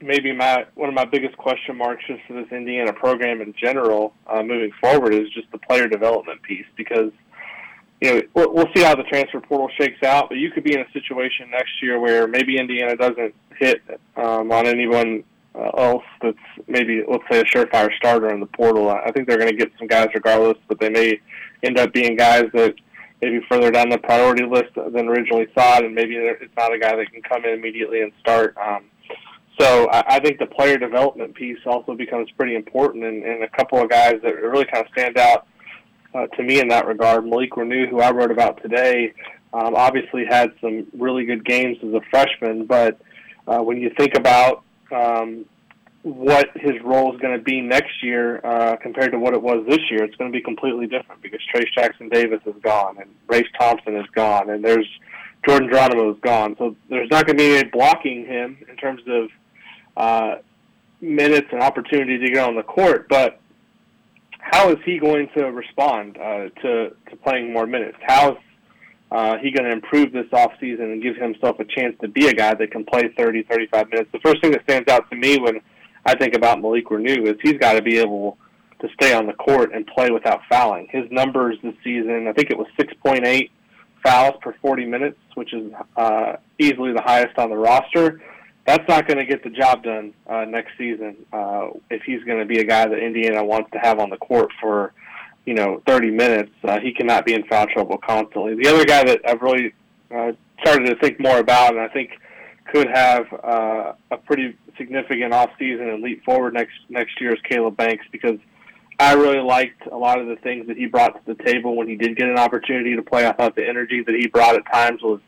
maybe 0.01 0.33
my 0.33 0.67
one 0.75 0.89
of 0.89 0.95
my 0.95 1.05
biggest 1.05 1.37
question 1.37 1.77
marks 1.77 2.05
just 2.07 2.21
for 2.27 2.35
this 2.35 2.51
Indiana 2.53 2.93
program 2.93 3.41
in 3.41 3.55
general 3.61 4.13
uh, 4.27 4.43
moving 4.43 4.73
forward 4.81 5.15
is 5.15 5.31
just 5.31 5.51
the 5.53 5.59
player 5.59 5.89
development 5.89 6.43
piece 6.43 6.67
because 6.77 7.13
you 8.01 8.15
know 8.15 8.23
we'll, 8.35 8.53
we'll 8.53 8.69
see 8.75 8.83
how 8.83 8.95
the 8.95 9.05
transfer 9.05 9.41
portal 9.41 9.71
shakes 9.79 10.03
out, 10.03 10.29
but 10.29 10.39
you 10.39 10.51
could 10.51 10.65
be 10.65 10.75
in 10.75 10.81
a 10.81 10.93
situation 10.93 11.51
next 11.51 11.71
year 11.81 11.99
where 11.99 12.27
maybe 12.27 12.59
Indiana 12.59 12.97
doesn't 12.97 13.35
hit 13.59 13.81
um, 14.17 14.51
on 14.53 14.67
anyone 14.67 15.25
uh, 15.55 15.71
else 15.77 16.05
that's 16.23 16.37
maybe 16.67 17.03
let's 17.09 17.25
say 17.31 17.41
a 17.41 17.45
surefire 17.45 17.95
starter 17.97 18.33
in 18.33 18.41
the 18.41 18.47
portal. 18.47 18.89
I 18.89 19.11
think 19.13 19.29
they're 19.29 19.39
going 19.39 19.51
to 19.51 19.57
get 19.57 19.71
some 19.79 19.87
guys 19.87 20.09
regardless, 20.15 20.59
but 20.69 20.81
they 20.81 20.89
may 20.89 21.21
end 21.63 21.79
up 21.79 21.93
being 21.93 22.17
guys 22.17 22.45
that 22.55 22.75
maybe 23.21 23.41
further 23.49 23.71
down 23.71 23.89
the 23.89 23.99
priority 23.99 24.45
list 24.45 24.75
than 24.75 25.09
originally 25.09 25.47
thought, 25.55 25.85
and 25.85 25.95
maybe 25.95 26.17
it's 26.17 26.57
not 26.57 26.75
a 26.75 26.79
guy 26.79 26.97
that 26.97 27.13
can 27.13 27.23
come 27.23 27.45
in 27.45 27.53
immediately 27.53 28.03
and 28.03 28.13
start. 28.21 28.57
Um, 28.57 28.85
so 29.61 29.89
I, 29.91 30.17
I 30.17 30.21
think 30.21 30.39
the 30.39 30.47
player 30.47 30.77
development 30.77 31.35
piece 31.35 31.59
also 31.67 31.95
becomes 31.95 32.31
pretty 32.33 32.57
important, 32.57 33.05
and, 33.05 33.23
and 33.23 33.45
a 33.45 33.49
couple 33.49 33.81
of 33.81 33.89
guys 33.89 34.17
that 34.23 34.35
really 34.43 34.65
kind 34.65 34.85
of 34.85 34.93
stand 34.93 35.19
out 35.19 35.47
uh, 36.15 36.27
to 36.27 36.43
me 36.43 36.61
in 36.61 36.69
that 36.69 36.87
regard. 36.87 37.25
Malik 37.25 37.53
Reneau, 37.53 37.89
who 37.89 38.01
I 38.01 38.11
wrote 38.11 38.31
about 38.31 38.61
today, 38.63 39.13
um, 39.53 39.75
obviously 39.77 40.25
had 40.29 40.51
some 40.61 40.87
really 40.99 41.25
good 41.25 41.45
games 41.45 41.77
as 41.83 41.93
a 41.93 42.01
freshman, 42.11 42.67
but 42.67 42.99
uh, 43.47 43.59
when 43.59 43.77
you 43.79 43.91
think 43.97 44.17
about 44.17 44.65
um, 44.93 45.45
what 46.03 46.51
his 46.57 46.73
role 46.83 47.15
is 47.15 47.21
going 47.21 47.37
to 47.37 47.43
be 47.43 47.61
next 47.61 48.03
year 48.03 48.41
uh, 48.45 48.77
compared 48.77 49.13
to 49.13 49.19
what 49.19 49.35
it 49.35 49.43
was 49.43 49.65
this 49.69 49.79
year. 49.91 50.03
It's 50.03 50.17
going 50.17 50.33
to 50.33 50.37
be 50.37 50.43
completely 50.43 50.87
different 50.87 51.23
because 51.23 51.41
Trayce 51.55 51.73
Jackson 51.75 52.09
Davis 52.09 52.41
is 52.45 52.55
gone 52.63 52.99
and 52.99 53.09
Race 53.29 53.47
Thompson 53.59 53.97
is 53.97 54.07
gone 54.15 54.51
and 54.51 54.65
there's 54.65 54.89
Jordan 55.47 55.69
Geronimo 55.69 56.13
is 56.13 56.21
gone. 56.21 56.57
So 56.59 56.77
there's 56.89 57.11
not 57.11 57.27
going 57.27 57.39
to 57.39 57.43
be 57.43 57.57
any 57.57 57.69
blocking 57.69 58.27
him 58.27 58.59
in 58.69 58.77
terms 58.77 59.03
of 59.07 59.29
uh, 59.97 60.35
minutes 61.01 61.49
and 61.53 61.63
opportunity 61.63 62.19
to 62.19 62.31
get 62.33 62.49
on 62.49 62.57
the 62.57 62.63
court. 62.63 63.09
But 63.09 63.41
how 64.39 64.71
is 64.71 64.79
he 64.85 64.99
going 64.99 65.29
to 65.37 65.51
respond 65.51 66.17
uh, 66.19 66.49
to 66.63 66.95
to 67.11 67.17
playing 67.23 67.53
more 67.53 67.67
minutes? 67.67 67.97
How 68.03 68.33
is 68.33 68.39
uh, 69.13 69.37
he 69.39 69.51
going 69.51 69.65
to 69.65 69.73
improve 69.73 70.11
this 70.11 70.27
offseason 70.33 70.85
and 70.93 71.03
give 71.03 71.17
himself 71.17 71.61
a 71.61 71.65
chance 71.65 71.95
to 72.01 72.09
be 72.09 72.29
a 72.29 72.33
guy 72.33 72.55
that 72.55 72.71
can 72.71 72.85
play 72.85 73.13
30, 73.17 73.43
35 73.43 73.91
minutes? 73.91 74.11
The 74.13 74.21
first 74.21 74.41
thing 74.41 74.53
that 74.53 74.63
stands 74.63 74.91
out 74.91 75.09
to 75.11 75.17
me 75.17 75.39
when 75.39 75.61
I 76.07 76.17
think 76.17 76.35
about 76.35 76.63
Malik 76.63 76.87
Reneau 76.87 77.27
is 77.27 77.37
he's 77.43 77.59
got 77.59 77.75
to 77.75 77.83
be 77.83 77.99
able 77.99 78.39
to 78.81 78.89
stay 78.95 79.13
on 79.13 79.27
the 79.27 79.35
court 79.35 79.73
and 79.75 79.87
play 79.87 80.11
without 80.11 80.41
fouling. 80.49 80.89
His 80.91 81.05
numbers 81.11 81.59
this 81.63 81.75
season, 81.85 82.27
I 82.27 82.33
think 82.33 82.51
it 82.51 82.57
was 82.57 82.67
6.8 82.79 83.51
fouls 84.03 84.35
per 84.41 84.55
40 84.61 84.87
minutes, 84.87 85.19
which 85.35 85.53
is 85.53 85.73
uh, 85.97 86.37
easily 86.59 86.93
the 86.93 87.03
highest 87.03 87.39
on 87.39 87.51
the 87.51 87.57
roster. 87.57 88.21
That's 88.67 88.87
not 88.89 89.07
going 89.07 89.19
to 89.19 89.27
get 89.27 89.43
the 89.45 89.51
job 89.51 89.83
done 89.83 90.15
uh, 90.27 90.45
next 90.45 90.73
season 90.79 91.17
uh, 91.33 91.69
if 91.91 92.03
he's 92.03 92.23
going 92.25 92.39
to 92.39 92.47
be 92.47 92.61
a 92.61 92.65
guy 92.65 92.87
that 92.87 92.99
Indiana 92.99 93.45
wants 93.45 93.71
to 93.73 93.79
have 93.79 93.99
on 93.99 94.11
the 94.11 94.17
court 94.17 94.51
for, 94.61 94.93
you 95.45 95.55
know, 95.55 95.83
30 95.87 96.11
minutes. 96.11 96.53
Uh, 96.63 96.79
he 96.81 96.93
cannot 96.93 97.25
be 97.25 97.35
in 97.35 97.45
foul 97.45 97.67
trouble 97.67 97.99
constantly. 97.99 98.55
The 98.55 98.69
other 98.69 98.85
guy 98.85 99.05
that 99.05 99.21
I've 99.27 99.43
really 99.43 99.73
uh, 100.15 100.33
started 100.61 100.87
to 100.87 100.97
think 100.97 101.21
more 101.21 101.39
about, 101.39 101.75
and 101.75 101.81
I 101.81 101.89
think 101.89 102.11
could 102.73 102.89
have 102.89 103.27
uh, 103.33 103.93
a 104.11 104.17
pretty 104.17 104.57
significant 104.77 105.35
off 105.35 105.51
season 105.59 105.89
and 105.89 106.03
leap 106.03 106.25
forward 106.25 106.55
next 106.55 106.75
next 106.89 107.21
year 107.21 107.35
is 107.35 107.41
Kaleb 107.51 107.77
Banks 107.77 108.05
because 108.11 108.39
I 108.99 109.15
really 109.15 109.41
liked 109.41 109.87
a 109.91 109.97
lot 109.97 110.21
of 110.21 110.29
the 110.29 110.37
things 110.37 110.67
that 110.69 110.77
he 110.77 110.87
brought 110.87 111.15
to 111.15 111.35
the 111.35 111.43
table 111.43 111.77
when 111.77 111.89
he 111.89 111.97
did 111.97 112.17
get 112.17 112.29
an 112.29 112.39
opportunity 112.39 112.95
to 112.95 113.03
play. 113.03 113.27
I 113.27 113.33
thought 113.33 113.57
the 113.57 113.67
energy 113.69 114.03
that 114.07 114.15
he 114.15 114.29
brought 114.29 114.55
at 114.55 114.65
times 114.73 115.03
was 115.03 115.21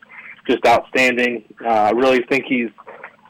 just 0.47 0.65
outstanding. 0.65 1.43
Uh, 1.63 1.67
I 1.67 1.91
really 1.91 2.21
think 2.23 2.45
he's 2.45 2.69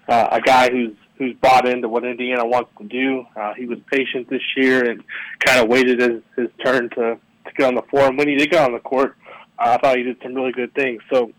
uh, 0.08 0.28
a 0.32 0.42
guy 0.42 0.70
who's 0.70 0.96
who's 1.18 1.34
bought 1.42 1.68
into 1.68 1.88
what 1.88 2.04
Indiana 2.04 2.46
wants 2.46 2.72
to 2.78 2.86
do. 2.86 3.26
Uh, 3.36 3.54
he 3.54 3.66
was 3.66 3.80
patient 3.92 4.30
this 4.30 4.42
year 4.58 4.90
and 4.90 5.04
kind 5.40 5.62
of 5.62 5.70
waited 5.70 6.00
his, 6.00 6.22
his 6.36 6.48
turn 6.64 6.90
to, 6.90 7.18
to 7.18 7.52
get 7.58 7.68
on 7.68 7.76
the 7.76 7.82
floor. 7.84 8.08
And 8.08 8.18
when 8.18 8.28
he 8.28 8.36
did 8.36 8.52
get 8.52 8.66
on 8.66 8.74
the 8.74 8.80
court, 8.80 9.16
uh, 9.58 9.72
I 9.72 9.78
thought 9.78 9.98
he 9.98 10.04
did 10.04 10.18
some 10.22 10.34
really 10.34 10.52
good 10.52 10.74
things. 10.74 11.02
So 11.12 11.32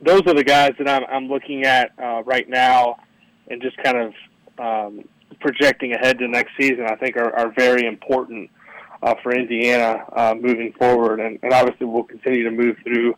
those 0.00 0.22
are 0.26 0.34
the 0.34 0.44
guys 0.44 0.72
that 0.78 0.88
I'm, 0.88 1.04
I'm 1.10 1.28
looking 1.28 1.64
at 1.64 1.92
uh, 1.98 2.22
right 2.24 2.48
now 2.48 2.96
and 3.48 3.62
just 3.62 3.76
kind 3.78 3.96
of 3.96 4.14
um, 4.58 5.08
projecting 5.40 5.92
ahead 5.92 6.18
to 6.18 6.28
next 6.28 6.52
season, 6.58 6.86
I 6.88 6.96
think 6.96 7.16
are, 7.16 7.34
are 7.34 7.52
very 7.56 7.86
important 7.86 8.50
uh, 9.02 9.14
for 9.22 9.34
Indiana 9.34 10.04
uh, 10.12 10.34
moving 10.38 10.72
forward. 10.74 11.20
And, 11.20 11.38
and 11.42 11.52
obviously, 11.52 11.86
we'll 11.86 12.04
continue 12.04 12.44
to 12.44 12.50
move 12.50 12.76
through 12.84 13.14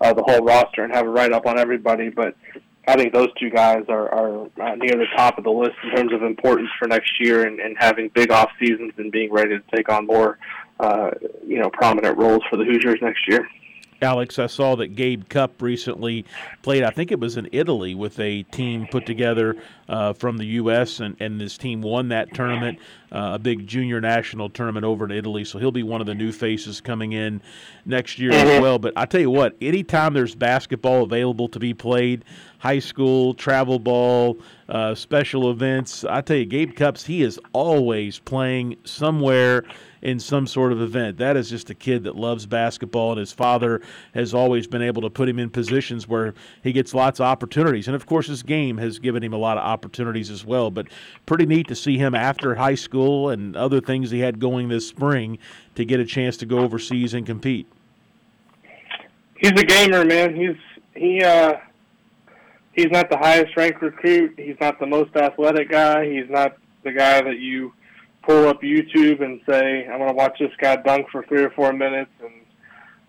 uh, 0.00 0.12
the 0.12 0.22
whole 0.22 0.40
roster 0.44 0.84
and 0.84 0.92
have 0.92 1.06
a 1.06 1.10
write 1.10 1.32
up 1.32 1.46
on 1.46 1.58
everybody. 1.58 2.08
But 2.08 2.34
I 2.88 2.96
think 2.96 3.12
those 3.12 3.28
two 3.38 3.50
guys 3.50 3.84
are, 3.90 4.08
are 4.08 4.44
uh, 4.46 4.74
near 4.76 4.92
the 4.92 5.04
top 5.14 5.36
of 5.36 5.44
the 5.44 5.50
list 5.50 5.74
in 5.84 5.90
terms 5.94 6.10
of 6.14 6.22
importance 6.22 6.70
for 6.78 6.88
next 6.88 7.20
year 7.20 7.46
and, 7.46 7.60
and 7.60 7.76
having 7.78 8.08
big 8.14 8.32
off 8.32 8.50
seasons 8.58 8.94
and 8.96 9.12
being 9.12 9.30
ready 9.30 9.50
to 9.50 9.62
take 9.76 9.90
on 9.90 10.06
more, 10.06 10.38
uh, 10.80 11.10
you 11.46 11.58
know, 11.58 11.68
prominent 11.68 12.16
roles 12.16 12.40
for 12.48 12.56
the 12.56 12.64
Hoosiers 12.64 12.98
next 13.02 13.28
year. 13.28 13.46
Alex, 14.00 14.38
I 14.38 14.46
saw 14.46 14.76
that 14.76 14.94
Gabe 14.94 15.28
Cup 15.28 15.60
recently 15.60 16.24
played, 16.62 16.84
I 16.84 16.90
think 16.90 17.10
it 17.10 17.18
was 17.18 17.36
in 17.36 17.48
Italy, 17.50 17.94
with 17.94 18.18
a 18.20 18.44
team 18.44 18.86
put 18.90 19.06
together 19.06 19.56
uh, 19.88 20.12
from 20.12 20.38
the 20.38 20.44
U.S., 20.44 21.00
and, 21.00 21.16
and 21.18 21.40
this 21.40 21.58
team 21.58 21.82
won 21.82 22.08
that 22.08 22.32
tournament, 22.32 22.78
uh, 23.10 23.32
a 23.34 23.38
big 23.38 23.66
junior 23.66 24.00
national 24.00 24.50
tournament 24.50 24.84
over 24.84 25.04
in 25.04 25.10
Italy. 25.10 25.44
So 25.44 25.58
he'll 25.58 25.72
be 25.72 25.82
one 25.82 26.00
of 26.00 26.06
the 26.06 26.14
new 26.14 26.30
faces 26.30 26.80
coming 26.80 27.12
in 27.12 27.42
next 27.86 28.18
year 28.18 28.32
as 28.32 28.60
well. 28.60 28.78
But 28.78 28.92
I 28.96 29.04
tell 29.04 29.20
you 29.20 29.30
what, 29.30 29.56
anytime 29.60 30.14
there's 30.14 30.34
basketball 30.34 31.02
available 31.02 31.48
to 31.48 31.58
be 31.58 31.74
played, 31.74 32.24
high 32.58 32.78
school, 32.78 33.34
travel 33.34 33.80
ball, 33.80 34.38
uh, 34.68 34.94
special 34.94 35.50
events, 35.50 36.04
I 36.04 36.20
tell 36.20 36.36
you, 36.36 36.44
Gabe 36.44 36.74
Cupps, 36.74 37.04
he 37.04 37.22
is 37.22 37.40
always 37.52 38.20
playing 38.20 38.76
somewhere 38.84 39.64
in 40.02 40.20
some 40.20 40.46
sort 40.46 40.72
of 40.72 40.80
event. 40.80 41.18
That 41.18 41.36
is 41.36 41.50
just 41.50 41.70
a 41.70 41.74
kid 41.74 42.04
that 42.04 42.16
loves 42.16 42.46
basketball, 42.46 43.12
and 43.12 43.18
his 43.18 43.32
father 43.32 43.80
has 44.14 44.34
always 44.34 44.66
been 44.66 44.82
able 44.82 45.02
to 45.02 45.10
put 45.10 45.28
him 45.28 45.38
in 45.38 45.50
positions 45.50 46.06
where 46.06 46.34
he 46.62 46.72
gets 46.72 46.94
lots 46.94 47.20
of 47.20 47.24
opportunities. 47.24 47.88
And 47.88 47.96
of 47.96 48.06
course, 48.06 48.26
his 48.26 48.42
game 48.42 48.78
has 48.78 48.98
given 48.98 49.22
him 49.22 49.32
a 49.32 49.38
lot 49.38 49.58
of 49.58 49.64
opportunities 49.64 50.30
as 50.30 50.44
well. 50.44 50.70
But 50.70 50.88
pretty 51.26 51.46
neat 51.46 51.68
to 51.68 51.74
see 51.74 51.98
him 51.98 52.14
after 52.14 52.54
high 52.54 52.74
school 52.74 53.30
and 53.30 53.56
other 53.56 53.80
things 53.80 54.10
he 54.10 54.20
had 54.20 54.38
going 54.38 54.68
this 54.68 54.86
spring 54.86 55.38
to 55.74 55.84
get 55.84 56.00
a 56.00 56.04
chance 56.04 56.36
to 56.38 56.46
go 56.46 56.60
overseas 56.60 57.14
and 57.14 57.26
compete. 57.26 57.66
He's 59.36 59.52
a 59.52 59.64
gamer, 59.64 60.04
man. 60.04 60.34
He's 60.34 60.56
he 60.94 61.22
uh 61.22 61.54
he's 62.72 62.90
not 62.90 63.08
the 63.08 63.16
highest 63.16 63.56
ranked 63.56 63.80
recruit. 63.82 64.34
He's 64.36 64.56
not 64.60 64.80
the 64.80 64.86
most 64.86 65.14
athletic 65.16 65.70
guy. 65.70 66.10
He's 66.10 66.28
not 66.28 66.56
the 66.82 66.92
guy 66.92 67.20
that 67.22 67.38
you 67.38 67.72
pull 68.28 68.46
up 68.46 68.60
YouTube 68.60 69.22
and 69.22 69.40
say, 69.48 69.86
I'm 69.86 69.98
going 69.98 70.10
to 70.10 70.14
watch 70.14 70.38
this 70.38 70.52
guy 70.60 70.76
dunk 70.76 71.06
for 71.10 71.24
three 71.24 71.42
or 71.42 71.50
four 71.50 71.72
minutes 71.72 72.10
and 72.22 72.32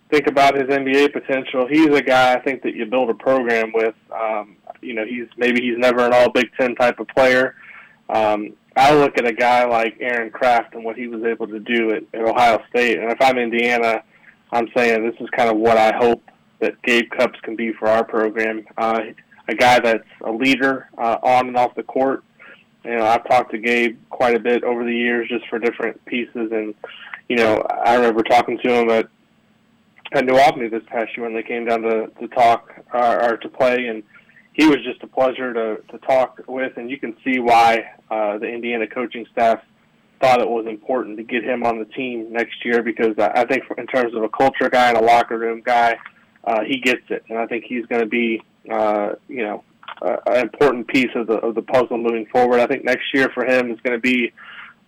think 0.10 0.28
about 0.28 0.56
his 0.56 0.70
NBA 0.70 1.12
potential. 1.12 1.68
He's 1.68 1.88
a 1.88 2.02
guy 2.02 2.34
I 2.34 2.40
think 2.40 2.64
that 2.64 2.74
you 2.74 2.86
build 2.86 3.10
a 3.10 3.14
program 3.14 3.72
with. 3.74 3.96
Um, 4.12 4.56
you 4.82 4.94
know, 4.94 5.04
he's 5.06 5.28
maybe 5.38 5.62
he's 5.62 5.78
never 5.78 6.06
an 6.06 6.14
All 6.14 6.32
Big 6.32 6.50
Ten 6.58 6.74
type 6.76 7.00
of 7.00 7.08
player. 7.10 7.56
Um, 8.08 8.54
I 8.78 8.96
look 8.96 9.18
at 9.18 9.28
a 9.28 9.34
guy 9.34 9.66
like 9.66 9.98
Aaron 10.00 10.32
Craft 10.32 10.74
and 10.74 10.86
what 10.86 10.96
he 10.96 11.08
was 11.08 11.24
able 11.24 11.48
to 11.48 11.60
do 11.60 11.92
at, 11.92 12.04
at 12.14 12.26
Ohio 12.26 12.60
State, 12.70 12.98
and 12.98 13.12
if 13.12 13.22
I'm 13.22 13.38
Indiana, 13.38 14.04
I'm 14.54 14.70
saying 14.76 15.04
this 15.04 15.20
is 15.20 15.30
kind 15.36 15.50
of 15.50 15.58
what 15.58 15.78
I 15.78 15.96
hope 15.98 16.24
that 16.62 16.82
Gabe 16.84 17.10
Cupps 17.18 17.40
can 17.42 17.58
be 17.58 17.74
for 17.74 17.90
our 17.90 18.06
program. 18.06 18.66
Uh, 18.78 19.02
a 19.50 19.56
guy 19.56 19.80
that's 19.80 20.08
a 20.24 20.32
leader 20.32 20.88
uh, 20.98 21.18
on 21.22 21.50
and 21.50 21.58
off 21.58 21.76
the 21.76 21.84
court, 21.84 22.24
you 22.84 22.96
know, 22.96 23.06
I've 23.06 23.28
talked 23.28 23.52
to 23.52 23.58
Gabe 23.58 24.00
quite 24.10 24.36
a 24.36 24.40
bit 24.40 24.64
over 24.64 24.84
the 24.84 24.96
years 24.96 25.28
just 25.30 25.48
for 25.48 25.60
different 25.60 26.04
pieces, 26.06 26.52
and 26.52 26.74
you 27.28 27.36
know, 27.36 27.62
I 27.70 27.96
remember 27.96 28.24
talking 28.24 28.58
to 28.60 28.74
him 28.74 28.90
at 28.90 29.10
at 30.12 30.26
New 30.26 30.38
Albany 30.38 30.70
this 30.70 30.84
past 30.88 31.16
year 31.16 31.26
when 31.26 31.36
they 31.36 31.44
came 31.44 31.66
down 31.66 31.82
to 31.82 32.08
to 32.20 32.28
talk 32.30 32.74
uh, 32.94 33.20
or 33.22 33.38
to 33.38 33.50
play, 33.50 33.88
and 33.88 34.04
he 34.54 34.68
was 34.68 34.78
just 34.84 35.04
a 35.04 35.08
pleasure 35.08 35.54
to 35.54 35.82
to 35.92 35.98
talk 36.00 36.42
with, 36.48 36.78
and 36.78 36.90
you 36.90 36.98
can 36.98 37.16
see 37.24 37.40
why 37.40 37.84
uh, 38.10 38.38
the 38.38 38.48
Indiana 38.48 38.88
coaching 38.88 39.26
staff 39.32 39.62
thought 40.22 40.42
it 40.42 40.50
was 40.50 40.66
important 40.68 41.18
to 41.18 41.24
get 41.24 41.44
him 41.44 41.64
on 41.64 41.80
the 41.80 41.86
team 41.86 42.32
next 42.32 42.64
year 42.66 42.84
because 42.84 43.18
I 43.18 43.46
think 43.46 43.64
in 43.78 43.88
terms 43.88 44.14
of 44.14 44.24
a 44.24 44.30
culture 44.30 44.70
guy 44.70 44.90
and 44.90 44.98
a 44.98 45.02
locker 45.02 45.38
room 45.38 45.62
guy, 45.64 45.98
uh, 46.44 46.64
he 46.64 46.80
gets 46.80 47.04
it, 47.10 47.24
and 47.30 47.38
I 47.38 47.46
think 47.46 47.66
he's 47.66 47.86
going 47.86 48.02
to 48.02 48.08
be, 48.08 48.42
uh, 48.70 49.12
you 49.28 49.44
know, 49.44 49.64
uh, 50.02 50.18
an 50.28 50.42
important 50.42 50.88
piece 50.88 51.10
of 51.16 51.28
the 51.28 51.36
of 51.36 51.56
the 51.56 51.62
puzzle 51.62 51.98
moving 51.98 52.26
forward. 52.28 52.60
I 52.60 52.68
think 52.68 52.84
next 52.84 53.14
year 53.14 53.30
for 53.34 53.46
him 53.46 53.72
is 53.72 53.80
going 53.82 53.98
to 53.98 54.02
be 54.02 54.32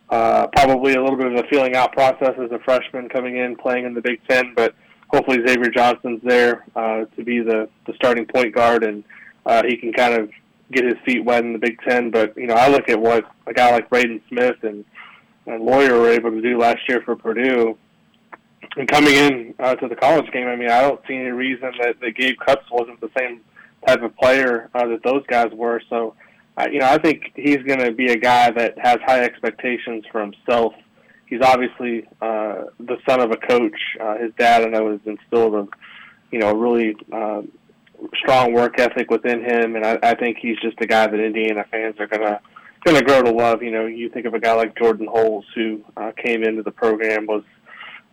uh, 0.09 0.47
probably 0.47 0.93
a 0.93 1.01
little 1.01 1.17
bit 1.17 1.27
of 1.27 1.35
a 1.35 1.47
feeling 1.47 1.75
out 1.75 1.93
process 1.93 2.33
as 2.37 2.51
a 2.51 2.59
freshman 2.59 3.09
coming 3.09 3.37
in 3.37 3.55
playing 3.55 3.85
in 3.85 3.93
the 3.93 4.01
Big 4.01 4.19
Ten, 4.27 4.53
but 4.55 4.75
hopefully 5.09 5.39
Xavier 5.45 5.69
Johnson's 5.69 6.21
there 6.23 6.65
uh, 6.75 7.05
to 7.15 7.23
be 7.23 7.39
the 7.39 7.69
the 7.87 7.93
starting 7.95 8.25
point 8.25 8.53
guard 8.53 8.83
and 8.83 9.03
uh, 9.45 9.63
he 9.67 9.77
can 9.77 9.91
kind 9.93 10.13
of 10.13 10.29
get 10.71 10.85
his 10.85 10.95
feet 11.05 11.23
wet 11.23 11.43
in 11.43 11.53
the 11.53 11.59
Big 11.59 11.79
Ten. 11.87 12.11
But 12.11 12.35
you 12.37 12.47
know, 12.47 12.55
I 12.55 12.67
look 12.69 12.89
at 12.89 12.99
what 12.99 13.25
a 13.47 13.53
guy 13.53 13.71
like 13.71 13.89
Braden 13.89 14.21
Smith 14.29 14.57
and 14.63 14.85
and 15.45 15.63
Loyer 15.63 15.99
were 15.99 16.09
able 16.09 16.31
to 16.31 16.41
do 16.41 16.59
last 16.59 16.87
year 16.87 17.01
for 17.03 17.15
Purdue. 17.15 17.77
And 18.77 18.87
coming 18.87 19.13
in 19.13 19.55
uh, 19.59 19.75
to 19.75 19.87
the 19.87 19.95
college 19.95 20.31
game, 20.31 20.47
I 20.47 20.55
mean, 20.55 20.69
I 20.69 20.81
don't 20.81 21.01
see 21.07 21.15
any 21.15 21.31
reason 21.31 21.73
that, 21.81 21.99
that 21.99 22.15
Gabe 22.15 22.37
Cupps 22.45 22.69
wasn't 22.71 23.01
the 23.01 23.09
same 23.17 23.41
type 23.85 24.01
of 24.01 24.15
player 24.17 24.69
uh, 24.73 24.87
that 24.87 25.03
those 25.03 25.25
guys 25.27 25.51
were. 25.53 25.81
So, 25.89 26.15
uh, 26.57 26.67
you 26.71 26.79
know, 26.79 26.87
I 26.87 26.97
think 26.97 27.31
he's 27.35 27.57
going 27.57 27.79
to 27.79 27.91
be 27.91 28.11
a 28.11 28.17
guy 28.17 28.51
that 28.51 28.77
has 28.77 28.97
high 29.05 29.21
expectations 29.21 30.05
for 30.11 30.21
himself. 30.21 30.73
He's 31.25 31.41
obviously 31.41 32.07
uh, 32.21 32.65
the 32.79 32.97
son 33.07 33.21
of 33.21 33.31
a 33.31 33.37
coach. 33.37 33.79
Uh, 33.99 34.17
his 34.17 34.31
dad, 34.37 34.63
I 34.63 34.67
know, 34.67 34.91
has 34.91 34.99
instilled 35.05 35.55
a, 35.55 35.67
you 36.31 36.39
know, 36.39 36.49
a 36.49 36.55
really 36.55 36.95
uh, 37.11 37.41
strong 38.15 38.53
work 38.53 38.79
ethic 38.79 39.09
within 39.09 39.43
him, 39.43 39.75
and 39.75 39.85
I, 39.85 39.97
I 40.03 40.15
think 40.15 40.37
he's 40.41 40.57
just 40.59 40.77
a 40.81 40.87
guy 40.87 41.07
that 41.07 41.19
Indiana 41.19 41.65
fans 41.71 41.95
are 41.99 42.07
going 42.07 42.21
to 42.21 42.39
going 42.83 42.97
to 42.97 43.03
grow 43.03 43.21
to 43.21 43.31
love. 43.31 43.61
You 43.61 43.71
know, 43.71 43.85
you 43.85 44.09
think 44.09 44.25
of 44.25 44.33
a 44.33 44.39
guy 44.39 44.53
like 44.53 44.77
Jordan 44.77 45.07
Hulls, 45.07 45.45
who 45.55 45.83
uh, 45.95 46.11
came 46.17 46.43
into 46.43 46.63
the 46.63 46.71
program 46.71 47.27
was 47.27 47.43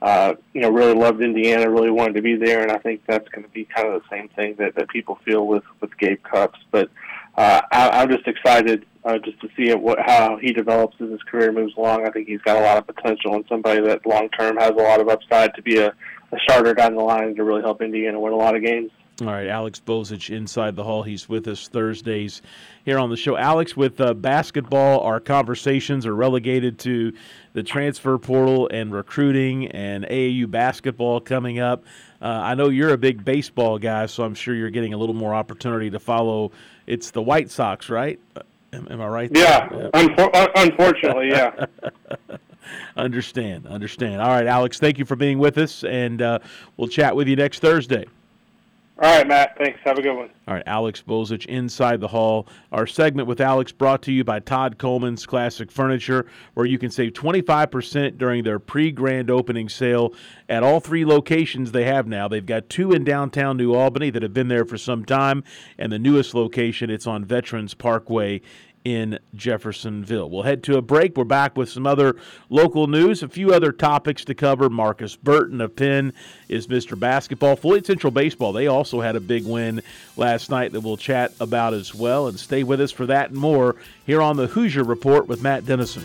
uh, 0.00 0.34
you 0.54 0.60
know, 0.60 0.70
really 0.70 0.94
loved 0.94 1.20
Indiana, 1.20 1.68
really 1.68 1.90
wanted 1.90 2.14
to 2.14 2.22
be 2.22 2.36
there, 2.36 2.62
and 2.62 2.70
I 2.70 2.78
think 2.78 3.02
that's 3.06 3.28
going 3.30 3.44
to 3.44 3.50
be 3.50 3.64
kind 3.64 3.88
of 3.88 4.02
the 4.02 4.08
same 4.10 4.28
thing 4.28 4.54
that, 4.58 4.74
that 4.76 4.88
people 4.88 5.18
feel 5.24 5.46
with 5.46 5.64
with 5.80 5.96
Gabe 5.98 6.22
Cupps. 6.22 6.58
But 6.70 6.90
uh, 7.36 7.62
I, 7.72 7.90
I'm 7.90 8.10
just 8.10 8.26
excited 8.26 8.86
uh, 9.04 9.18
just 9.18 9.40
to 9.40 9.48
see 9.56 9.70
it, 9.70 9.80
what, 9.80 9.98
how 10.00 10.36
he 10.36 10.52
develops 10.52 10.96
as 11.00 11.10
his 11.10 11.22
career 11.22 11.52
moves 11.52 11.74
along. 11.76 12.06
I 12.06 12.10
think 12.10 12.28
he's 12.28 12.42
got 12.42 12.56
a 12.56 12.60
lot 12.60 12.78
of 12.78 12.86
potential 12.86 13.34
and 13.34 13.44
somebody 13.48 13.80
that 13.80 14.06
long 14.06 14.28
term 14.30 14.56
has 14.56 14.70
a 14.70 14.82
lot 14.82 15.00
of 15.00 15.08
upside 15.08 15.54
to 15.54 15.62
be 15.62 15.78
a, 15.78 15.88
a 15.88 16.38
starter 16.44 16.74
down 16.74 16.94
the 16.94 17.02
line 17.02 17.34
to 17.36 17.44
really 17.44 17.62
help 17.62 17.80
Indiana 17.80 18.20
win 18.20 18.32
a 18.32 18.36
lot 18.36 18.54
of 18.54 18.62
games. 18.62 18.90
All 19.20 19.26
right, 19.26 19.48
Alex 19.48 19.82
Bozich 19.84 20.30
inside 20.30 20.76
the 20.76 20.84
hall. 20.84 21.02
He's 21.02 21.28
with 21.28 21.48
us 21.48 21.66
Thursdays 21.66 22.40
here 22.84 23.00
on 23.00 23.10
the 23.10 23.16
show. 23.16 23.36
Alex, 23.36 23.76
with 23.76 24.00
uh, 24.00 24.14
basketball, 24.14 25.00
our 25.00 25.18
conversations 25.18 26.06
are 26.06 26.14
relegated 26.14 26.78
to 26.80 27.12
the 27.52 27.64
transfer 27.64 28.16
portal 28.18 28.68
and 28.72 28.92
recruiting 28.92 29.66
and 29.72 30.04
AAU 30.04 30.48
basketball 30.48 31.20
coming 31.20 31.58
up. 31.58 31.82
Uh, 32.22 32.26
I 32.26 32.54
know 32.54 32.68
you're 32.68 32.92
a 32.92 32.98
big 32.98 33.24
baseball 33.24 33.76
guy, 33.78 34.06
so 34.06 34.22
I'm 34.22 34.36
sure 34.36 34.54
you're 34.54 34.70
getting 34.70 34.94
a 34.94 34.96
little 34.96 35.16
more 35.16 35.34
opportunity 35.34 35.90
to 35.90 35.98
follow. 35.98 36.52
It's 36.86 37.10
the 37.10 37.22
White 37.22 37.50
Sox, 37.50 37.88
right? 37.88 38.20
Uh, 38.36 38.42
am, 38.72 38.86
am 38.88 39.00
I 39.00 39.08
right? 39.08 39.30
Yeah, 39.34 39.68
yeah. 39.72 39.90
Unfor- 39.94 40.52
unfortunately, 40.54 41.30
yeah. 41.30 41.66
understand, 42.96 43.66
understand. 43.66 44.22
All 44.22 44.28
right, 44.28 44.46
Alex, 44.46 44.78
thank 44.78 44.96
you 44.96 45.04
for 45.04 45.16
being 45.16 45.40
with 45.40 45.58
us, 45.58 45.82
and 45.82 46.22
uh, 46.22 46.38
we'll 46.76 46.86
chat 46.86 47.16
with 47.16 47.26
you 47.26 47.34
next 47.34 47.58
Thursday. 47.58 48.04
All 49.00 49.16
right, 49.16 49.28
Matt. 49.28 49.56
Thanks. 49.56 49.78
Have 49.84 49.96
a 49.96 50.02
good 50.02 50.16
one. 50.16 50.28
All 50.48 50.54
right, 50.54 50.62
Alex 50.66 51.04
Bozich 51.06 51.46
inside 51.46 52.00
the 52.00 52.08
hall. 52.08 52.48
Our 52.72 52.84
segment 52.84 53.28
with 53.28 53.40
Alex 53.40 53.70
brought 53.70 54.02
to 54.02 54.12
you 54.12 54.24
by 54.24 54.40
Todd 54.40 54.76
Coleman's 54.76 55.24
Classic 55.24 55.70
Furniture, 55.70 56.26
where 56.54 56.66
you 56.66 56.78
can 56.78 56.90
save 56.90 57.12
25% 57.12 58.18
during 58.18 58.42
their 58.42 58.58
pre 58.58 58.90
grand 58.90 59.30
opening 59.30 59.68
sale 59.68 60.14
at 60.48 60.64
all 60.64 60.80
three 60.80 61.04
locations 61.04 61.70
they 61.70 61.84
have 61.84 62.08
now. 62.08 62.26
They've 62.26 62.44
got 62.44 62.68
two 62.68 62.90
in 62.90 63.04
downtown 63.04 63.56
New 63.56 63.72
Albany 63.72 64.10
that 64.10 64.22
have 64.22 64.34
been 64.34 64.48
there 64.48 64.64
for 64.64 64.76
some 64.76 65.04
time, 65.04 65.44
and 65.78 65.92
the 65.92 65.98
newest 66.00 66.34
location, 66.34 66.90
it's 66.90 67.06
on 67.06 67.24
Veterans 67.24 67.74
Parkway 67.74 68.40
in 68.88 69.18
Jeffersonville. 69.34 70.30
We'll 70.30 70.42
head 70.42 70.62
to 70.64 70.78
a 70.78 70.82
break. 70.82 71.16
We're 71.16 71.24
back 71.24 71.56
with 71.56 71.68
some 71.68 71.86
other 71.86 72.16
local 72.48 72.86
news, 72.86 73.22
a 73.22 73.28
few 73.28 73.52
other 73.52 73.70
topics 73.70 74.24
to 74.24 74.34
cover. 74.34 74.70
Marcus 74.70 75.14
Burton 75.14 75.60
of 75.60 75.76
Penn 75.76 76.14
is 76.48 76.66
Mr. 76.68 76.98
Basketball. 76.98 77.56
Floyd 77.56 77.84
Central 77.84 78.10
Baseball, 78.10 78.52
they 78.52 78.66
also 78.66 79.00
had 79.00 79.16
a 79.16 79.20
big 79.20 79.44
win 79.44 79.82
last 80.16 80.50
night 80.50 80.72
that 80.72 80.80
we'll 80.80 80.96
chat 80.96 81.32
about 81.40 81.74
as 81.74 81.94
well. 81.94 82.28
And 82.28 82.38
stay 82.38 82.62
with 82.62 82.80
us 82.80 82.92
for 82.92 83.06
that 83.06 83.30
and 83.30 83.38
more 83.38 83.76
here 84.06 84.22
on 84.22 84.36
the 84.36 84.46
Hoosier 84.46 84.84
Report 84.84 85.28
with 85.28 85.42
Matt 85.42 85.66
Dennison. 85.66 86.04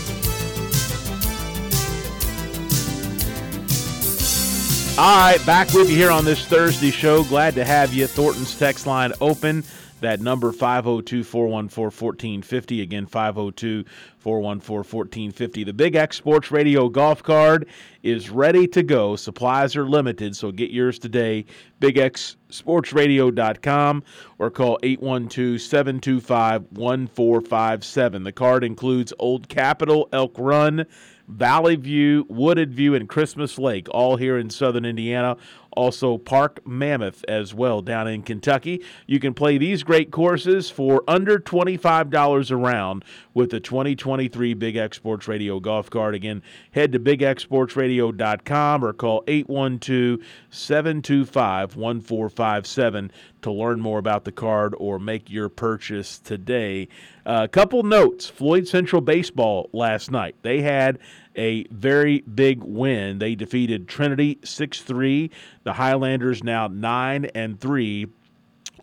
All 5.01 5.17
right, 5.17 5.43
back 5.47 5.73
with 5.73 5.89
you 5.89 5.95
here 5.95 6.11
on 6.11 6.25
this 6.25 6.45
Thursday 6.45 6.91
show. 6.91 7.23
Glad 7.23 7.55
to 7.55 7.65
have 7.65 7.91
you. 7.91 8.05
Thornton's 8.05 8.55
text 8.55 8.85
line 8.85 9.13
open. 9.19 9.63
That 10.01 10.21
number 10.21 10.51
502 10.51 11.23
414 11.23 11.89
1450. 11.89 12.83
Again, 12.83 13.07
502 13.07 13.83
414 14.19 14.77
1450. 14.77 15.63
The 15.63 15.73
Big 15.73 15.95
X 15.95 16.17
Sports 16.17 16.51
Radio 16.51 16.87
golf 16.87 17.23
card 17.23 17.67
is 18.03 18.29
ready 18.29 18.67
to 18.67 18.83
go. 18.83 19.15
Supplies 19.15 19.75
are 19.75 19.89
limited, 19.89 20.35
so 20.35 20.51
get 20.51 20.69
yours 20.69 20.99
today. 20.99 21.45
BigXSportsRadio.com 21.79 24.03
or 24.37 24.51
call 24.51 24.77
812 24.83 25.61
725 25.61 26.65
1457. 26.73 28.23
The 28.23 28.31
card 28.31 28.63
includes 28.63 29.13
Old 29.17 29.49
Capitol, 29.49 30.09
Elk 30.13 30.35
Run, 30.37 30.85
Valley 31.31 31.77
View, 31.77 32.25
Wooded 32.27 32.73
View, 32.73 32.93
and 32.93 33.07
Christmas 33.07 33.57
Lake, 33.57 33.87
all 33.91 34.17
here 34.17 34.37
in 34.37 34.49
southern 34.49 34.85
Indiana. 34.85 35.37
Also, 35.73 36.17
Park 36.17 36.59
Mammoth 36.67 37.23
as 37.29 37.53
well 37.53 37.81
down 37.81 38.05
in 38.07 38.23
Kentucky. 38.23 38.83
You 39.07 39.19
can 39.19 39.33
play 39.33 39.57
these 39.57 39.83
great 39.83 40.11
courses 40.11 40.69
for 40.69 41.01
under 41.07 41.39
$25 41.39 42.51
a 42.51 42.55
round 42.57 43.05
with 43.33 43.51
the 43.51 43.61
2023 43.61 44.53
Big 44.53 44.75
X 44.75 44.97
Sports 44.97 45.29
Radio 45.29 45.61
golf 45.61 45.89
card. 45.89 46.13
Again, 46.13 46.43
head 46.71 46.91
to 46.91 46.99
bigxsportsradio.com 46.99 48.83
or 48.83 48.91
call 48.91 49.23
812 49.27 50.19
725 50.49 51.77
1457 51.77 53.11
to 53.41 53.51
learn 53.51 53.79
more 53.79 53.99
about 53.99 54.25
the 54.25 54.31
card 54.31 54.75
or 54.77 54.99
make 54.99 55.29
your 55.29 55.47
purchase 55.47 56.19
today. 56.19 56.89
A 57.25 57.29
uh, 57.29 57.47
couple 57.47 57.83
notes 57.83 58.27
Floyd 58.27 58.67
Central 58.67 59.01
Baseball 59.01 59.69
last 59.73 60.11
night. 60.11 60.35
They 60.41 60.61
had 60.61 60.99
a 61.35 61.65
very 61.65 62.21
big 62.21 62.63
win. 62.63 63.19
They 63.19 63.35
defeated 63.35 63.87
Trinity 63.87 64.39
6 64.43 64.81
3. 64.81 65.31
The 65.63 65.73
Highlanders 65.73 66.43
now 66.43 66.67
9 66.67 67.25
and 67.35 67.59
3 67.59 68.07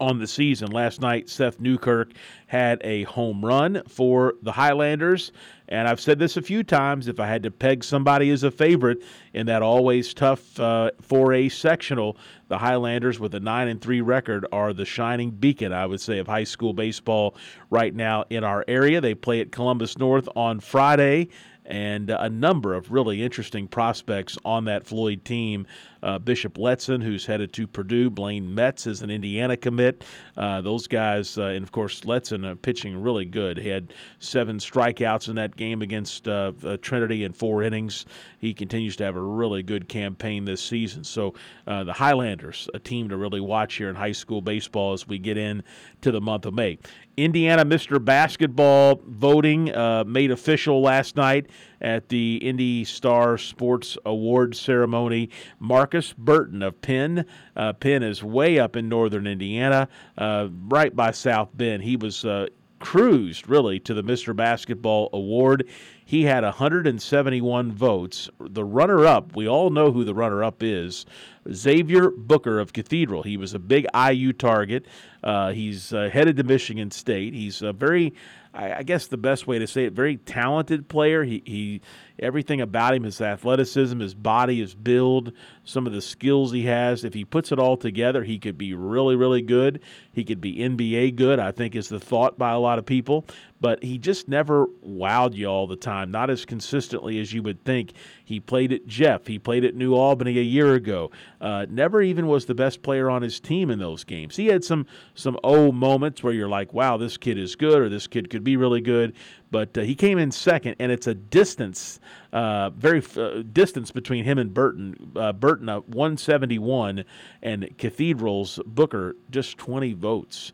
on 0.00 0.18
the 0.18 0.26
season. 0.26 0.70
Last 0.70 1.00
night, 1.00 1.28
Seth 1.28 1.60
Newkirk 1.60 2.12
had 2.46 2.80
a 2.84 3.02
home 3.04 3.44
run 3.44 3.82
for 3.88 4.34
the 4.42 4.52
Highlanders. 4.52 5.32
And 5.68 5.86
I've 5.86 6.00
said 6.00 6.18
this 6.18 6.36
a 6.36 6.42
few 6.42 6.62
times 6.62 7.08
if 7.08 7.20
I 7.20 7.26
had 7.26 7.42
to 7.42 7.50
peg 7.50 7.84
somebody 7.84 8.30
as 8.30 8.42
a 8.42 8.50
favorite 8.50 9.02
in 9.34 9.46
that 9.46 9.60
always 9.60 10.14
tough 10.14 10.58
uh, 10.58 10.92
4A 11.02 11.52
sectional, 11.52 12.16
the 12.48 12.58
Highlanders 12.58 13.20
with 13.20 13.34
a 13.34 13.40
9 13.40 13.68
and 13.68 13.80
3 13.80 14.00
record 14.00 14.46
are 14.52 14.72
the 14.72 14.84
shining 14.84 15.30
beacon, 15.30 15.72
I 15.72 15.86
would 15.86 16.00
say, 16.00 16.18
of 16.18 16.26
high 16.26 16.44
school 16.44 16.72
baseball 16.72 17.34
right 17.70 17.94
now 17.94 18.24
in 18.30 18.44
our 18.44 18.64
area. 18.66 19.00
They 19.00 19.14
play 19.14 19.40
at 19.40 19.52
Columbus 19.52 19.98
North 19.98 20.28
on 20.34 20.60
Friday 20.60 21.28
and 21.68 22.08
a 22.08 22.30
number 22.30 22.74
of 22.74 22.90
really 22.90 23.22
interesting 23.22 23.68
prospects 23.68 24.38
on 24.44 24.64
that 24.64 24.86
Floyd 24.86 25.24
team. 25.24 25.66
Uh, 26.02 26.18
Bishop 26.18 26.54
Letson, 26.54 27.02
who's 27.02 27.26
headed 27.26 27.52
to 27.52 27.66
Purdue, 27.66 28.08
Blaine 28.08 28.54
Metz 28.54 28.86
is 28.86 29.02
an 29.02 29.10
Indiana 29.10 29.56
commit. 29.56 30.04
Uh, 30.36 30.60
those 30.60 30.86
guys, 30.86 31.36
uh, 31.36 31.44
and 31.44 31.62
of 31.62 31.72
course, 31.72 32.00
Letson 32.02 32.50
uh, 32.50 32.54
pitching 32.54 33.00
really 33.02 33.24
good. 33.24 33.58
He 33.58 33.68
had 33.68 33.92
seven 34.18 34.58
strikeouts 34.58 35.28
in 35.28 35.34
that 35.34 35.56
game 35.56 35.82
against 35.82 36.26
uh, 36.26 36.52
uh, 36.64 36.76
Trinity 36.80 37.24
in 37.24 37.32
four 37.32 37.62
innings. 37.62 38.06
He 38.38 38.54
continues 38.54 38.96
to 38.96 39.04
have 39.04 39.16
a 39.16 39.20
really 39.20 39.62
good 39.62 39.88
campaign 39.88 40.44
this 40.44 40.62
season. 40.62 41.04
So 41.04 41.34
the 41.66 41.92
Highlanders, 41.92 42.68
a 42.72 42.78
team 42.78 43.08
to 43.10 43.16
really 43.16 43.40
watch 43.40 43.74
here 43.74 43.90
in 43.90 43.96
high 43.96 44.12
school 44.12 44.40
baseball 44.40 44.94
as 44.94 45.06
we 45.06 45.18
get 45.18 45.36
in 45.36 45.62
to 46.00 46.12
the 46.12 46.20
month 46.20 46.46
of 46.46 46.54
May. 46.54 46.78
Indiana 47.18 47.64
Mr. 47.64 48.02
Basketball 48.02 49.00
voting 49.04 49.74
uh, 49.74 50.04
made 50.06 50.30
official 50.30 50.80
last 50.80 51.16
night 51.16 51.46
at 51.80 52.08
the 52.08 52.36
Indy 52.36 52.84
Star 52.84 53.36
Sports 53.36 53.98
Awards 54.06 54.60
ceremony. 54.60 55.30
Marcus 55.58 56.12
Burton 56.12 56.62
of 56.62 56.80
Penn. 56.80 57.24
Uh, 57.56 57.72
Penn 57.72 58.04
is 58.04 58.22
way 58.22 58.60
up 58.60 58.76
in 58.76 58.88
northern 58.88 59.26
Indiana, 59.26 59.88
uh, 60.16 60.48
right 60.68 60.94
by 60.94 61.10
South 61.10 61.50
Bend. 61.54 61.82
He 61.82 61.96
was 61.96 62.24
uh, 62.24 62.46
cruised 62.78 63.48
really 63.48 63.78
to 63.80 63.94
the 63.94 64.02
Mr. 64.02 64.34
Basketball 64.34 65.10
Award. 65.12 65.68
He 66.04 66.24
had 66.24 66.42
171 66.42 67.72
votes. 67.72 68.30
The 68.40 68.64
runner 68.64 69.06
up, 69.06 69.36
we 69.36 69.46
all 69.46 69.70
know 69.70 69.92
who 69.92 70.04
the 70.04 70.14
runner 70.14 70.42
up 70.42 70.62
is 70.62 71.04
Xavier 71.52 72.10
Booker 72.10 72.58
of 72.58 72.72
Cathedral. 72.72 73.22
He 73.22 73.36
was 73.36 73.54
a 73.54 73.58
big 73.58 73.86
IU 73.94 74.32
target. 74.32 74.86
Uh, 75.22 75.52
he's 75.52 75.92
uh, 75.92 76.08
headed 76.12 76.36
to 76.36 76.44
Michigan 76.44 76.90
State. 76.90 77.34
He's 77.34 77.62
a 77.62 77.72
very, 77.72 78.14
I, 78.58 78.78
I, 78.78 78.82
guess 78.82 79.06
the 79.06 79.16
best 79.16 79.46
way 79.46 79.60
to 79.60 79.66
say 79.66 79.84
it, 79.84 79.92
very 79.92 80.16
talented 80.16 80.88
player. 80.88 81.22
He, 81.22 81.42
he 81.46 81.80
everything 82.18 82.60
about 82.60 82.94
him, 82.94 83.04
his 83.04 83.20
athleticism, 83.20 84.00
his 84.00 84.14
body, 84.14 84.58
his 84.58 84.74
build, 84.74 85.32
some 85.64 85.86
of 85.86 85.92
the 85.92 86.00
skills 86.02 86.50
he 86.50 86.64
has. 86.64 87.04
If 87.04 87.14
he 87.14 87.24
puts 87.24 87.52
it 87.52 87.60
all 87.60 87.76
together, 87.76 88.24
he 88.24 88.38
could 88.38 88.58
be 88.58 88.74
really, 88.74 89.14
really 89.14 89.42
good. 89.42 89.80
He 90.12 90.24
could 90.24 90.40
be 90.40 90.56
NBA 90.56 91.14
good, 91.14 91.38
I 91.38 91.52
think 91.52 91.76
is 91.76 91.88
the 91.88 92.00
thought 92.00 92.36
by 92.36 92.50
a 92.50 92.58
lot 92.58 92.78
of 92.78 92.84
people. 92.84 93.24
But 93.60 93.82
he 93.82 93.98
just 93.98 94.28
never 94.28 94.66
wowed 94.86 95.34
you 95.34 95.46
all 95.46 95.66
the 95.66 95.76
time, 95.76 96.10
not 96.10 96.28
as 96.28 96.44
consistently 96.44 97.20
as 97.20 97.32
you 97.32 97.42
would 97.44 97.64
think. 97.64 97.92
He 98.28 98.40
played 98.40 98.74
at 98.74 98.86
Jeff, 98.86 99.26
he 99.26 99.38
played 99.38 99.64
at 99.64 99.74
New 99.74 99.94
Albany 99.94 100.38
a 100.38 100.42
year 100.42 100.74
ago. 100.74 101.10
Uh, 101.40 101.64
never 101.70 102.02
even 102.02 102.26
was 102.26 102.44
the 102.44 102.54
best 102.54 102.82
player 102.82 103.08
on 103.08 103.22
his 103.22 103.40
team 103.40 103.70
in 103.70 103.78
those 103.78 104.04
games. 104.04 104.36
He 104.36 104.48
had 104.48 104.62
some 104.62 104.84
some 105.14 105.38
oh 105.42 105.72
moments 105.72 106.22
where 106.22 106.34
you're 106.34 106.48
like, 106.48 106.74
wow, 106.74 106.98
this 106.98 107.16
kid 107.16 107.38
is 107.38 107.56
good, 107.56 107.80
or 107.80 107.88
this 107.88 108.06
kid 108.06 108.28
could 108.28 108.44
be 108.44 108.58
really 108.58 108.82
good 108.82 109.14
but 109.50 109.76
uh, 109.78 109.82
he 109.82 109.94
came 109.94 110.18
in 110.18 110.30
second, 110.30 110.76
and 110.78 110.92
it's 110.92 111.06
a 111.06 111.14
distance, 111.14 112.00
uh, 112.32 112.70
very 112.70 113.02
uh, 113.16 113.42
distance 113.52 113.90
between 113.90 114.24
him 114.24 114.38
and 114.38 114.52
Burton. 114.52 115.12
Uh, 115.16 115.32
Burton 115.32 115.68
uh, 115.68 115.80
171, 115.80 117.04
and 117.42 117.76
Cathedral's 117.78 118.60
Booker 118.66 119.16
just 119.30 119.56
20 119.58 119.94
votes 119.94 120.52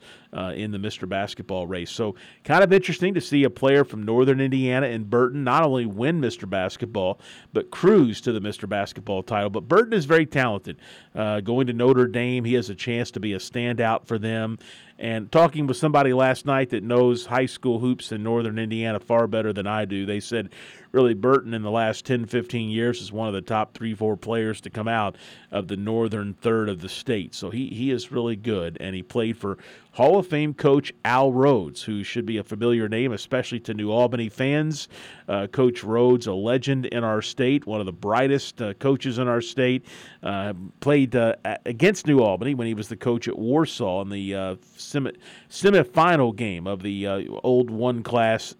in 0.57 0.73
the 0.73 0.79
Mr. 0.79 1.09
Basketball 1.09 1.65
race. 1.65 1.93
So 1.93 2.17
kind 2.43 2.65
of 2.65 2.73
interesting 2.73 3.15
to 3.15 3.21
see 3.21 3.45
a 3.45 3.51
player 3.51 3.85
from 3.85 4.03
Northern 4.03 4.41
Indiana 4.41 4.89
and 4.89 5.09
Burton 5.09 5.45
not 5.45 5.63
only 5.63 5.87
win 5.87 6.21
Mr. 6.21 6.51
Basketball, 6.51 7.21
but 7.53 7.64
cruise 7.65 8.21
to 8.23 8.33
the 8.33 8.41
Mr. 8.41 8.69
Basketball 8.69 9.23
title. 9.23 9.51
But 9.51 9.69
Burton 9.69 9.93
is 9.93 10.05
very 10.05 10.27
talented. 10.27 10.79
Uh, 11.15 11.41
going 11.41 11.67
to 11.67 11.73
Notre 11.73 12.07
Dame, 12.07 12.45
he 12.45 12.55
has 12.55 12.71
a 12.71 12.75
chance 12.75 13.11
to 13.13 13.21
be 13.21 13.33
a 13.33 13.39
standout 13.39 14.07
for 14.07 14.19
them. 14.19 14.59
And 14.99 15.31
talking 15.33 15.67
with 15.67 15.77
somebody 15.77 16.13
last 16.13 16.47
night 16.47 16.71
that 16.71 16.85
knows 16.85 17.27
high 17.27 17.47
school 17.47 17.81
hoops 17.81 18.13
in 18.13 18.23
Northern 18.23 18.59
Indiana 18.61 19.01
far 19.01 19.27
better 19.27 19.53
than 19.53 19.67
I 19.67 19.87
do, 19.87 20.07
they 20.07 20.21
said 20.21 20.51
really 20.93 21.15
Burton 21.15 21.53
in 21.53 21.63
the 21.63 21.71
last 21.71 22.07
10, 22.07 22.27
15 22.27 22.71
years 22.71 23.01
is 23.01 23.11
one 23.11 23.27
of 23.27 23.35
the 23.35 23.43
top 23.43 23.75
three, 23.75 23.93
four 23.93 24.17
players 24.17 24.61
to 24.61 24.71
come 24.71 24.87
out 24.87 25.17
of 25.51 25.67
the 25.67 25.77
northern 25.77 26.33
third 26.33 26.69
of 26.69 26.81
the 26.81 26.89
state. 26.89 27.35
So 27.35 27.51
he, 27.51 27.69
he 27.71 27.91
is 27.91 28.13
really 28.13 28.37
good. 28.37 28.77
And 28.81 28.95
he 28.95 29.03
played 29.03 29.37
for 29.37 29.59
Hall 29.95 30.19
of 30.19 30.27
Fame 30.27 30.55
coach 30.55 30.93
Al 31.05 31.33
Rhodes, 31.33 31.81
who 31.81 32.03
should 32.03 32.27
be 32.27 32.39
a 32.39 32.43
familiar 32.43 32.89
name, 32.89 33.13
especially 33.13 33.61
to 33.61 33.75
New 33.75 33.93
Albany 33.93 34.29
fans. 34.29 34.89
Uh, 35.29 35.47
coach 35.47 35.85
Rhodes, 35.85 36.27
a 36.27 36.33
legend 36.33 36.87
in 36.87 37.05
our 37.05 37.23
state, 37.23 37.65
one 37.65 37.79
of 37.79 37.87
the 37.87 37.93
brightest 37.93 38.61
uh, 38.61 38.75
coaches 38.75 39.19
in 39.19 39.29
our 39.29 39.41
state, 39.41 39.87
uh, 40.25 40.53
played 40.81 41.15
uh, 41.15 41.37
against 41.65 42.09
New 42.09 42.19
Albany 42.19 42.57
when 42.57 42.67
he 42.67 42.75
was 42.75 42.89
the 42.89 42.97
coach 42.97 43.29
at 43.29 43.39
Warsaw 43.39 44.03
in 44.03 44.09
the 44.09 44.35
uh, 44.35 44.57
semi- 44.75 45.13
semifinal 45.49 46.35
game 46.35 46.67
of 46.67 46.83
the 46.83 47.07
uh, 47.07 47.23
old 47.45 47.71
one 47.71 48.03
class, 48.03 48.53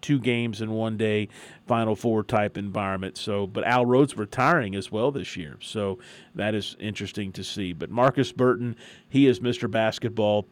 two 0.00 0.20
games 0.20 0.60
in 0.60 0.70
one 0.70 0.96
day 0.96 1.28
Final 1.66 1.96
Four 1.96 2.22
type 2.22 2.56
environment. 2.56 3.18
So, 3.18 3.48
but 3.48 3.64
Al 3.64 3.84
Rhodes 3.84 4.16
retiring 4.16 4.76
as 4.76 4.92
well 4.92 5.10
this 5.10 5.36
year, 5.36 5.58
so 5.60 5.98
that 6.36 6.54
is 6.54 6.76
interesting 6.78 7.32
to 7.32 7.42
see. 7.42 7.72
But 7.72 7.90
Marcus 7.90 8.30
Burton, 8.30 8.76
he 9.08 9.26
is 9.26 9.40
Mr. 9.40 9.68
Basketball 9.68 10.46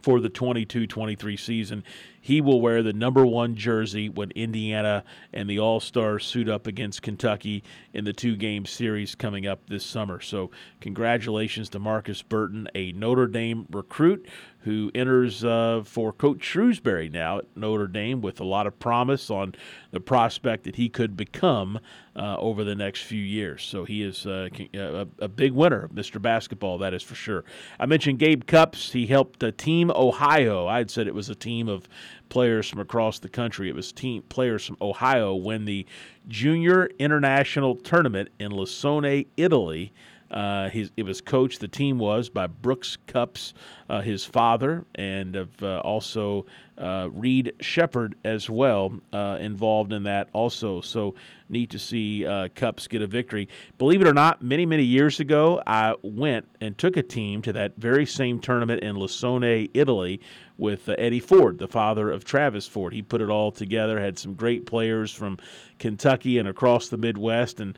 for 0.00 0.20
the 0.20 0.28
22 0.28 0.86
23 0.86 1.36
season. 1.36 1.84
He 2.20 2.40
will 2.40 2.60
wear 2.60 2.82
the 2.82 2.92
number 2.92 3.26
one 3.26 3.56
jersey 3.56 4.08
when 4.08 4.30
Indiana 4.32 5.04
and 5.32 5.50
the 5.50 5.58
All 5.58 5.80
Stars 5.80 6.24
suit 6.24 6.48
up 6.48 6.66
against 6.66 7.02
Kentucky 7.02 7.64
in 7.92 8.04
the 8.04 8.12
two 8.12 8.36
game 8.36 8.64
series 8.64 9.14
coming 9.14 9.46
up 9.46 9.68
this 9.68 9.84
summer. 9.84 10.20
So, 10.20 10.50
congratulations 10.80 11.68
to 11.70 11.78
Marcus 11.80 12.22
Burton, 12.22 12.68
a 12.74 12.92
Notre 12.92 13.26
Dame 13.26 13.66
recruit 13.70 14.26
who 14.62 14.90
enters 14.94 15.44
uh, 15.44 15.82
for 15.84 16.12
Coach 16.12 16.40
Shrewsberry 16.40 17.10
now 17.10 17.38
at 17.38 17.56
Notre 17.56 17.88
Dame 17.88 18.20
with 18.20 18.40
a 18.40 18.44
lot 18.44 18.66
of 18.66 18.78
promise 18.78 19.30
on 19.30 19.54
the 19.90 20.00
prospect 20.00 20.64
that 20.64 20.76
he 20.76 20.88
could 20.88 21.16
become 21.16 21.80
uh, 22.14 22.36
over 22.38 22.62
the 22.62 22.74
next 22.74 23.02
few 23.02 23.22
years. 23.22 23.62
So 23.62 23.84
he 23.84 24.02
is 24.02 24.26
uh, 24.26 24.48
a, 24.74 25.06
a, 25.18 25.28
big 25.28 25.52
winner 25.52 25.88
Mr. 25.88 26.20
Basketball, 26.20 26.78
that 26.78 26.94
is 26.94 27.02
for 27.02 27.14
sure. 27.14 27.44
I 27.80 27.86
mentioned 27.86 28.18
Gabe 28.18 28.44
Cupps. 28.44 28.92
He 28.92 29.06
helped 29.06 29.42
Team 29.58 29.90
Ohio. 29.90 30.66
I 30.66 30.78
had 30.78 30.90
said 30.90 31.06
it 31.06 31.14
was 31.14 31.28
a 31.28 31.34
team 31.34 31.68
of 31.68 31.88
players 32.28 32.68
from 32.68 32.80
across 32.80 33.18
the 33.18 33.28
country. 33.28 33.68
It 33.68 33.74
was 33.74 33.92
team 33.92 34.22
players 34.28 34.64
from 34.64 34.76
Ohio 34.80 35.34
win 35.34 35.64
the 35.64 35.86
Junior 36.28 36.88
International 36.98 37.74
Tournament 37.74 38.28
in 38.38 38.52
Licone, 38.52 39.24
Italy. 39.36 39.92
Uh, 40.32 40.70
his, 40.70 40.90
it 40.96 41.02
was 41.02 41.20
coached, 41.20 41.60
the 41.60 41.68
team 41.68 41.98
was, 41.98 42.30
by 42.30 42.46
Brooks 42.46 42.96
Cupps, 43.06 43.52
uh, 43.92 44.00
his 44.00 44.24
father, 44.24 44.86
and 44.94 45.36
of, 45.36 45.62
uh, 45.62 45.78
also 45.80 46.46
uh, 46.78 47.10
Reed 47.12 47.52
Sheppard 47.60 48.14
as 48.24 48.48
well 48.48 48.98
uh, 49.12 49.36
involved 49.38 49.92
in 49.92 50.04
that 50.04 50.30
also. 50.32 50.80
So 50.80 51.14
neat 51.50 51.68
to 51.70 51.78
see 51.78 52.24
uh, 52.24 52.48
Cupps 52.54 52.88
get 52.88 53.02
a 53.02 53.06
victory. 53.06 53.50
Believe 53.76 54.00
it 54.00 54.08
or 54.08 54.14
not, 54.14 54.40
many, 54.42 54.64
many 54.64 54.84
years 54.84 55.20
ago, 55.20 55.62
I 55.66 55.94
went 56.00 56.48
and 56.62 56.76
took 56.78 56.96
a 56.96 57.02
team 57.02 57.42
to 57.42 57.52
that 57.52 57.76
very 57.76 58.06
same 58.06 58.40
tournament 58.40 58.82
in 58.82 58.96
Licone, 58.96 59.68
Italy, 59.74 60.22
with 60.56 60.88
Eddie 60.88 61.20
Ford, 61.20 61.58
the 61.58 61.68
father 61.68 62.10
of 62.10 62.24
Travis 62.24 62.66
Ford. 62.66 62.94
He 62.94 63.02
put 63.02 63.20
it 63.20 63.28
all 63.28 63.52
together, 63.52 64.00
had 64.00 64.18
some 64.18 64.32
great 64.32 64.64
players 64.64 65.12
from 65.12 65.38
Kentucky 65.78 66.38
and 66.38 66.48
across 66.48 66.88
the 66.88 66.96
Midwest, 66.96 67.60
and 67.60 67.76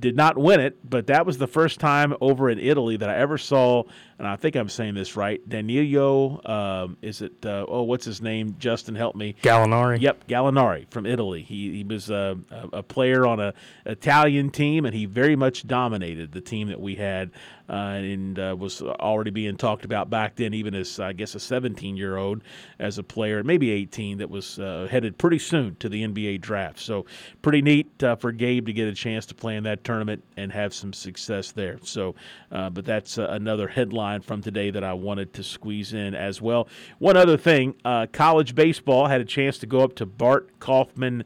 did 0.00 0.16
not 0.16 0.38
win 0.38 0.60
it. 0.60 0.78
But 0.88 1.08
that 1.08 1.26
was 1.26 1.36
the 1.36 1.48
first 1.48 1.80
time 1.80 2.14
over 2.20 2.48
in 2.48 2.58
Italy 2.58 2.96
that 2.96 3.10
I 3.10 3.16
ever 3.16 3.36
saw, 3.36 3.84
and 4.22 4.30
I 4.30 4.36
think 4.36 4.54
I'm 4.54 4.68
saying 4.68 4.94
this 4.94 5.16
right, 5.16 5.46
Danilo, 5.48 6.40
um, 6.44 6.96
is 7.02 7.22
it, 7.22 7.44
uh, 7.44 7.66
oh, 7.66 7.82
what's 7.82 8.04
his 8.04 8.22
name? 8.22 8.54
Justin, 8.56 8.94
help 8.94 9.16
me. 9.16 9.34
Gallinari. 9.42 10.00
Yep, 10.00 10.28
Gallinari 10.28 10.88
from 10.92 11.06
Italy. 11.06 11.42
He, 11.42 11.78
he 11.78 11.82
was 11.82 12.08
uh, 12.08 12.36
a, 12.48 12.68
a 12.78 12.82
player 12.84 13.26
on 13.26 13.40
a 13.40 13.52
Italian 13.84 14.50
team, 14.50 14.86
and 14.86 14.94
he 14.94 15.06
very 15.06 15.34
much 15.34 15.66
dominated 15.66 16.30
the 16.30 16.40
team 16.40 16.68
that 16.68 16.80
we 16.80 16.94
had 16.94 17.32
uh, 17.68 17.72
and 17.72 18.38
uh, 18.38 18.54
was 18.58 18.82
already 18.82 19.30
being 19.30 19.56
talked 19.56 19.84
about 19.84 20.10
back 20.10 20.36
then, 20.36 20.52
even 20.54 20.74
as 20.74 20.98
I 20.98 21.12
guess 21.12 21.34
a 21.34 21.40
17 21.40 21.96
year 21.96 22.16
old 22.16 22.42
as 22.78 22.98
a 22.98 23.02
player, 23.02 23.42
maybe 23.42 23.70
18, 23.70 24.18
that 24.18 24.30
was 24.30 24.58
uh, 24.58 24.88
headed 24.90 25.16
pretty 25.18 25.38
soon 25.38 25.76
to 25.76 25.88
the 25.88 26.02
NBA 26.02 26.40
draft. 26.40 26.80
So 26.80 27.06
pretty 27.40 27.62
neat 27.62 28.02
uh, 28.02 28.16
for 28.16 28.32
Gabe 28.32 28.66
to 28.66 28.72
get 28.72 28.88
a 28.88 28.94
chance 28.94 29.26
to 29.26 29.34
play 29.34 29.56
in 29.56 29.64
that 29.64 29.84
tournament 29.84 30.22
and 30.36 30.52
have 30.52 30.74
some 30.74 30.92
success 30.92 31.52
there. 31.52 31.78
So, 31.82 32.14
uh, 32.50 32.70
but 32.70 32.84
that's 32.84 33.18
uh, 33.18 33.28
another 33.30 33.68
headline 33.68 34.20
from 34.22 34.42
today 34.42 34.70
that 34.70 34.84
I 34.84 34.92
wanted 34.92 35.32
to 35.34 35.42
squeeze 35.42 35.92
in 35.92 36.14
as 36.14 36.42
well. 36.42 36.68
One 36.98 37.16
other 37.16 37.36
thing: 37.36 37.74
college 38.12 38.54
baseball 38.54 39.06
had 39.06 39.20
a 39.20 39.24
chance 39.24 39.58
to 39.58 39.66
go 39.66 39.80
up 39.80 39.94
to 39.96 40.06
Bart 40.06 40.58
Kaufman. 40.58 41.24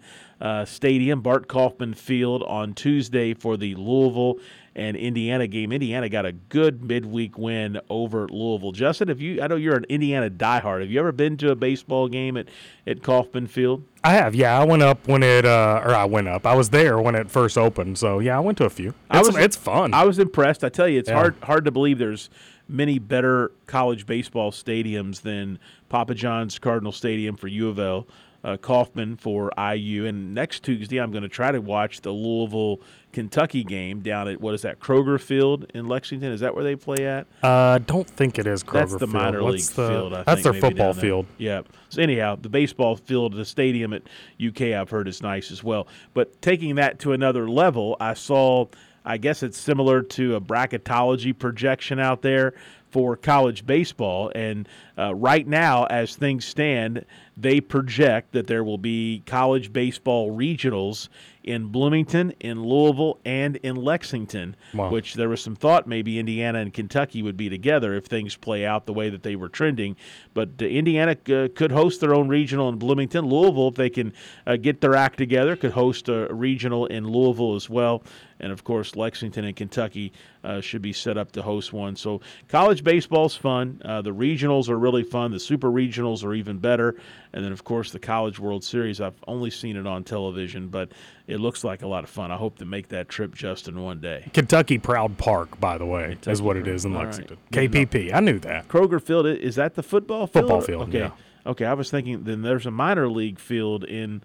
Stadium, 0.64 1.22
Bart 1.22 1.49
Kaufman 1.49 1.95
Field 1.95 2.43
on 2.43 2.74
Tuesday 2.74 3.32
for 3.32 3.57
the 3.57 3.74
Louisville 3.74 4.39
and 4.77 4.95
Indiana 4.95 5.47
game. 5.47 5.72
Indiana 5.72 6.09
got 6.11 6.27
a 6.27 6.33
good 6.33 6.85
midweek 6.85 7.39
win 7.39 7.81
over 7.89 8.29
Louisville. 8.29 8.72
Justin, 8.72 9.09
if 9.09 9.20
you 9.20 9.43
I 9.43 9.47
know 9.47 9.57
you're 9.57 9.74
an 9.74 9.87
Indiana 9.89 10.29
diehard. 10.29 10.83
Have 10.83 10.91
you 10.91 11.01
ever 11.01 11.12
been 11.12 11.39
to 11.39 11.51
a 11.51 11.57
baseball 11.57 12.09
game 12.09 12.37
at, 12.37 12.47
at 12.87 13.03
Kaufman 13.03 13.47
Field? 13.47 13.83
I 14.05 14.12
have, 14.12 14.35
yeah. 14.35 14.61
I 14.61 14.64
went 14.64 14.83
up 14.83 15.09
when 15.09 15.22
it, 15.22 15.47
uh, 15.47 15.81
or 15.83 15.95
I 15.95 16.05
went 16.05 16.29
up. 16.29 16.47
I 16.47 16.55
was 16.55 16.70
there 16.70 17.01
when 17.01 17.14
it 17.14 17.31
first 17.31 17.57
opened. 17.57 17.99
So 17.99 18.18
yeah, 18.18 18.37
I 18.37 18.41
went 18.41 18.59
to 18.59 18.66
a 18.66 18.70
few. 18.70 18.91
It's, 18.91 18.97
I 19.11 19.20
was, 19.22 19.37
it's 19.37 19.57
fun. 19.57 19.95
I 19.95 20.05
was 20.05 20.18
impressed. 20.18 20.62
I 20.62 20.68
tell 20.68 20.87
you, 20.87 20.99
it's 20.99 21.09
yeah. 21.09 21.16
hard 21.16 21.37
hard 21.43 21.64
to 21.64 21.70
believe 21.70 21.99
there's 21.99 22.29
many 22.68 22.99
better 22.99 23.53
college 23.66 24.05
baseball 24.07 24.53
stadiums 24.53 25.22
than 25.22 25.59
Papa 25.89 26.14
John's 26.14 26.59
Cardinal 26.59 26.93
Stadium 26.93 27.37
for 27.37 27.49
U 27.49 27.68
of 27.68 27.79
L 27.79 28.07
uh, 28.47 28.57
Kaufman 28.57 29.16
for 29.16 29.51
IU. 29.59 30.07
And 30.07 30.32
next 30.32 30.62
Tuesday, 30.62 30.99
I'm 30.99 31.11
going 31.11 31.24
to 31.24 31.28
try 31.28 31.51
to 31.51 31.61
watch 31.61 32.03
the 32.03 32.12
Louisville 32.12 32.80
Kentucky 33.12 33.64
game 33.64 34.01
down 34.01 34.28
at 34.28 34.40
what 34.40 34.55
is 34.55 34.62
that 34.62 34.78
Kroger 34.78 35.20
Field 35.20 35.66
in 35.74 35.88
Lexington? 35.88 36.30
Is 36.30 36.40
that 36.40 36.55
where 36.55 36.62
they 36.62 36.76
play 36.76 37.07
at? 37.07 37.26
I 37.42 37.47
uh, 37.49 37.78
don't 37.78 38.09
think 38.09 38.38
it 38.38 38.47
is 38.47 38.62
Kroger. 38.62 38.72
Field. 38.72 38.90
That's 38.90 39.01
the 39.01 39.07
minor 39.09 39.42
What's 39.42 39.76
league 39.76 39.88
field. 39.88 40.14
I 40.14 40.22
that's 40.22 40.42
think, 40.42 40.53
their 40.53 40.61
football 40.61 40.94
field. 40.94 41.26
Yeah. 41.38 41.62
So 41.88 42.01
anyhow, 42.01 42.36
the 42.40 42.49
baseball 42.49 42.97
field, 42.97 43.34
the 43.34 43.44
stadium 43.44 43.92
at 43.92 44.03
UK, 44.44 44.62
I've 44.74 44.90
heard 44.90 45.09
is 45.09 45.22
nice 45.22 45.51
as 45.51 45.64
well. 45.64 45.88
But 46.14 46.40
taking 46.40 46.76
that 46.76 47.01
to 47.01 47.12
another 47.12 47.51
level, 47.51 47.97
I 48.01 48.14
saw. 48.14 48.66
I 49.09 49.18
guess 49.18 49.44
it's 49.44 49.57
similar 49.57 50.03
to 50.03 50.34
a 50.34 50.40
bracketology 50.40 51.38
projection 51.38 52.01
out 52.01 52.22
there 52.22 52.55
for 52.97 53.14
college 53.14 53.66
baseball. 53.66 54.32
And 54.34 54.66
uh, 54.97 55.14
right 55.14 55.47
now, 55.47 55.84
as 55.84 56.16
things 56.16 56.47
stand, 56.47 57.05
they 57.36 57.61
project 57.61 58.32
that 58.32 58.47
there 58.47 58.64
will 58.64 58.78
be 58.78 59.22
college 59.26 59.70
baseball 59.70 60.34
regionals 60.34 61.11
in 61.44 61.66
Bloomington, 61.66 62.32
in 62.40 62.64
Louisville, 62.64 63.18
and 63.26 63.57
in 63.57 63.76
Lexington, 63.76 64.57
wow. 64.72 64.88
which 64.88 65.12
there 65.12 65.28
was 65.28 65.42
some 65.42 65.55
thought 65.55 65.86
maybe 65.86 66.18
Indiana 66.18 66.61
and 66.61 66.72
Kentucky 66.72 67.22
would 67.22 67.36
be 67.36 67.51
together 67.51 67.92
if 67.92 68.07
things 68.07 68.34
play 68.34 68.64
out 68.64 68.86
the 68.86 68.94
way 68.94 69.11
that 69.11 69.22
they 69.22 69.36
were 69.36 69.51
trending. 69.51 69.94
But 70.32 70.49
uh, 70.62 70.64
Indiana 70.64 71.18
uh, 71.28 71.49
could 71.55 71.72
host 71.72 72.01
their 72.01 72.14
own 72.14 72.28
regional 72.28 72.70
in 72.70 72.78
Bloomington. 72.78 73.26
Louisville, 73.26 73.68
if 73.68 73.74
they 73.74 73.90
can 73.90 74.14
uh, 74.47 74.57
get 74.57 74.80
their 74.80 74.94
act 74.94 75.18
together, 75.18 75.55
could 75.55 75.72
host 75.72 76.09
a 76.09 76.28
regional 76.32 76.86
in 76.86 77.07
Louisville 77.07 77.57
as 77.57 77.68
well. 77.68 78.03
And 78.41 78.53
of 78.53 78.64
course, 78.64 78.97
Lexington 78.97 79.45
and 79.45 79.57
Kentucky 79.57 80.12
uh, 80.45 80.61
should 80.61 80.82
be 80.82 80.93
set 80.93 81.16
up 81.16 81.32
to 81.32 81.43
host 81.43 81.72
one. 81.72 81.97
So 81.97 82.20
college 82.49 82.84
baseball's 82.84 83.34
fun. 83.34 83.80
Uh, 83.84 84.03
the 84.03 84.14
regionals 84.14 84.68
are 84.68 84.78
really 84.78 85.03
fun. 85.03 85.30
The 85.30 85.41
super 85.41 85.70
regionals 85.70 86.24
are 86.24 86.34
even 86.34 86.59
better. 86.59 86.97
And 87.32 87.45
then, 87.45 87.53
of 87.53 87.64
course, 87.64 87.91
the 87.91 87.99
College 87.99 88.39
World 88.39 88.64
Series. 88.64 89.01
I've 89.01 89.22
only 89.26 89.51
seen 89.51 89.76
it 89.76 89.87
on 89.87 90.05
television, 90.05 90.68
but 90.68 90.93
it 91.26 91.39
looks 91.39 91.64
like 91.64 91.82
a 91.82 91.87
lot 91.87 92.05
of 92.05 92.11
fun. 92.11 92.30
I 92.30 92.37
hope 92.37 92.59
to 92.59 92.64
make 92.64 92.89
that 92.89 93.09
trip, 93.09 93.34
Justin, 93.34 93.82
one 93.82 94.01
day. 94.01 94.30
Kentucky 94.32 94.78
Proud 94.78 95.18
Park, 95.18 95.59
by 95.61 95.76
the 95.78 95.87
way, 95.87 96.09
Kentucky 96.11 96.32
is 96.32 96.43
what 96.43 96.57
it 96.57 96.66
is 96.66 96.84
in 96.84 96.95
Lexington. 96.95 97.37
Right. 97.53 97.70
KPP. 97.70 98.14
I 98.14 98.20
knew 98.20 98.39
that. 98.41 98.68
Kroger 98.68 99.03
Field. 99.03 99.26
Is 99.26 99.57
that 99.57 99.74
the 99.74 99.82
football 99.82 100.26
field? 100.26 100.45
Football 100.45 100.61
field. 100.61 100.89
Okay. 100.89 100.99
Yeah. 100.99 101.11
Okay. 101.45 101.64
I 101.64 101.74
was 101.74 101.91
thinking 101.91 102.24
then 102.24 102.43
there's 102.43 102.66
a 102.66 102.70
minor 102.70 103.09
league 103.09 103.39
field 103.39 103.84
in 103.84 104.22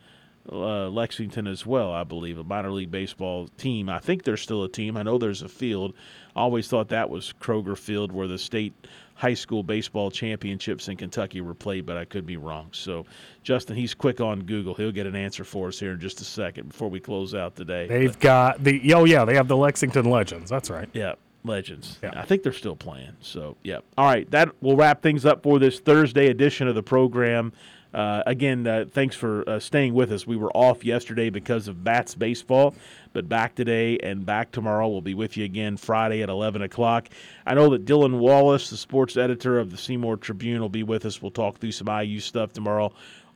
uh, 0.52 0.90
Lexington 0.90 1.48
as 1.48 1.66
well, 1.66 1.92
I 1.92 2.04
believe, 2.04 2.38
a 2.38 2.44
minor 2.44 2.72
league 2.72 2.92
baseball 2.92 3.48
team. 3.58 3.90
I 3.90 4.00
think 4.00 4.24
there's 4.24 4.42
still 4.42 4.64
a 4.64 4.70
team. 4.70 4.98
I 4.98 5.04
know 5.04 5.18
there's 5.18 5.42
a 5.42 5.50
field. 5.50 5.94
I 6.36 6.42
always 6.42 6.68
thought 6.68 6.90
that 6.90 7.10
was 7.10 7.34
Kroger 7.40 7.78
Field 7.78 8.12
where 8.12 8.28
the 8.28 8.38
state 8.38 8.74
high 9.16 9.34
school 9.36 9.62
baseball 9.62 10.10
championships 10.10 10.88
in 10.88 10.98
Kentucky 10.98 11.42
were 11.42 11.54
played, 11.54 11.86
but 11.86 11.96
I 11.96 12.06
could 12.06 12.26
be 12.26 12.38
wrong. 12.38 12.70
So, 12.72 13.06
Justin, 13.44 13.76
he's 13.76 13.94
quick 13.94 14.20
on 14.20 14.42
Google. 14.44 14.74
He'll 14.74 14.92
get 14.92 15.06
an 15.06 15.16
answer 15.16 15.44
for 15.44 15.68
us 15.68 15.80
here 15.80 15.92
in 15.92 16.00
just 16.00 16.22
a 16.22 16.24
second 16.24 16.70
before 16.70 16.90
we 16.90 17.00
close 17.00 17.36
out 17.36 17.56
today. 17.56 17.88
They've 17.88 18.18
got 18.20 18.64
the 18.64 18.94
oh 18.96 19.06
yeah, 19.06 19.26
they 19.26 19.36
have 19.36 19.48
the 19.48 19.58
Lexington 19.58 20.06
Legends. 20.06 20.50
That's 20.50 20.70
right. 20.72 20.90
Yeah, 20.94 21.14
Legends. 21.44 22.00
Yeah. 22.02 22.14
I 22.16 22.26
think 22.26 22.44
they're 22.44 22.52
still 22.52 22.76
playing. 22.76 23.16
So, 23.20 23.58
yeah. 23.64 23.80
All 23.98 24.06
right, 24.06 24.30
that 24.32 24.50
will 24.62 24.76
wrap 24.76 25.02
things 25.04 25.26
up 25.26 25.44
for 25.44 25.60
this 25.60 25.80
Thursday 25.80 26.28
edition 26.28 26.68
of 26.68 26.76
the 26.76 26.84
program. 26.84 27.54
Uh, 27.94 28.24
again, 28.26 28.66
uh, 28.66 28.86
thanks 28.90 29.16
for 29.16 29.48
uh, 29.50 29.60
staying 29.60 29.94
with 29.94 30.12
us. 30.12 30.26
We 30.26 30.38
were 30.38 30.52
off 30.52 30.86
yesterday 30.86 31.30
because 31.30 31.68
of 31.68 31.84
Bats 31.84 32.16
baseball, 32.16 32.74
but 33.14 33.28
back 33.28 33.56
today 33.56 33.98
and 33.98 34.26
back 34.26 34.52
tomorrow. 34.52 34.88
We'll 34.88 35.02
be 35.02 35.14
with 35.14 35.36
you 35.36 35.44
again 35.44 35.76
Friday 35.78 36.22
at 36.22 36.30
11 36.30 36.62
o'clock. 36.62 37.10
I 37.46 37.54
know 37.54 37.70
that 37.70 37.86
Dylan 37.86 38.20
Wallace, 38.20 38.70
the 38.70 38.78
sports 38.78 39.18
editor 39.18 39.60
of 39.60 39.72
the 39.72 39.78
Seymour 39.78 40.18
Tribune, 40.18 40.62
will 40.62 40.70
be 40.70 40.84
with 40.84 41.06
us. 41.06 41.22
We'll 41.22 41.32
talk 41.32 41.58
through 41.58 41.74
some 41.74 41.90
IU 41.90 42.20
stuff 42.20 42.54
tomorrow. 42.54 42.94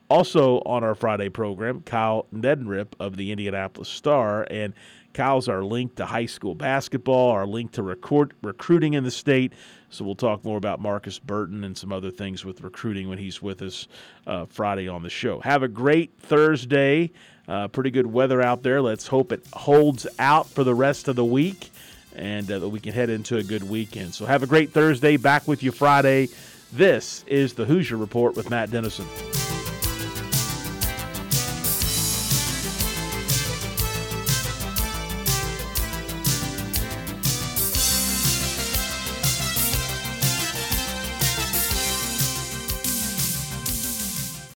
Also 0.09 0.59
on 0.59 0.83
our 0.83 0.95
Friday 0.95 1.29
program, 1.29 1.81
Kyle 1.81 2.27
Neddenriep 2.33 2.93
of 2.99 3.17
the 3.17 3.31
Indianapolis 3.31 3.89
Star. 3.89 4.47
And 4.49 4.73
Kyle's 5.15 5.47
our 5.47 5.63
link 5.63 5.95
to 5.95 6.05
high 6.05 6.25
school 6.25 6.53
basketball, 6.53 7.31
our 7.31 7.47
link 7.47 7.71
to 7.71 7.83
record, 7.83 8.33
recruiting 8.43 8.93
in 8.93 9.03
the 9.03 9.11
state. 9.11 9.53
So 9.95 10.03
we'll 10.03 10.15
talk 10.15 10.43
more 10.43 10.57
about 10.57 10.81
Marcus 10.81 11.19
Burton 11.19 11.63
and 11.63 11.77
some 11.77 11.93
other 11.93 12.11
things 12.11 12.43
with 12.43 12.61
recruiting 12.61 13.07
when 13.07 13.17
he's 13.17 13.41
with 13.41 13.61
us 13.61 13.87
uh, 14.27 14.45
Friday 14.45 14.89
on 14.89 15.03
the 15.03 15.09
show. 15.09 15.39
Have 15.39 15.63
a 15.63 15.69
great 15.69 16.11
Thursday. 16.19 17.11
Uh, 17.47 17.69
pretty 17.69 17.91
good 17.91 18.07
weather 18.07 18.41
out 18.41 18.61
there. 18.61 18.81
Let's 18.81 19.07
hope 19.07 19.31
it 19.31 19.45
holds 19.53 20.05
out 20.19 20.49
for 20.49 20.63
the 20.65 20.75
rest 20.75 21.07
of 21.07 21.15
the 21.15 21.23
week 21.23 21.69
and 22.13 22.49
uh, 22.51 22.59
that 22.59 22.69
we 22.69 22.79
can 22.79 22.93
head 22.93 23.09
into 23.09 23.37
a 23.37 23.43
good 23.43 23.63
weekend. 23.63 24.13
So 24.13 24.25
have 24.25 24.43
a 24.43 24.47
great 24.47 24.71
Thursday. 24.71 25.15
Back 25.15 25.47
with 25.47 25.63
you 25.63 25.71
Friday. 25.71 26.27
This 26.73 27.23
is 27.27 27.53
the 27.53 27.63
Hoosier 27.63 27.95
Report 27.95 28.35
with 28.35 28.49
Matt 28.49 28.71
Dennison. 28.71 29.05